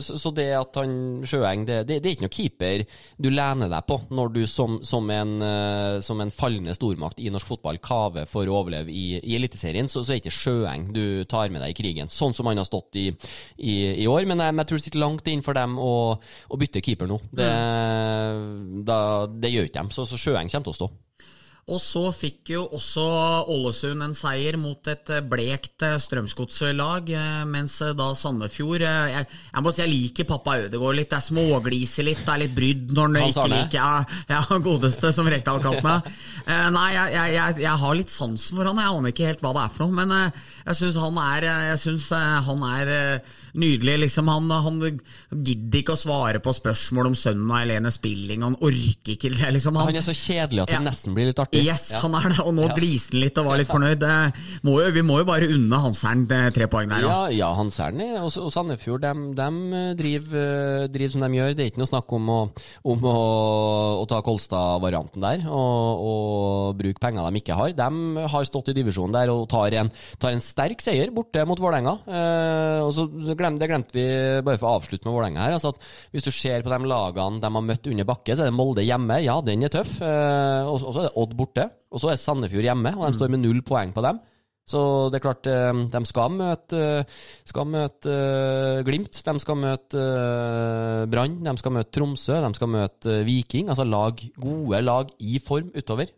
så 0.02 0.32
det 0.38 0.48
at 0.54 0.78
han 0.78 0.92
Sjøeng 1.26 1.64
det, 1.66 1.80
det, 1.90 1.96
det, 2.04 2.12
er 2.12 2.14
ikke 2.14 2.28
noe 2.28 2.36
keeper 2.36 2.84
du 3.18 3.30
lener 3.34 3.72
deg 3.72 3.88
på 3.90 3.98
når 4.14 4.34
du 4.36 4.42
som, 4.50 4.78
som, 4.86 5.10
en, 5.10 5.34
som 6.06 6.22
en, 6.22 6.34
fallende 6.36 6.76
stormakt 6.78 7.18
i 7.18 7.32
norsk 7.34 7.50
fotball 7.50 7.82
kaver 7.82 8.30
for 8.30 8.46
å 8.46 8.60
overleve 8.60 8.94
i, 8.94 9.18
i 9.18 9.36
Eliteserien, 9.40 9.90
så, 9.90 10.04
så 10.06 10.14
er 10.14 10.20
det 10.20 10.28
ikke 10.28 10.38
Sjøeng 10.38 10.92
du 10.94 11.04
tar 11.26 11.50
med 11.50 11.66
deg 11.66 11.74
i 11.74 11.80
krigen, 11.82 12.12
sånn 12.14 12.38
som 12.38 12.52
han 12.52 12.62
har 12.62 12.70
stått 12.70 13.02
i, 13.02 13.08
i, 13.58 13.76
i 14.04 14.08
år. 14.10 14.30
Men 14.30 14.46
jeg, 14.46 14.60
jeg, 14.62 14.70
tror 14.70 14.82
det 14.82 14.86
sitter 14.86 15.06
langt 15.06 15.34
inn 15.34 15.46
for 15.46 15.58
dem 15.58 15.78
å, 15.82 15.94
å 16.22 16.62
bytte 16.62 16.86
keeper 16.86 17.10
nå. 17.10 17.18
Det, 17.34 17.50
mm. 17.50 18.82
da, 18.88 19.00
det 19.26 19.56
gjør 19.56 19.72
ikke 19.72 19.80
dem, 19.82 19.94
så, 19.96 20.06
så 20.06 20.22
Sjøeng 20.22 20.54
kommer 20.54 20.70
til 20.70 20.76
å 20.76 20.82
stå. 20.84 20.92
Og 21.72 21.80
så 21.80 22.04
fikk 22.16 22.52
jo 22.56 22.66
også 22.76 23.04
Ålesund 23.52 24.04
en 24.04 24.16
seier 24.18 24.58
mot 24.60 24.88
et 24.92 25.12
eh, 25.14 25.24
blekt 25.24 25.86
Strømsgodslag, 26.04 27.12
eh, 27.16 27.44
mens 27.48 27.78
eh, 27.86 27.94
da 27.98 28.10
Sandefjord 28.18 28.84
eh, 28.84 29.14
jeg, 29.16 29.28
jeg 29.54 29.64
må 29.64 29.72
si 29.74 29.84
jeg 29.84 29.92
liker 29.94 30.30
pappa 30.30 30.58
Ødegaard 30.66 31.00
litt. 31.00 31.16
Jeg 31.16 31.28
smågliser 31.30 32.08
litt, 32.08 32.24
det 32.26 32.34
er 32.36 32.44
litt 32.44 32.56
brydd 32.58 32.96
når 32.98 33.08
han 33.08 33.32
ikke 33.32 33.48
liker 33.54 33.80
jeg, 33.80 34.22
jeg 34.34 34.62
godeste, 34.68 35.14
som 35.16 35.32
Rekdal 35.32 35.64
kalte 35.64 35.86
meg. 35.88 36.12
Eh, 36.42 36.68
nei, 36.74 36.88
jeg, 36.96 37.12
jeg, 37.36 37.58
jeg, 37.62 37.80
har 37.84 37.94
litt 37.96 38.10
sansen 38.10 38.58
for 38.58 38.66
han, 38.66 38.80
jeg 38.82 38.90
aner 38.98 39.12
ikke 39.14 39.28
helt 39.28 39.44
hva 39.46 39.52
det 39.54 39.62
er 39.62 39.74
for 39.76 39.84
noe, 39.86 39.94
men 40.00 40.14
eh, 40.16 40.40
jeg 40.66 40.78
syns 40.80 40.98
han 41.02 41.20
er, 41.22 41.46
eh, 41.48 41.68
jeg 41.72 41.80
synes, 41.84 42.08
eh, 42.18 42.38
han 42.48 42.64
er 42.66 42.92
eh, 42.96 43.38
nydelig. 43.62 43.98
Liksom, 44.06 44.30
han, 44.32 44.50
han 44.66 44.80
gidder 45.32 45.80
ikke 45.82 45.96
å 45.96 46.00
svare 46.00 46.42
på 46.44 46.54
spørsmål 46.56 47.12
om 47.12 47.18
sønnen 47.18 47.52
av 47.52 47.64
Helene 47.64 47.92
Spilling, 47.94 48.46
han 48.46 48.58
orker 48.58 49.16
ikke 49.16 49.34
det. 49.34 49.52
Liksom, 49.58 49.80
Han 49.82 49.96
er 49.96 50.06
så 50.06 50.16
kjedelig 50.16 50.66
at 50.66 50.74
det 50.76 50.82
nesten 50.86 51.18
blir 51.18 51.30
litt 51.32 51.42
artig. 51.42 51.61
Yes, 51.64 51.92
Ja. 51.94 52.00
han 52.04 52.16
er 52.16 52.30
det, 52.30 52.40
og 52.46 52.54
nå 52.58 52.68
Ja. 52.68 52.76
gliste 52.76 53.14
han 53.14 53.22
litt 53.22 53.38
og 53.38 53.46
var 53.46 53.58
litt 53.58 53.68
fornøyd. 53.72 54.04
Må 54.64 54.78
jo, 54.82 54.92
vi 54.92 55.02
må 55.06 55.18
jo 55.22 55.26
bare 55.26 55.48
unne 55.52 55.80
Hansern 55.84 56.26
eh, 56.32 56.50
tre 56.52 56.68
poeng 56.68 56.90
der. 56.90 57.02
Ja, 57.06 57.28
Ja. 57.30 57.54
Hansern 57.56 58.02
og, 58.18 58.32
og 58.38 58.52
Sandefjord 58.52 59.02
de, 59.02 59.14
driver, 59.98 60.38
eh, 60.42 60.88
driver 60.92 61.12
som 61.12 61.22
de 61.26 61.30
gjør. 61.38 61.56
Det 61.56 61.66
er 61.66 61.72
ikke 61.72 61.82
noe 61.84 61.90
snakk 61.92 62.12
om 62.18 62.30
å, 62.30 62.40
om 62.86 63.06
å, 63.10 63.16
å 64.02 64.06
ta 64.10 64.22
Kolstad-varianten 64.26 65.22
der 65.22 65.46
og, 65.50 66.02
og 66.12 66.78
bruke 66.80 67.00
penger 67.02 67.30
de 67.32 67.42
ikke 67.42 67.58
har. 67.58 67.74
De 67.78 68.28
har 68.34 68.48
stått 68.48 68.72
i 68.74 68.78
divisjonen 68.78 69.14
der 69.16 69.32
og 69.34 69.48
tar 69.52 69.74
en, 69.82 69.92
tar 70.22 70.36
en 70.36 70.44
sterk 70.44 70.82
seier 70.84 71.12
borte 71.14 71.44
mot 71.48 71.60
Vålerenga. 71.62 71.96
Eh, 72.08 72.80
og 72.86 72.94
så 72.96 73.08
glem, 73.38 73.58
Det 73.62 73.70
glemte 73.70 73.94
vi 73.96 74.06
bare 74.46 74.58
for 74.62 74.72
å 74.72 74.78
avslutte 74.80 75.06
med 75.08 75.16
Vålerenga 75.18 75.46
her. 75.46 75.58
Altså 75.58 75.74
at 75.76 75.82
hvis 76.14 76.26
du 76.26 76.32
ser 76.34 76.64
på 76.66 76.72
de 76.74 76.90
lagene 76.90 77.42
de 77.42 77.52
har 77.52 77.66
møtt 77.68 77.88
under 77.92 78.08
bakke, 78.08 78.36
så 78.36 78.46
er 78.46 78.52
det 78.52 78.58
Molde 78.58 78.86
hjemme. 78.86 79.20
Ja, 79.24 79.40
den 79.46 79.64
er 79.68 79.70
tøff. 79.74 79.98
Eh, 80.02 80.64
og 80.72 80.80
så 80.82 80.94
er 81.04 81.10
det 81.10 81.16
Odd 81.22 81.36
borte. 81.42 81.68
Og 81.92 82.04
så 82.04 82.14
er 82.14 82.22
Sandefjord 82.22 82.70
hjemme, 82.70 82.94
og 82.98 83.08
de 83.08 83.18
står 83.18 83.34
med 83.34 83.44
null 83.44 83.64
poeng 83.68 83.92
på 83.96 84.06
dem. 84.06 84.22
Så 84.72 85.10
det 85.12 85.18
er 85.20 85.24
klart, 85.26 85.48
eh, 85.50 85.80
de 85.92 86.02
skal 86.08 86.32
møte, 86.32 86.78
eh, 86.80 87.22
skal 87.50 87.66
møte 87.68 88.14
eh, 88.14 88.84
Glimt, 88.88 89.20
de 89.26 89.34
skal 89.42 89.58
møte 89.60 90.04
Brann, 91.12 91.42
de 91.44 91.56
skal 91.60 91.76
møte 91.76 91.92
Tromsø, 91.98 92.38
de 92.46 92.54
skal 92.56 92.72
møte 92.72 93.18
Viking. 93.28 93.72
Altså 93.74 93.88
lag, 93.90 94.22
gode 94.40 94.82
lag 94.86 95.12
i 95.20 95.42
form 95.44 95.74
utover. 95.76 96.14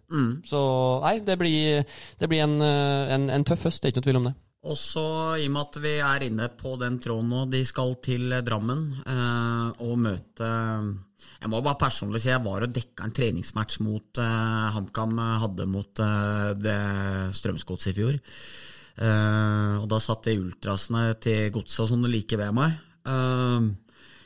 Så 0.45 0.61
nei, 1.05 1.17
det 1.25 1.39
blir, 1.39 1.83
det 2.19 2.29
blir 2.29 2.45
en, 2.45 2.59
en, 2.61 3.29
en 3.33 3.47
tøff 3.47 3.69
høst, 3.69 3.81
det 3.81 3.89
er 3.89 3.95
ikke 3.95 4.03
noe 4.03 4.09
tvil 4.11 4.21
om 4.21 4.29
det. 4.29 4.35
Og 4.63 4.77
så, 4.79 5.07
i 5.43 5.47
og 5.49 5.51
med 5.51 5.65
at 5.65 5.77
vi 5.83 5.93
er 5.99 6.23
inne 6.29 6.45
på 6.55 6.77
den 6.79 6.95
tråden 7.03 7.31
nå, 7.33 7.41
de 7.51 7.59
skal 7.67 7.97
til 8.03 8.31
Drammen 8.47 8.85
eh, 9.03 9.81
og 9.83 9.97
møte 9.99 10.51
Jeg 11.43 11.51
må 11.51 11.59
bare 11.59 11.79
personlig 11.81 12.21
si 12.23 12.31
jeg 12.31 12.43
var 12.45 12.63
og 12.63 12.71
dekka 12.71 13.03
en 13.03 13.15
treningsmatch 13.15 13.81
mot 13.83 14.19
eh, 14.23 14.67
HamKam 14.75 15.17
hadde 15.43 15.67
mot 15.67 16.03
eh, 16.03 16.51
det 16.55 16.79
Strømsgodset 17.35 17.91
i 17.91 17.97
fjor. 17.97 18.19
Eh, 18.93 19.73
og 19.81 19.87
da 19.91 19.99
satt 19.99 20.29
de 20.29 20.37
ultrasene 20.39 21.09
til 21.23 21.63
som 21.67 22.05
det 22.05 22.13
like 22.13 22.39
ved 22.39 22.55
meg. 22.55 22.77
Eh, 23.03 23.71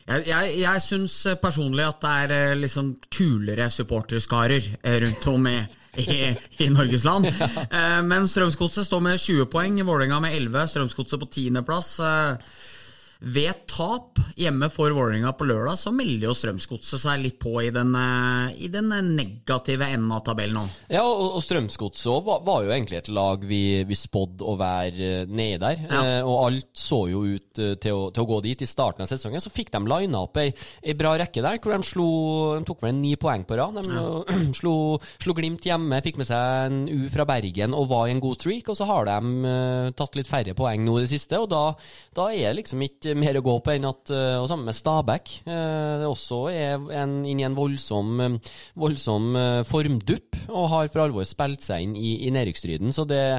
jeg, 0.07 0.23
jeg, 0.29 0.51
jeg 0.61 0.83
syns 0.85 1.15
personlig 1.41 1.83
at 1.83 1.99
det 2.03 2.13
er 2.21 2.35
eh, 2.35 2.59
liksom 2.61 2.93
kulere 3.11 3.67
supporterskarer 3.73 4.69
eh, 4.79 5.01
rundt 5.03 5.27
om 5.33 5.49
i, 5.51 5.57
i, 5.99 6.19
i 6.63 6.69
Norges 6.71 7.03
land. 7.07 7.27
Eh, 7.27 7.99
men 8.07 8.29
Strømsgodset 8.29 8.87
står 8.87 9.03
med 9.03 9.19
20 9.19 9.49
poeng, 9.51 9.81
Vålerenga 9.83 10.21
med 10.23 10.37
11, 10.37 10.69
Strømsgodset 10.75 11.19
på 11.19 11.31
tiendeplass. 11.39 11.97
Eh, 13.17 13.37
ved 13.37 13.67
tap 13.67 14.19
hjemme 14.37 14.69
for 14.69 14.91
Vålerenga 14.91 15.33
på 15.37 15.45
lørdag, 15.47 15.77
så 15.77 15.91
melder 15.93 16.29
jo 16.29 16.35
Strømsgodset 16.37 17.01
seg 17.01 17.21
litt 17.21 17.39
på 17.41 17.55
i 17.63 17.69
den, 17.73 17.93
eh, 17.95 18.65
i 18.65 18.67
den 18.71 18.89
negative 18.89 19.85
enden 19.85 20.11
av 20.11 20.23
tabellen 20.25 20.57
nå. 20.57 20.65
Ja, 20.89 21.03
og, 21.03 21.37
og 21.37 21.43
Strømsgodset 21.45 22.25
var, 22.25 22.43
var 22.45 22.65
jo 22.65 22.73
egentlig 22.73 23.01
et 23.01 23.11
lag 23.13 23.43
vi, 23.45 23.83
vi 23.87 23.97
spådde 23.97 24.45
å 24.45 24.55
være 24.59 25.11
eh, 25.23 25.27
nede 25.29 25.61
der. 25.63 25.83
Ja. 25.87 26.01
Eh, 26.01 26.27
og 26.27 26.45
alt 26.45 26.71
så 26.77 27.03
jo 27.11 27.23
ut 27.25 27.61
eh, 27.61 27.75
til 27.81 27.97
å, 27.97 28.07
til 28.13 28.23
å 28.23 28.29
gå 28.29 28.39
dit 28.45 28.63
i 28.63 28.69
starten 28.69 29.05
av 29.05 29.11
sesongen. 29.11 29.43
Så 29.43 29.53
fikk 29.53 29.71
de 29.73 29.83
lina 29.87 30.23
opp 30.25 30.39
ei, 30.41 30.49
ei 30.83 30.97
bra 30.97 31.15
rekke 31.19 31.43
der, 31.45 31.61
hvor 31.61 31.75
de 31.75 31.81
slo 31.87 32.07
De 32.57 32.65
tok 32.67 32.83
vel 32.85 32.95
ni 32.97 33.15
poeng 33.19 33.45
på 33.47 33.57
rad. 33.59 33.81
De 33.81 33.97
ja. 33.97 34.05
slo, 34.59 34.75
slo 35.21 35.37
Glimt 35.37 35.65
hjemme, 35.67 36.01
fikk 36.05 36.17
med 36.21 36.29
seg 36.29 36.71
en 36.71 36.79
U 36.89 37.09
fra 37.13 37.27
Bergen 37.29 37.75
og 37.77 37.91
var 37.91 38.07
i 38.07 38.15
en 38.15 38.23
god 38.23 38.39
streak. 38.39 38.71
Og 38.71 38.79
så 38.79 38.87
har 38.89 39.09
de 39.09 39.51
eh, 39.51 39.91
tatt 39.97 40.17
litt 40.17 40.29
færre 40.29 40.55
poeng 40.57 40.85
nå 40.85 40.97
i 40.97 41.05
det 41.05 41.11
siste, 41.11 41.37
og 41.41 41.49
da, 41.51 41.63
da 42.17 42.29
er 42.31 42.49
det 42.49 42.61
liksom 42.61 42.81
ikke 42.85 43.06
mer 43.15 43.37
å 43.39 43.43
gå 43.45 43.53
på 43.63 43.71
enn 43.75 43.85
at 43.87 44.11
eh, 44.11 44.35
Og 44.41 44.47
sammen 44.49 44.65
med 44.67 44.75
Stabæk. 44.75 45.31
eh, 45.47 45.93
det 46.01 46.07
også 46.09 46.39
er 46.51 46.81
en, 47.03 47.13
inn 47.25 47.39
i 47.39 47.45
en 47.47 47.55
voldsom, 47.55 48.19
eh, 48.21 48.37
voldsom 48.75 49.29
formdupp, 49.67 50.35
og 50.49 50.69
har 50.71 50.87
for 50.91 51.03
alvor 51.05 51.25
spilt 51.27 51.61
seg 51.65 51.83
inn 51.83 51.95
i, 51.99 52.15
i 52.27 52.31
nedrykksstriden. 52.33 52.91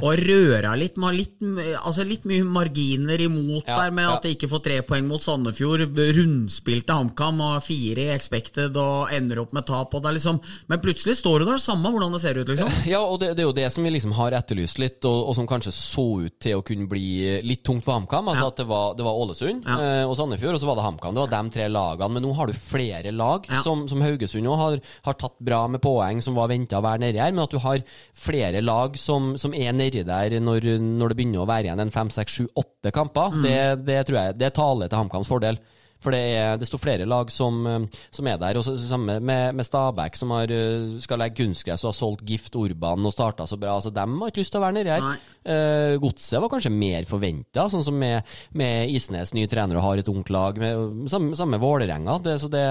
Og 0.03 0.15
røra 0.23 0.75
litt, 0.79 0.97
litt, 1.15 1.39
altså 1.83 2.05
litt 2.07 2.25
mye 2.29 2.45
marginer 2.45 3.21
imot 3.25 3.67
Ja, 3.69 3.83
der, 3.85 3.91
med 3.95 4.05
ja. 4.05 4.15
at 4.17 4.23
de 4.27 4.33
ikke 4.35 4.49
får 4.51 4.63
tre 4.65 4.79
poeng 4.87 5.07
mot 5.09 5.23
Sandefjord. 5.25 5.87
Rundspilte 6.19 6.95
HamKam 6.97 7.41
og 7.45 7.63
fire 7.65 8.09
i 8.09 8.13
expected 8.15 8.77
og 8.81 9.13
ender 9.15 9.43
opp 9.43 9.55
med 9.57 9.67
tap. 9.69 9.95
Og 9.95 10.03
det 10.05 10.11
er 10.13 10.19
liksom, 10.19 10.41
men 10.71 10.83
plutselig 10.85 11.19
står 11.21 11.43
du 11.45 11.49
der, 11.51 11.63
samme 11.63 11.91
hvordan 11.93 12.15
det 12.15 12.23
ser 12.25 12.39
ut, 12.41 12.49
liksom. 12.53 12.71
Ja, 12.93 13.01
og 13.05 13.19
det, 13.23 13.33
det 13.39 13.45
er 13.45 13.49
jo 13.51 13.57
det 13.57 13.69
som 13.75 13.85
vi 13.87 13.93
liksom 13.95 14.15
har 14.19 14.37
etterlyst 14.39 14.79
litt, 14.83 15.01
og, 15.09 15.29
og 15.31 15.37
som 15.39 15.49
kanskje 15.51 15.73
så 15.75 16.07
ut 16.27 16.37
til 16.43 16.59
å 16.59 16.65
kunne 16.67 16.89
bli 16.91 17.41
litt 17.45 17.65
tungt 17.67 17.85
for 17.87 17.99
HamKam. 17.99 18.29
Altså 18.33 18.47
Ja. 18.49 18.53
at 18.53 18.61
det 18.63 18.69
var, 18.69 18.95
det 18.99 19.05
var 19.07 19.19
Ålesund 19.19 19.58
Ja. 19.67 19.77
eh, 19.81 20.05
og 20.09 20.17
Sandefjord, 20.17 20.55
og 20.55 20.61
så 20.61 20.67
var 20.69 20.77
det 20.77 20.85
HamKam. 20.85 21.15
Det 21.15 21.23
var 21.25 21.33
de 21.43 21.51
tre 21.55 21.69
lagene. 21.69 22.11
Men 22.15 22.23
nå 22.23 22.35
har 22.37 22.47
du 22.47 22.53
flere 22.53 23.13
lag, 23.13 23.47
Ja. 23.51 23.63
som, 23.63 23.87
som 23.89 24.01
Haugesund 24.05 24.47
òg 24.47 24.57
har, 24.59 24.81
har 25.05 25.15
tatt 25.15 25.39
bra 25.41 25.67
med 25.69 25.81
poeng, 25.81 26.21
som 26.23 26.35
var 26.35 26.49
venta 26.49 26.79
å 26.79 26.83
være 26.85 27.01
nedi 27.07 27.19
her. 27.19 27.33
Men 27.33 27.45
at 27.45 27.51
du 27.51 27.59
har 27.59 27.79
flere 28.15 28.61
lag 28.63 28.97
som, 28.97 29.37
som 29.39 29.55
er 29.55 29.73
nedi 29.73 30.05
der 30.07 30.39
når, 30.41 30.69
når 30.81 31.09
det 31.09 31.17
begynner 31.19 31.43
å 31.45 31.49
være 31.49 31.69
igjen 31.71 31.81
en 31.81 31.91
fem, 31.95 32.11
seks, 32.11 32.33
sju, 32.41 32.47
åtte 32.57 32.93
kamper, 32.93 33.31
Mm. 33.33 33.43
det, 33.43 33.59
det 33.87 34.07
tror 34.07 34.19
jeg 34.21 34.39
det 34.39 34.53
taler 34.55 34.89
til 34.89 34.99
HamKams 34.99 35.29
fordel. 35.29 35.59
For 36.03 36.15
det 36.15 36.21
er 36.39 36.59
desto 36.61 36.79
flere 36.81 37.07
lag 37.09 37.31
som, 37.35 37.61
eh, 37.67 38.03
som 38.15 38.29
er 38.31 38.39
der. 38.41 38.59
Og 38.59 38.67
så 38.67 38.77
samme 38.79 39.19
med, 39.21 39.57
med 39.59 39.67
Stabæk, 39.67 40.19
som 40.19 40.35
har, 40.35 40.51
eh, 40.51 40.99
skal 41.03 41.21
legge 41.23 41.43
kunstgress 41.43 41.85
og 41.85 41.93
har 41.93 41.99
solgt 41.99 42.27
Gift 42.29 42.55
Urban 42.59 43.07
og 43.07 43.15
starta 43.15 43.47
så 43.49 43.59
bra. 43.59 43.77
Altså, 43.77 43.93
dem 43.95 44.19
har 44.21 44.33
ikke 44.33 44.45
lyst 44.45 44.55
til 44.55 44.63
å 44.63 44.67
være 44.67 44.79
nedi 44.79 44.95
her. 44.95 45.09
Eh, 45.49 45.97
Godset 46.03 46.43
var 46.43 46.53
kanskje 46.53 46.75
mer 46.75 47.09
forventa, 47.09 47.69
sånn 47.73 47.87
som 47.87 47.99
med, 47.99 48.27
med 48.59 48.93
Isnes, 48.95 49.35
ny 49.35 49.47
trener 49.51 49.81
og 49.81 49.87
har 49.89 50.03
et 50.03 50.13
ungt 50.13 50.31
lag. 50.35 50.59
Med, 50.63 51.09
samme, 51.11 51.39
samme 51.39 51.57
med 51.57 51.65
Vålerenga. 51.65 52.19
Det, 52.23 52.39
så 52.43 52.53
det, 52.53 52.67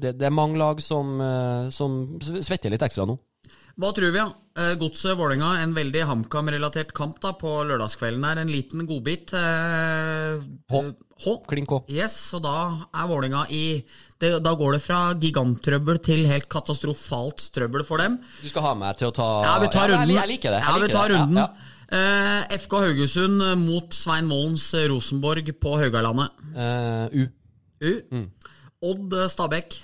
det, 0.00 0.16
det 0.20 0.28
er 0.28 0.34
mange 0.34 0.60
lag 0.60 0.80
som, 0.84 1.18
eh, 1.20 1.68
som 1.74 2.00
svetter 2.22 2.72
litt 2.72 2.84
ekstra 2.88 3.08
nå. 3.08 3.18
Hva 3.80 3.92
tror 3.96 4.12
vi, 4.12 4.20
da? 4.20 4.30
Eh, 4.32 4.41
Godset 4.54 5.16
Vålerenga, 5.16 5.54
en 5.62 5.72
veldig 5.74 6.02
HamKam-relatert 6.04 6.90
kamp 6.92 7.16
da 7.22 7.30
på 7.40 7.48
lørdagskvelden 7.64 8.24
her. 8.26 8.40
En 8.42 8.50
liten 8.52 8.84
godbit. 8.86 9.32
Eh, 9.32 10.42
H. 10.72 10.82
H. 11.24 11.36
Klink 11.48 11.68
K. 11.70 11.78
Yes, 11.88 12.16
og 12.36 12.42
da 12.44 12.54
er 12.92 13.06
Vålerenga 13.08 13.46
i 13.50 13.82
det, 14.20 14.34
Da 14.44 14.52
går 14.54 14.72
det 14.76 14.82
fra 14.84 15.00
giganttrøbbel 15.18 15.98
til 16.04 16.26
helt 16.28 16.48
katastrofalt 16.52 17.48
trøbbel 17.54 17.84
for 17.88 17.98
dem. 18.02 18.18
Du 18.42 18.48
skal 18.50 18.62
ha 18.68 18.74
meg 18.78 18.98
til 19.00 19.08
å 19.08 19.14
ta 19.16 19.28
Ja, 19.46 19.58
vi 19.62 19.68
tar 19.72 19.88
runden. 19.88 20.04
runden. 20.08 20.16
Jeg, 20.20 20.28
liker 20.36 20.50
det. 20.50 20.60
Jeg 20.62 20.68
ja, 20.68 20.86
vi 20.86 20.92
tar 20.92 21.08
runden. 21.16 21.36
Ja, 21.46 21.48
Eh, 21.92 22.56
FK 22.56 22.72
Haugesund 22.80 23.42
mot 23.66 23.92
Svein 23.92 24.24
Målens 24.24 24.70
Rosenborg 24.88 25.44
på 25.60 25.74
Haugalandet. 25.76 26.30
ja. 26.56 26.62
Eh, 26.62 27.08
U. 27.12 27.26
U. 27.82 28.00
Mm. 28.10 28.30
Odd 28.82 29.12
Stabæk. 29.28 29.76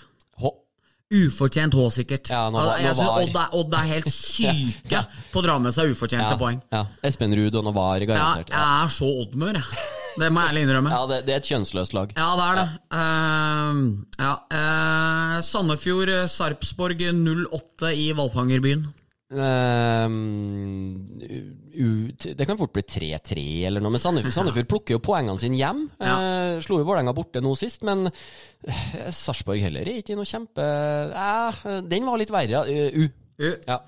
Ufortjent 1.09 1.73
sikkert. 1.95 2.29
Ja, 2.29 2.51
nå 2.53 2.59
Altså, 2.61 2.75
jeg 2.85 2.93
nå 2.93 2.97
synes 2.99 3.13
Odd, 3.23 3.37
er, 3.41 3.55
Odd 3.57 3.77
er 3.79 3.87
helt 3.95 4.11
syke 4.13 5.05
på 5.33 5.41
å 5.41 5.45
dra 5.47 5.55
med 5.63 5.73
seg 5.73 5.95
ufortjente 5.95 6.35
Ja, 6.35 6.41
poeng. 6.41 6.59
ja. 6.75 6.83
Espen 7.09 7.33
Ruud 7.33 7.55
og 7.57 7.65
Navar, 7.65 8.05
Ja, 8.05 8.35
jeg 8.45 8.59
er 8.59 8.93
så 8.93 9.09
Oddmør, 9.23 9.57
jeg. 9.63 9.87
Det 10.19 10.29
må 10.35 10.43
jeg 10.43 10.51
ærlig 10.53 10.63
innrømme. 10.67 10.93
Ja, 10.93 11.01
det, 11.09 11.19
det 11.29 11.35
er 11.35 11.41
et 11.41 11.49
kjønnsløst 11.49 11.95
lag. 11.95 12.13
Ja, 12.19 12.29
det 12.37 12.47
er 12.49 12.59
det. 12.59 12.69
Uh, 12.93 13.83
ja. 14.19 14.33
eh, 14.59 15.35
Sandefjord, 15.47 16.11
eh, 16.11 16.25
Sarpsborg 16.33 17.05
08 17.15 17.93
i 17.95 18.09
Hvalfangerbyen. 18.19 18.83
Ehm, 19.29 20.95
u, 21.75 21.89
det 22.17 22.47
kan 22.49 22.57
fort 22.57 22.73
bli 22.73 22.85
3-3 22.89 23.45
eller 23.69 23.85
noe, 23.85 23.93
men 23.93 24.01
Sandefjord, 24.01 24.35
Sandefjord 24.39 24.71
plukker 24.71 24.97
jo 24.97 25.05
poengene 25.05 25.41
sine 25.43 25.61
hjem. 25.61 25.85
Eh, 26.01 26.57
slo 26.65 26.81
jo 26.81 26.89
Vålerenga 26.89 27.13
borte 27.17 27.43
nå 27.45 27.53
sist, 27.59 27.85
men 27.87 28.09
uh, 28.09 28.85
Sarpsborg 29.13 29.61
heller 29.67 29.85
er 29.85 30.01
ikke 30.01 30.17
noe 30.17 30.29
kjempe 30.29 30.65
eh, 30.65 31.65
Den 31.89 32.09
var 32.09 32.21
litt 32.21 32.33
verre. 32.33 32.65
U. 32.69 33.09
Ja. 33.69 33.83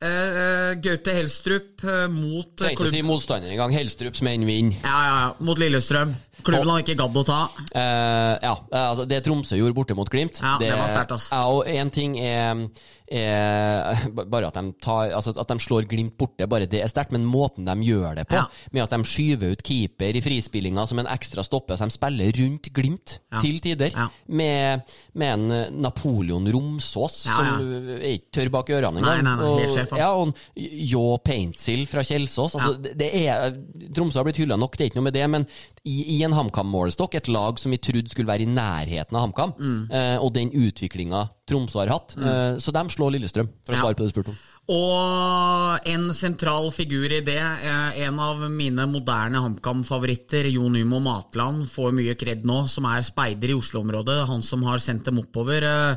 Gaute 0.00 1.12
Helstrup 1.12 1.82
mot 2.08 2.54
Trenger 2.56 2.72
ikke 2.72 2.86
klubb... 2.86 2.94
si 2.94 3.02
motstander 3.04 3.52
engang. 3.52 3.74
Helstrup 3.76 4.16
som 4.16 4.30
en 4.30 4.46
vinner. 4.48 4.78
Ja, 4.80 5.00
ja, 5.04 5.16
ja, 5.20 5.26
mot 5.44 5.60
Lillestrøm. 5.60 6.14
Klubben 6.40 6.70
han 6.72 6.80
ikke 6.80 6.96
gadd 7.02 7.18
å 7.20 7.24
ta. 7.28 7.40
Ja, 7.76 8.54
altså 8.80 9.04
det 9.08 9.20
Tromsø 9.26 9.58
gjorde 9.60 9.76
borte 9.76 9.96
mot 9.98 10.08
Glimt 10.08 10.40
Ja, 10.40 10.54
det 10.60 10.72
var 10.72 10.88
sterkt, 10.88 11.12
altså. 11.18 11.36
Ja, 11.36 11.52
og 11.52 11.68
én 11.68 11.92
ting 11.92 12.16
er, 12.16 12.64
er 13.10 14.10
bare 14.30 14.46
at 14.50 14.54
de, 14.54 14.72
tar, 14.82 15.10
altså 15.16 15.34
at 15.38 15.48
de 15.50 15.56
slår 15.62 15.86
Glimt 15.90 16.16
borte, 16.20 16.46
bare 16.50 16.66
det 16.70 16.80
er 16.84 16.90
sterkt, 16.90 17.12
men 17.12 17.24
måten 17.26 17.66
de 17.66 17.74
gjør 17.88 18.14
det 18.20 18.26
på, 18.30 18.36
Ja. 18.38 18.44
med 18.72 18.82
at 18.84 18.90
de 18.94 19.04
skyver 19.04 19.52
ut 19.56 19.62
keeper 19.66 20.16
i 20.16 20.22
frispillinga 20.22 20.86
som 20.88 20.98
en 21.02 21.06
ekstra 21.10 21.42
stopper, 21.46 21.76
så 21.76 21.88
de 21.90 21.96
spiller 21.96 22.32
rundt 22.40 22.70
Glimt 22.76 23.18
Ja. 23.32 23.40
til 23.40 23.58
tider, 23.60 23.90
Ja. 23.96 24.08
med, 24.28 24.82
med 25.14 25.32
en 25.34 25.50
eh, 25.52 25.70
Napoleon 25.70 26.46
Romsås 26.52 27.22
som 27.26 27.60
er 28.00 28.06
ikke 28.18 28.30
tørr 28.32 28.50
bak 28.50 28.70
ørene 28.70 28.98
engang. 29.02 29.40
og, 29.40 29.96
ja, 29.98 30.10
og 30.12 30.34
Jå 30.56 31.18
Paintsil 31.24 31.86
fra 31.86 32.02
Kjelsås. 32.02 32.54
Altså, 32.54 32.76
det, 32.82 32.96
det 32.98 33.10
er, 33.26 33.56
Tromsø 33.94 34.18
har 34.20 34.24
blitt 34.24 34.36
hylla 34.42 34.56
nok, 34.56 34.76
det 34.76 34.84
er 34.86 34.90
ikke 34.90 35.00
noe 35.00 35.08
med 35.10 35.14
det, 35.14 35.26
men 35.30 35.46
i, 35.84 36.18
i 36.18 36.22
en 36.24 36.32
HamKam-målestokk, 36.36 37.14
et 37.16 37.28
lag 37.28 37.58
som 37.58 37.70
vi 37.72 37.78
trodde 37.78 38.10
skulle 38.10 38.28
være 38.30 38.42
i 38.46 38.50
nærheten 38.50 39.16
av 39.16 39.26
HamKam, 39.26 39.54
Mm. 39.60 39.90
eh, 39.90 40.16
og 40.22 40.32
den 40.34 40.50
utviklinga 40.50 41.28
Tromsø 41.50 41.82
har 41.82 41.90
hatt, 41.92 42.14
Mm. 42.16 42.60
så 42.62 42.72
de 42.72 42.86
slår 42.94 43.12
Lillestrøm, 43.18 43.48
for 43.66 43.74
å 43.74 43.80
svare 43.82 43.98
på 43.98 44.04
det 44.06 44.12
du 44.12 44.16
spurte 44.16 44.32
om. 44.34 44.38
Og 44.70 45.88
en 45.90 46.08
sentral 46.14 46.68
figur 46.74 47.10
i 47.10 47.20
det, 47.26 47.36
eh, 47.40 48.00
en 48.06 48.18
av 48.22 48.38
mine 48.50 48.84
moderne 48.86 49.40
HamKam-favoritter, 49.42 50.46
Jon 50.52 50.72
Nymo 50.76 51.00
Matland, 51.02 51.66
får 51.70 51.92
mye 51.96 52.14
kred 52.18 52.44
nå, 52.46 52.68
som 52.70 52.86
er 52.86 53.02
speider 53.02 53.50
i 53.50 53.58
Oslo-området, 53.58 54.26
han 54.28 54.42
som 54.46 54.62
har 54.68 54.78
sendt 54.78 55.04
dem 55.10 55.18
oppover. 55.18 55.62
eh, 55.62 55.96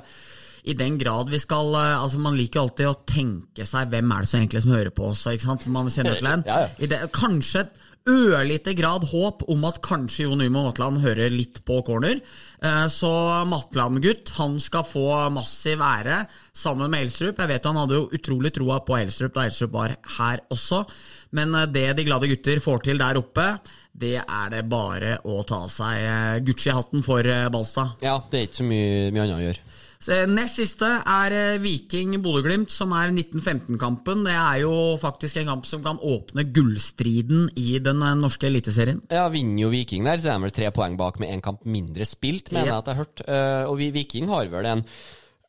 I 0.65 0.73
den 0.79 0.97
grad 0.97 1.27
vi 1.29 1.37
skal 1.37 1.73
eh, 1.75 1.99
Altså 1.99 2.17
Man 2.23 2.37
liker 2.37 2.61
jo 2.61 2.69
alltid 2.69 2.87
å 2.87 3.05
tenke 3.05 3.65
seg 3.67 3.89
hvem 3.91 4.11
er 4.15 4.19
det 4.23 4.27
som 4.29 4.39
egentlig 4.39 4.61
som 4.63 4.71
hører 4.71 4.91
på 4.95 5.09
oss. 5.11 5.25
Ikke 5.27 5.41
sant? 5.43 5.67
Man 5.67 5.87
kjenner 5.91 6.17
til 6.17 6.27
en. 6.31 6.43
Ja, 6.47 6.59
ja. 6.61 6.67
I 6.79 6.87
det, 6.87 7.11
kanskje 7.11 7.65
ørlite 8.09 8.73
grad 8.75 9.05
håp 9.07 9.45
om 9.51 9.63
at 9.67 9.77
kanskje 9.85 10.25
Jon 10.25 10.41
Nymo 10.41 10.65
Matland 10.65 10.99
hører 11.03 11.31
litt 11.31 11.61
på 11.67 11.77
corner. 11.87 12.19
Eh, 12.61 12.87
Så 12.91 13.11
Matland-gutt, 13.47 14.33
han 14.37 14.57
skal 14.59 14.83
få 14.83 15.05
massiv 15.31 15.79
ære 15.79 16.25
sammen 16.51 16.91
med 16.91 17.05
Elstrup. 17.05 17.39
Jeg 17.39 17.47
vet 17.53 17.69
han 17.69 17.79
hadde 17.79 17.99
jo 18.01 18.09
utrolig 18.11 18.51
troa 18.57 18.81
på 18.83 18.97
Elstrup 18.99 19.33
da 19.37 19.45
Elstrup 19.47 19.71
var 19.71 19.95
her 20.17 20.43
også, 20.51 20.83
men 21.31 21.55
eh, 21.55 21.65
det 21.71 21.85
de 21.97 22.07
glade 22.09 22.27
gutter 22.31 22.59
får 22.63 22.83
til 22.89 22.99
der 22.99 23.21
oppe, 23.21 23.47
det 23.93 24.17
er 24.19 24.49
det 24.49 24.63
bare 24.67 25.19
å 25.23 25.43
ta 25.47 25.63
av 25.63 25.71
seg 25.71 26.01
eh, 26.03 26.41
Gucci-hatten 26.43 27.05
for 27.05 27.23
Balstad. 27.53 27.95
Ja, 28.03 28.17
det 28.29 28.39
er 28.39 28.49
ikke 28.49 28.63
så 28.63 28.67
mye, 28.67 29.11
mye 29.13 29.27
annet 29.29 29.39
å 29.39 29.45
gjøre. 29.47 29.72
Eh, 30.11 30.25
Nest 30.27 30.57
siste 30.59 30.87
er 31.07 31.31
eh, 31.37 31.59
Viking 31.63 32.17
Bodø-Glimt, 32.23 32.71
som 32.73 32.91
er 32.97 33.11
1915-kampen. 33.13 34.25
Det 34.27 34.33
er 34.35 34.57
jo 34.63 34.73
faktisk 35.01 35.37
en 35.39 35.51
kamp 35.53 35.67
som 35.69 35.83
kan 35.85 35.99
åpne 36.03 36.43
gullstriden 36.55 37.47
i 37.59 37.77
den 37.83 38.01
eh, 38.03 38.15
norske 38.19 38.49
eliteserien. 38.49 38.99
Ja, 39.13 39.29
Vinner 39.33 39.65
jo 39.67 39.71
Viking 39.73 40.03
der, 40.07 40.19
så 40.19 40.33
er 40.33 40.39
de 40.41 40.47
vel 40.49 40.55
tre 40.57 40.71
poeng 40.75 40.97
bak 40.99 41.21
med 41.23 41.31
én 41.35 41.43
kamp 41.45 41.63
mindre 41.65 42.07
spilt, 42.09 42.51
mener 42.51 42.67
Ja. 42.67 42.73
jeg 42.73 42.83
at 42.83 42.91
jeg 42.91 42.95
har 42.97 43.05
hørt. 43.05 43.23
Og 43.71 43.77
vi, 43.79 43.91
Viking 43.95 44.27
har 44.31 44.51
vel 44.51 44.65
en 44.73 44.83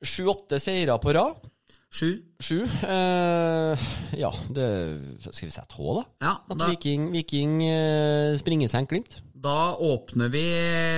sju-åtte 0.05 0.61
seire 0.63 0.99
på 1.03 1.15
rad. 1.17 1.51
Sju. 1.95 2.09
Sju. 2.43 2.57
Eh, 2.67 3.83
ja, 4.19 4.31
det 4.51 4.65
Skal 5.31 5.47
vi 5.47 5.53
sette 5.55 5.77
H, 5.79 5.93
da? 6.01 6.03
Ja, 6.27 6.33
At 6.51 6.59
da- 6.59 6.67
Viking, 6.73 7.05
Viking 7.15 7.61
uh, 7.63 8.35
springer 8.41 8.69
seg 8.73 8.83
en 8.83 8.89
Glimt. 8.91 9.21
Da 9.45 9.77
åpner 9.77 10.31
vi 10.33 10.45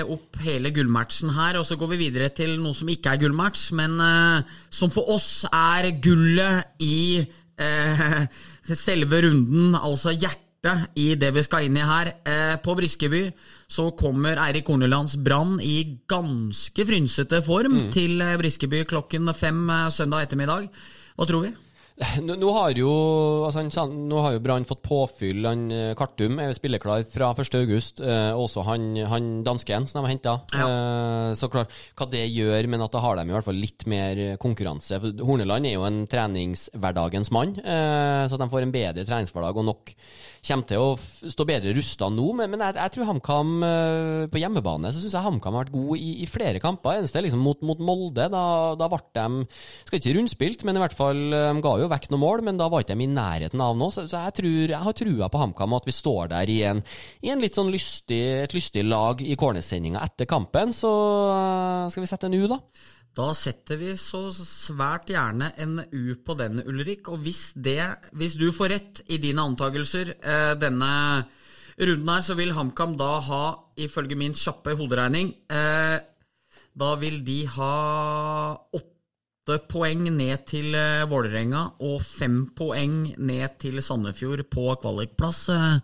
opp 0.07 0.39
hele 0.45 0.71
gullmatchen 0.71 1.33
her, 1.35 1.59
og 1.59 1.67
så 1.67 1.75
går 1.79 1.95
vi 1.95 2.05
videre 2.05 2.31
til 2.31 2.61
noe 2.63 2.77
som 2.79 2.91
ikke 2.93 3.17
er 3.17 3.23
gullmatch, 3.25 3.73
men 3.75 3.99
uh, 3.99 4.59
som 4.71 4.93
for 4.95 5.11
oss 5.17 5.49
er 5.51 5.91
gullet 6.03 6.79
i 6.87 7.25
uh, 7.27 8.21
selve 8.87 9.25
runden, 9.27 9.75
altså 9.75 10.15
hjertet 10.15 10.95
i 10.99 11.09
det 11.19 11.33
vi 11.35 11.43
skal 11.43 11.67
inn 11.67 11.81
i 11.81 11.89
her. 11.91 12.13
Uh, 12.23 12.55
på 12.63 12.79
Briskeby 12.79 13.25
så 13.67 13.89
kommer 13.99 14.39
Eirik 14.47 14.71
Hornelands 14.71 15.19
Brann 15.19 15.59
i 15.59 15.81
ganske 16.07 16.87
frynsete 16.87 17.43
form 17.47 17.89
til 17.95 18.23
eh, 18.23 18.37
Briskeby 18.39 18.85
klokken 18.87 19.35
fem 19.35 19.65
søndag 19.91 20.29
ettermiddag. 20.29 20.71
Hva 21.19 21.27
tror 21.27 21.49
vi? 21.49 21.57
Nå, 21.97 22.35
nå 22.37 22.51
har 22.53 22.75
jo 22.77 22.91
altså 23.47 23.87
Brann 24.45 24.67
fått 24.69 24.83
påfyll. 24.85 25.47
Han, 25.49 25.71
eh, 25.73 25.95
Kartum 25.97 26.37
er 26.45 26.53
spilleklar 26.53 27.07
fra 27.09 27.31
1. 27.33 27.57
august. 27.57 28.03
Eh, 28.05 28.37
også 28.37 28.65
han, 28.69 28.91
han 29.09 29.31
dansken 29.47 29.87
som 29.89 30.03
de 30.03 30.05
har 30.05 30.13
henta. 30.13 30.35
Eh, 30.53 31.33
så 31.41 31.49
klart 31.49 31.73
hva 31.97 32.09
det 32.13 32.27
gjør, 32.29 32.69
men 32.69 32.85
at 32.85 32.93
da 32.93 33.01
har 33.01 33.17
de 33.17 33.25
i 33.25 33.33
hvert 33.33 33.49
fall 33.49 33.57
litt 33.57 33.87
mer 33.89 34.37
konkurranse. 34.43 35.01
For 35.01 35.25
Horneland 35.25 35.71
er 35.71 35.79
jo 35.79 35.87
en 35.89 36.05
treningshverdagens 36.13 37.33
mann, 37.33 37.57
eh, 37.65 38.29
så 38.29 38.37
de 38.37 38.51
får 38.53 38.67
en 38.67 38.77
bedre 38.77 39.07
treningshverdag 39.09 39.57
og 39.57 39.71
nok 39.71 39.97
kommer 40.47 40.69
til 40.69 40.83
å 40.83 41.33
stå 41.33 41.47
bedre 41.49 41.75
rusta 41.77 42.09
nå. 42.13 42.27
Men, 42.39 42.53
men 42.53 42.63
jeg, 42.63 42.77
jeg 42.79 42.95
tror 42.95 43.09
HamKam 43.11 43.53
eh, 43.67 44.27
på 44.33 44.41
hjemmebane 44.41 44.93
så 44.93 45.03
syns 45.03 45.17
jeg 45.17 45.27
HamKam 45.27 45.57
har 45.57 45.67
vært 45.67 45.75
god 45.75 46.03
i, 46.03 46.11
i 46.23 46.29
flere 46.31 46.63
kamper. 46.63 47.01
Eneste 47.01 47.25
liksom 47.25 47.43
mot, 47.43 47.63
mot 47.67 47.81
Molde. 47.83 48.29
Da, 48.33 48.45
da 48.79 48.91
ble 48.91 49.03
de 49.17 49.47
Skal 49.89 50.01
ikke 50.01 50.17
rundspilt, 50.19 50.65
men 50.67 50.79
i 50.79 50.83
hvert 50.85 50.97
fall 50.97 51.25
eh, 51.31 51.51
de 51.57 51.65
ga 51.65 51.75
jo 51.81 51.86
vekk 51.93 52.11
noen 52.12 52.22
mål. 52.22 52.45
Men 52.49 52.61
da 52.61 52.68
var 52.72 52.84
ikke 52.84 52.97
de 52.97 53.07
i 53.07 53.12
nærheten 53.12 53.62
av 53.62 53.76
noe. 53.78 53.95
Så, 53.95 54.07
så 54.11 54.24
jeg, 54.26 54.37
tror, 54.41 54.59
jeg 54.72 54.82
har 54.89 54.99
trua 55.01 55.30
på 55.32 55.41
HamKam, 55.43 55.78
at 55.78 55.89
vi 55.89 55.97
står 55.97 56.32
der 56.34 56.53
i, 56.53 56.61
en, 56.70 56.82
i 57.26 57.32
en 57.32 57.43
litt 57.43 57.59
sånn 57.59 57.72
lystig, 57.72 58.22
et 58.45 58.57
lystig 58.57 58.84
lag 58.87 59.22
i 59.22 59.39
cornersendinga 59.39 60.05
etter 60.05 60.28
kampen. 60.30 60.74
Så 60.76 60.93
eh, 61.32 61.89
skal 61.95 62.07
vi 62.07 62.11
sette 62.12 62.30
en 62.30 62.39
U, 62.39 62.45
da? 62.51 62.61
Da 63.16 63.30
setter 63.32 63.78
vi 63.80 63.95
så 63.97 64.26
svært 64.34 65.09
gjerne 65.09 65.49
en 65.62 65.78
U 65.80 66.16
på 66.20 66.37
den, 66.37 66.61
Ulrik. 66.68 67.09
Og 67.09 67.22
hvis, 67.24 67.55
det, 67.57 67.80
hvis 68.12 68.37
du 68.37 68.51
får 68.53 68.72
rett 68.74 69.01
i 69.09 69.16
dine 69.22 69.47
antakelser 69.47 70.12
eh, 70.18 70.53
denne 70.61 70.91
runden 71.80 72.12
her, 72.12 72.26
så 72.26 72.37
vil 72.37 72.53
HamKam 72.57 72.97
da 73.01 73.14
ha, 73.24 73.45
ifølge 73.80 74.18
min 74.20 74.37
kjappe 74.37 74.76
hoderegning 74.76 75.32
eh, 75.53 75.97
Da 76.76 76.91
vil 77.01 77.22
de 77.24 77.41
ha 77.57 77.72
åtte 78.76 78.96
poeng 79.71 80.09
ned 80.11 80.47
til 80.51 80.75
eh, 80.75 81.05
Vålerenga 81.09 81.63
og 81.87 82.01
fem 82.03 82.47
poeng 82.57 83.13
ned 83.17 83.59
til 83.63 83.79
Sandefjord 83.85 84.47
på 84.51 84.69
kvalikplass. 84.83 85.43
Eh, 85.55 85.77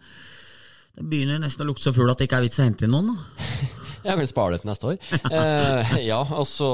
det 0.99 1.07
begynner 1.09 1.41
nesten 1.41 1.65
å 1.65 1.71
lukte 1.71 1.87
så 1.89 1.95
fugl 1.97 2.11
at 2.13 2.21
det 2.21 2.29
ikke 2.29 2.43
er 2.43 2.49
vits 2.49 2.61
å 2.61 2.67
hente 2.67 2.89
inn 2.89 2.93
noen. 2.97 3.15
da. 3.15 3.79
Jeg 4.03 4.19
kan 4.19 4.27
spare 4.27 4.57
det 4.57 4.63
til 4.65 4.71
neste 4.73 4.89
år. 4.91 4.97
Eh, 5.31 5.93
ja, 6.11 6.19
og 6.19 6.47
så, 6.51 6.69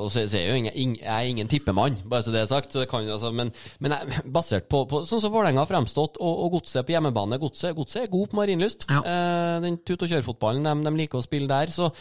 og 0.00 0.08
så, 0.08 0.22
er 0.22 0.32
jeg 0.32 0.48
jo 0.48 0.54
ingen, 0.62 0.94
jeg 0.96 1.12
er 1.12 1.28
ingen 1.28 1.50
tippemann, 1.50 1.98
bare 2.08 2.24
så 2.24 2.32
det 2.32 2.40
er 2.40 2.48
sagt. 2.48 2.72
Så 2.72 2.86
kan, 2.88 3.04
altså, 3.04 3.28
men, 3.36 3.52
men 3.84 3.92
jeg, 3.92 4.22
basert 4.32 4.64
på, 4.72 4.86
på 4.88 5.02
sånn 5.08 5.20
som 5.20 5.34
Vålerenga 5.34 5.60
har 5.60 5.68
fremstått, 5.68 6.16
og, 6.24 6.44
og 6.46 6.56
Godset 6.56 6.88
på 6.88 6.96
hjemmebane 6.96 7.36
Godset, 7.42 7.76
Godse 7.76 8.06
er 8.06 8.12
god 8.12 8.32
på 8.32 8.40
marinlyst. 8.40 8.88
Ja. 8.88 9.02
Eh, 9.04 9.56
den 9.66 9.80
tut 9.84 10.06
og 10.06 10.08
kjør-fotballen 10.08 10.64
de, 10.64 10.76
de 10.88 10.94
liker 11.02 11.20
å 11.20 11.26
spille 11.26 11.50
der. 11.52 11.72
Så 11.72 11.92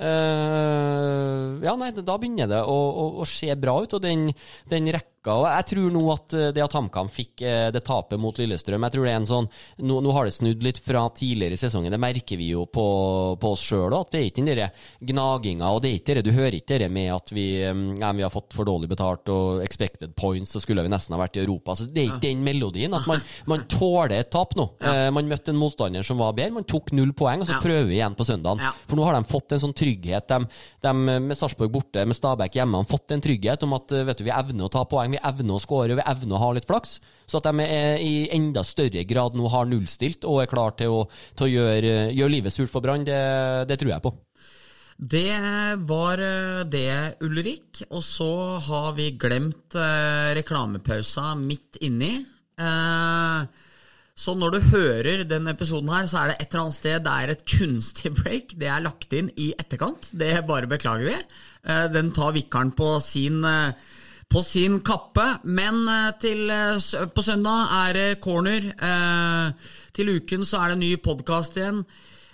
eh, 0.00 1.64
ja, 1.66 1.76
nei, 1.76 1.90
da 1.96 2.16
begynner 2.18 2.50
det 2.50 2.60
å, 2.64 2.74
å, 2.74 3.06
å 3.22 3.28
se 3.28 3.52
bra 3.58 3.76
ut, 3.84 3.96
og 3.96 4.02
den, 4.04 4.28
den 4.70 4.88
rekka 4.94 5.36
Og 5.36 5.44
jeg 5.44 5.66
tror 5.72 5.90
nå 5.92 6.02
at 6.14 6.36
eh, 6.38 6.50
det 6.56 6.64
at 6.64 6.76
HamKam 6.76 7.10
fikk 7.12 7.44
eh, 7.44 7.68
det 7.74 7.82
tapet 7.86 8.20
mot 8.20 8.36
Lillestrøm 8.40 8.86
Jeg 8.88 8.94
tror 8.94 9.06
det 9.06 9.12
er 9.12 9.20
en 9.20 9.28
sånn 9.28 9.48
Nå, 9.84 9.98
nå 10.04 10.14
har 10.16 10.28
det 10.28 10.34
snudd 10.36 10.64
litt 10.64 10.80
fra 10.80 11.04
tidligere 11.16 11.58
i 11.58 11.60
sesongen, 11.60 11.92
det 11.92 12.00
merker 12.00 12.40
vi 12.40 12.50
jo 12.54 12.64
på, 12.66 12.86
på 13.40 13.52
oss 13.54 13.64
sjøl 13.66 13.92
òg, 13.96 14.08
det 14.12 14.20
er 14.20 14.28
ikke 14.30 14.40
den 14.42 14.50
der 14.52 14.86
gnaginga, 15.10 15.70
og 15.74 15.82
det 15.84 15.90
er 15.90 16.00
ikke 16.00 16.16
det, 16.18 16.24
du 16.26 16.32
hører 16.34 16.56
ikke 16.56 16.80
det 16.80 16.90
med 16.92 17.10
at 17.14 17.32
vi, 17.34 17.46
ja, 17.60 18.12
vi 18.16 18.24
har 18.24 18.32
fått 18.32 18.54
for 18.56 18.68
dårlig 18.68 18.90
betalt 18.90 19.28
og 19.32 19.62
expected 19.64 20.14
points, 20.16 20.54
så 20.54 20.62
skulle 20.62 20.84
vi 20.84 20.92
nesten 20.92 21.14
ha 21.16 21.20
vært 21.20 21.38
i 21.38 21.42
Europa. 21.44 21.76
Så 21.76 21.86
det 21.90 22.02
er 22.02 22.10
ikke 22.10 22.24
den 22.26 22.44
melodien. 22.44 22.94
At 22.96 23.08
man, 23.08 23.22
man 23.50 23.64
tåler 23.70 24.18
et 24.18 24.30
tap 24.32 24.54
nå. 24.58 24.66
Uh, 24.82 25.08
man 25.14 25.28
møtte 25.30 25.54
en 25.54 25.60
motstander 25.60 26.06
som 26.06 26.20
var 26.20 26.34
bedre, 26.36 26.56
man 26.58 26.68
tok 26.68 26.92
null 26.96 27.12
poeng, 27.16 27.44
og 27.44 27.50
så 27.50 27.60
prøver 27.62 27.88
vi 27.90 27.98
igjen 27.98 28.16
på 28.18 28.26
søndagen. 28.28 28.62
For 28.90 28.98
nå 28.98 29.06
har 29.08 29.18
de 29.18 29.30
fått 29.30 29.56
en 29.56 29.62
sånn 29.64 29.76
trygghet. 29.90 30.28
De, 30.30 30.46
de 30.86 30.94
med 31.26 31.38
Sarpsborg 31.38 31.72
borte, 31.72 32.04
med 32.06 32.16
Stabæk 32.16 32.60
hjemme, 32.60 32.80
har 32.80 32.90
fått 32.90 33.14
en 33.14 33.24
trygghet 33.24 33.66
om 33.66 33.76
at 33.78 33.92
eh, 33.92 34.06
vet 34.06 34.20
du, 34.20 34.26
vi 34.28 34.34
evner 34.34 34.68
å 34.68 34.72
ta 34.72 34.84
poeng, 34.88 35.12
vi 35.14 35.22
evner 35.22 35.56
å 35.56 35.62
skåre, 35.62 35.98
vi 35.98 36.06
evner 36.06 36.36
å 36.36 36.42
ha 36.44 36.52
litt 36.56 36.68
flaks. 36.68 36.98
Så 37.26 37.38
at 37.38 37.50
de 37.50 37.66
er 37.66 38.00
i 38.02 38.28
enda 38.34 38.64
større 38.66 39.04
grad 39.04 39.36
nå 39.38 39.50
har 39.52 39.68
nullstilt 39.70 40.26
og 40.26 40.42
er 40.42 40.50
klar 40.50 40.74
til 40.78 41.02
å, 41.02 41.04
til 41.38 41.46
å 41.46 41.52
gjøre, 41.52 41.94
gjøre 42.16 42.34
livet 42.34 42.54
surt 42.54 42.72
for 42.72 42.84
Brann, 42.84 43.06
det, 43.06 43.20
det 43.70 43.78
tror 43.80 43.94
jeg 43.94 44.06
på. 44.06 44.14
Det 45.00 45.32
var 45.88 46.20
eh, 46.20 46.60
det, 46.68 47.16
Ulrik. 47.24 47.86
Og 47.90 48.04
så 48.04 48.58
har 48.60 48.92
vi 48.98 49.14
glemt 49.16 49.74
eh, 49.78 50.34
reklamepausa 50.36 51.32
midt 51.40 51.80
inni. 51.80 52.12
Eh, 52.60 53.66
så 54.20 54.34
når 54.36 54.52
du 54.52 54.58
hører 54.74 55.22
denne 55.24 55.54
episoden 55.54 55.88
her, 55.94 56.04
så 56.10 56.18
er 56.20 56.32
det 56.32 56.34
et 56.42 56.50
eller 56.50 56.66
annet 56.66 56.76
sted 56.76 57.04
det 57.06 57.12
er 57.22 57.32
et 57.32 57.44
kunstig 57.48 58.10
break. 58.18 58.52
Det 58.60 58.68
er 58.68 58.82
lagt 58.84 59.14
inn 59.16 59.30
i 59.40 59.46
etterkant. 59.56 60.10
Det 60.12 60.34
bare 60.48 60.68
beklager 60.68 61.08
vi. 61.08 61.16
Eh, 61.64 61.86
den 61.94 62.10
tar 62.16 62.34
vikaren 62.36 62.74
på 62.76 62.90
sin 63.04 63.40
eh, 63.48 63.72
på 64.30 64.42
sin 64.46 64.76
kappe, 64.86 65.24
men 65.50 65.80
eh, 65.90 66.10
til, 66.22 66.44
på 67.16 67.22
søndag 67.26 67.72
er 67.80 67.96
det 67.96 68.20
corner. 68.22 68.68
Eh, 68.76 69.72
til 69.96 70.12
uken 70.20 70.44
så 70.46 70.60
er 70.66 70.74
det 70.74 70.82
ny 70.84 70.92
podkast 71.02 71.56
igjen. 71.58 71.80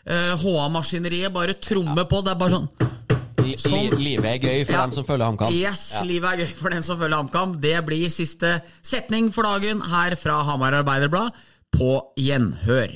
Eh, 0.05 0.35
HA-maskineriet 0.43 1.33
bare 1.35 1.55
trommer 1.63 2.05
på. 2.11 2.21
Det 2.27 2.35
er 2.35 2.43
bare 2.43 2.59
sånn 2.59 2.69
Sånn. 3.57 3.93
livet 4.03 4.27
er 4.27 4.39
gøy 4.43 4.65
for 4.67 4.75
Ja. 4.75 4.81
dem 4.83 4.93
som 4.97 5.05
følger 5.07 5.29
HamKam. 5.31 5.53
Yes, 5.55 5.83
livet 6.03 6.33
er 6.33 6.41
gøy 6.43 6.55
for 6.59 6.75
den 6.75 6.83
som 6.83 6.99
følger 6.99 7.21
HamKam. 7.23 7.53
Det 7.63 7.77
blir 7.87 8.09
siste 8.11 8.57
setning 8.83 9.29
for 9.33 9.47
dagen 9.47 9.81
her 9.87 10.17
fra 10.19 10.41
Hamar 10.43 10.75
Arbeiderblad. 10.83 11.31
På 11.73 12.13
gjenhør. 12.17 12.95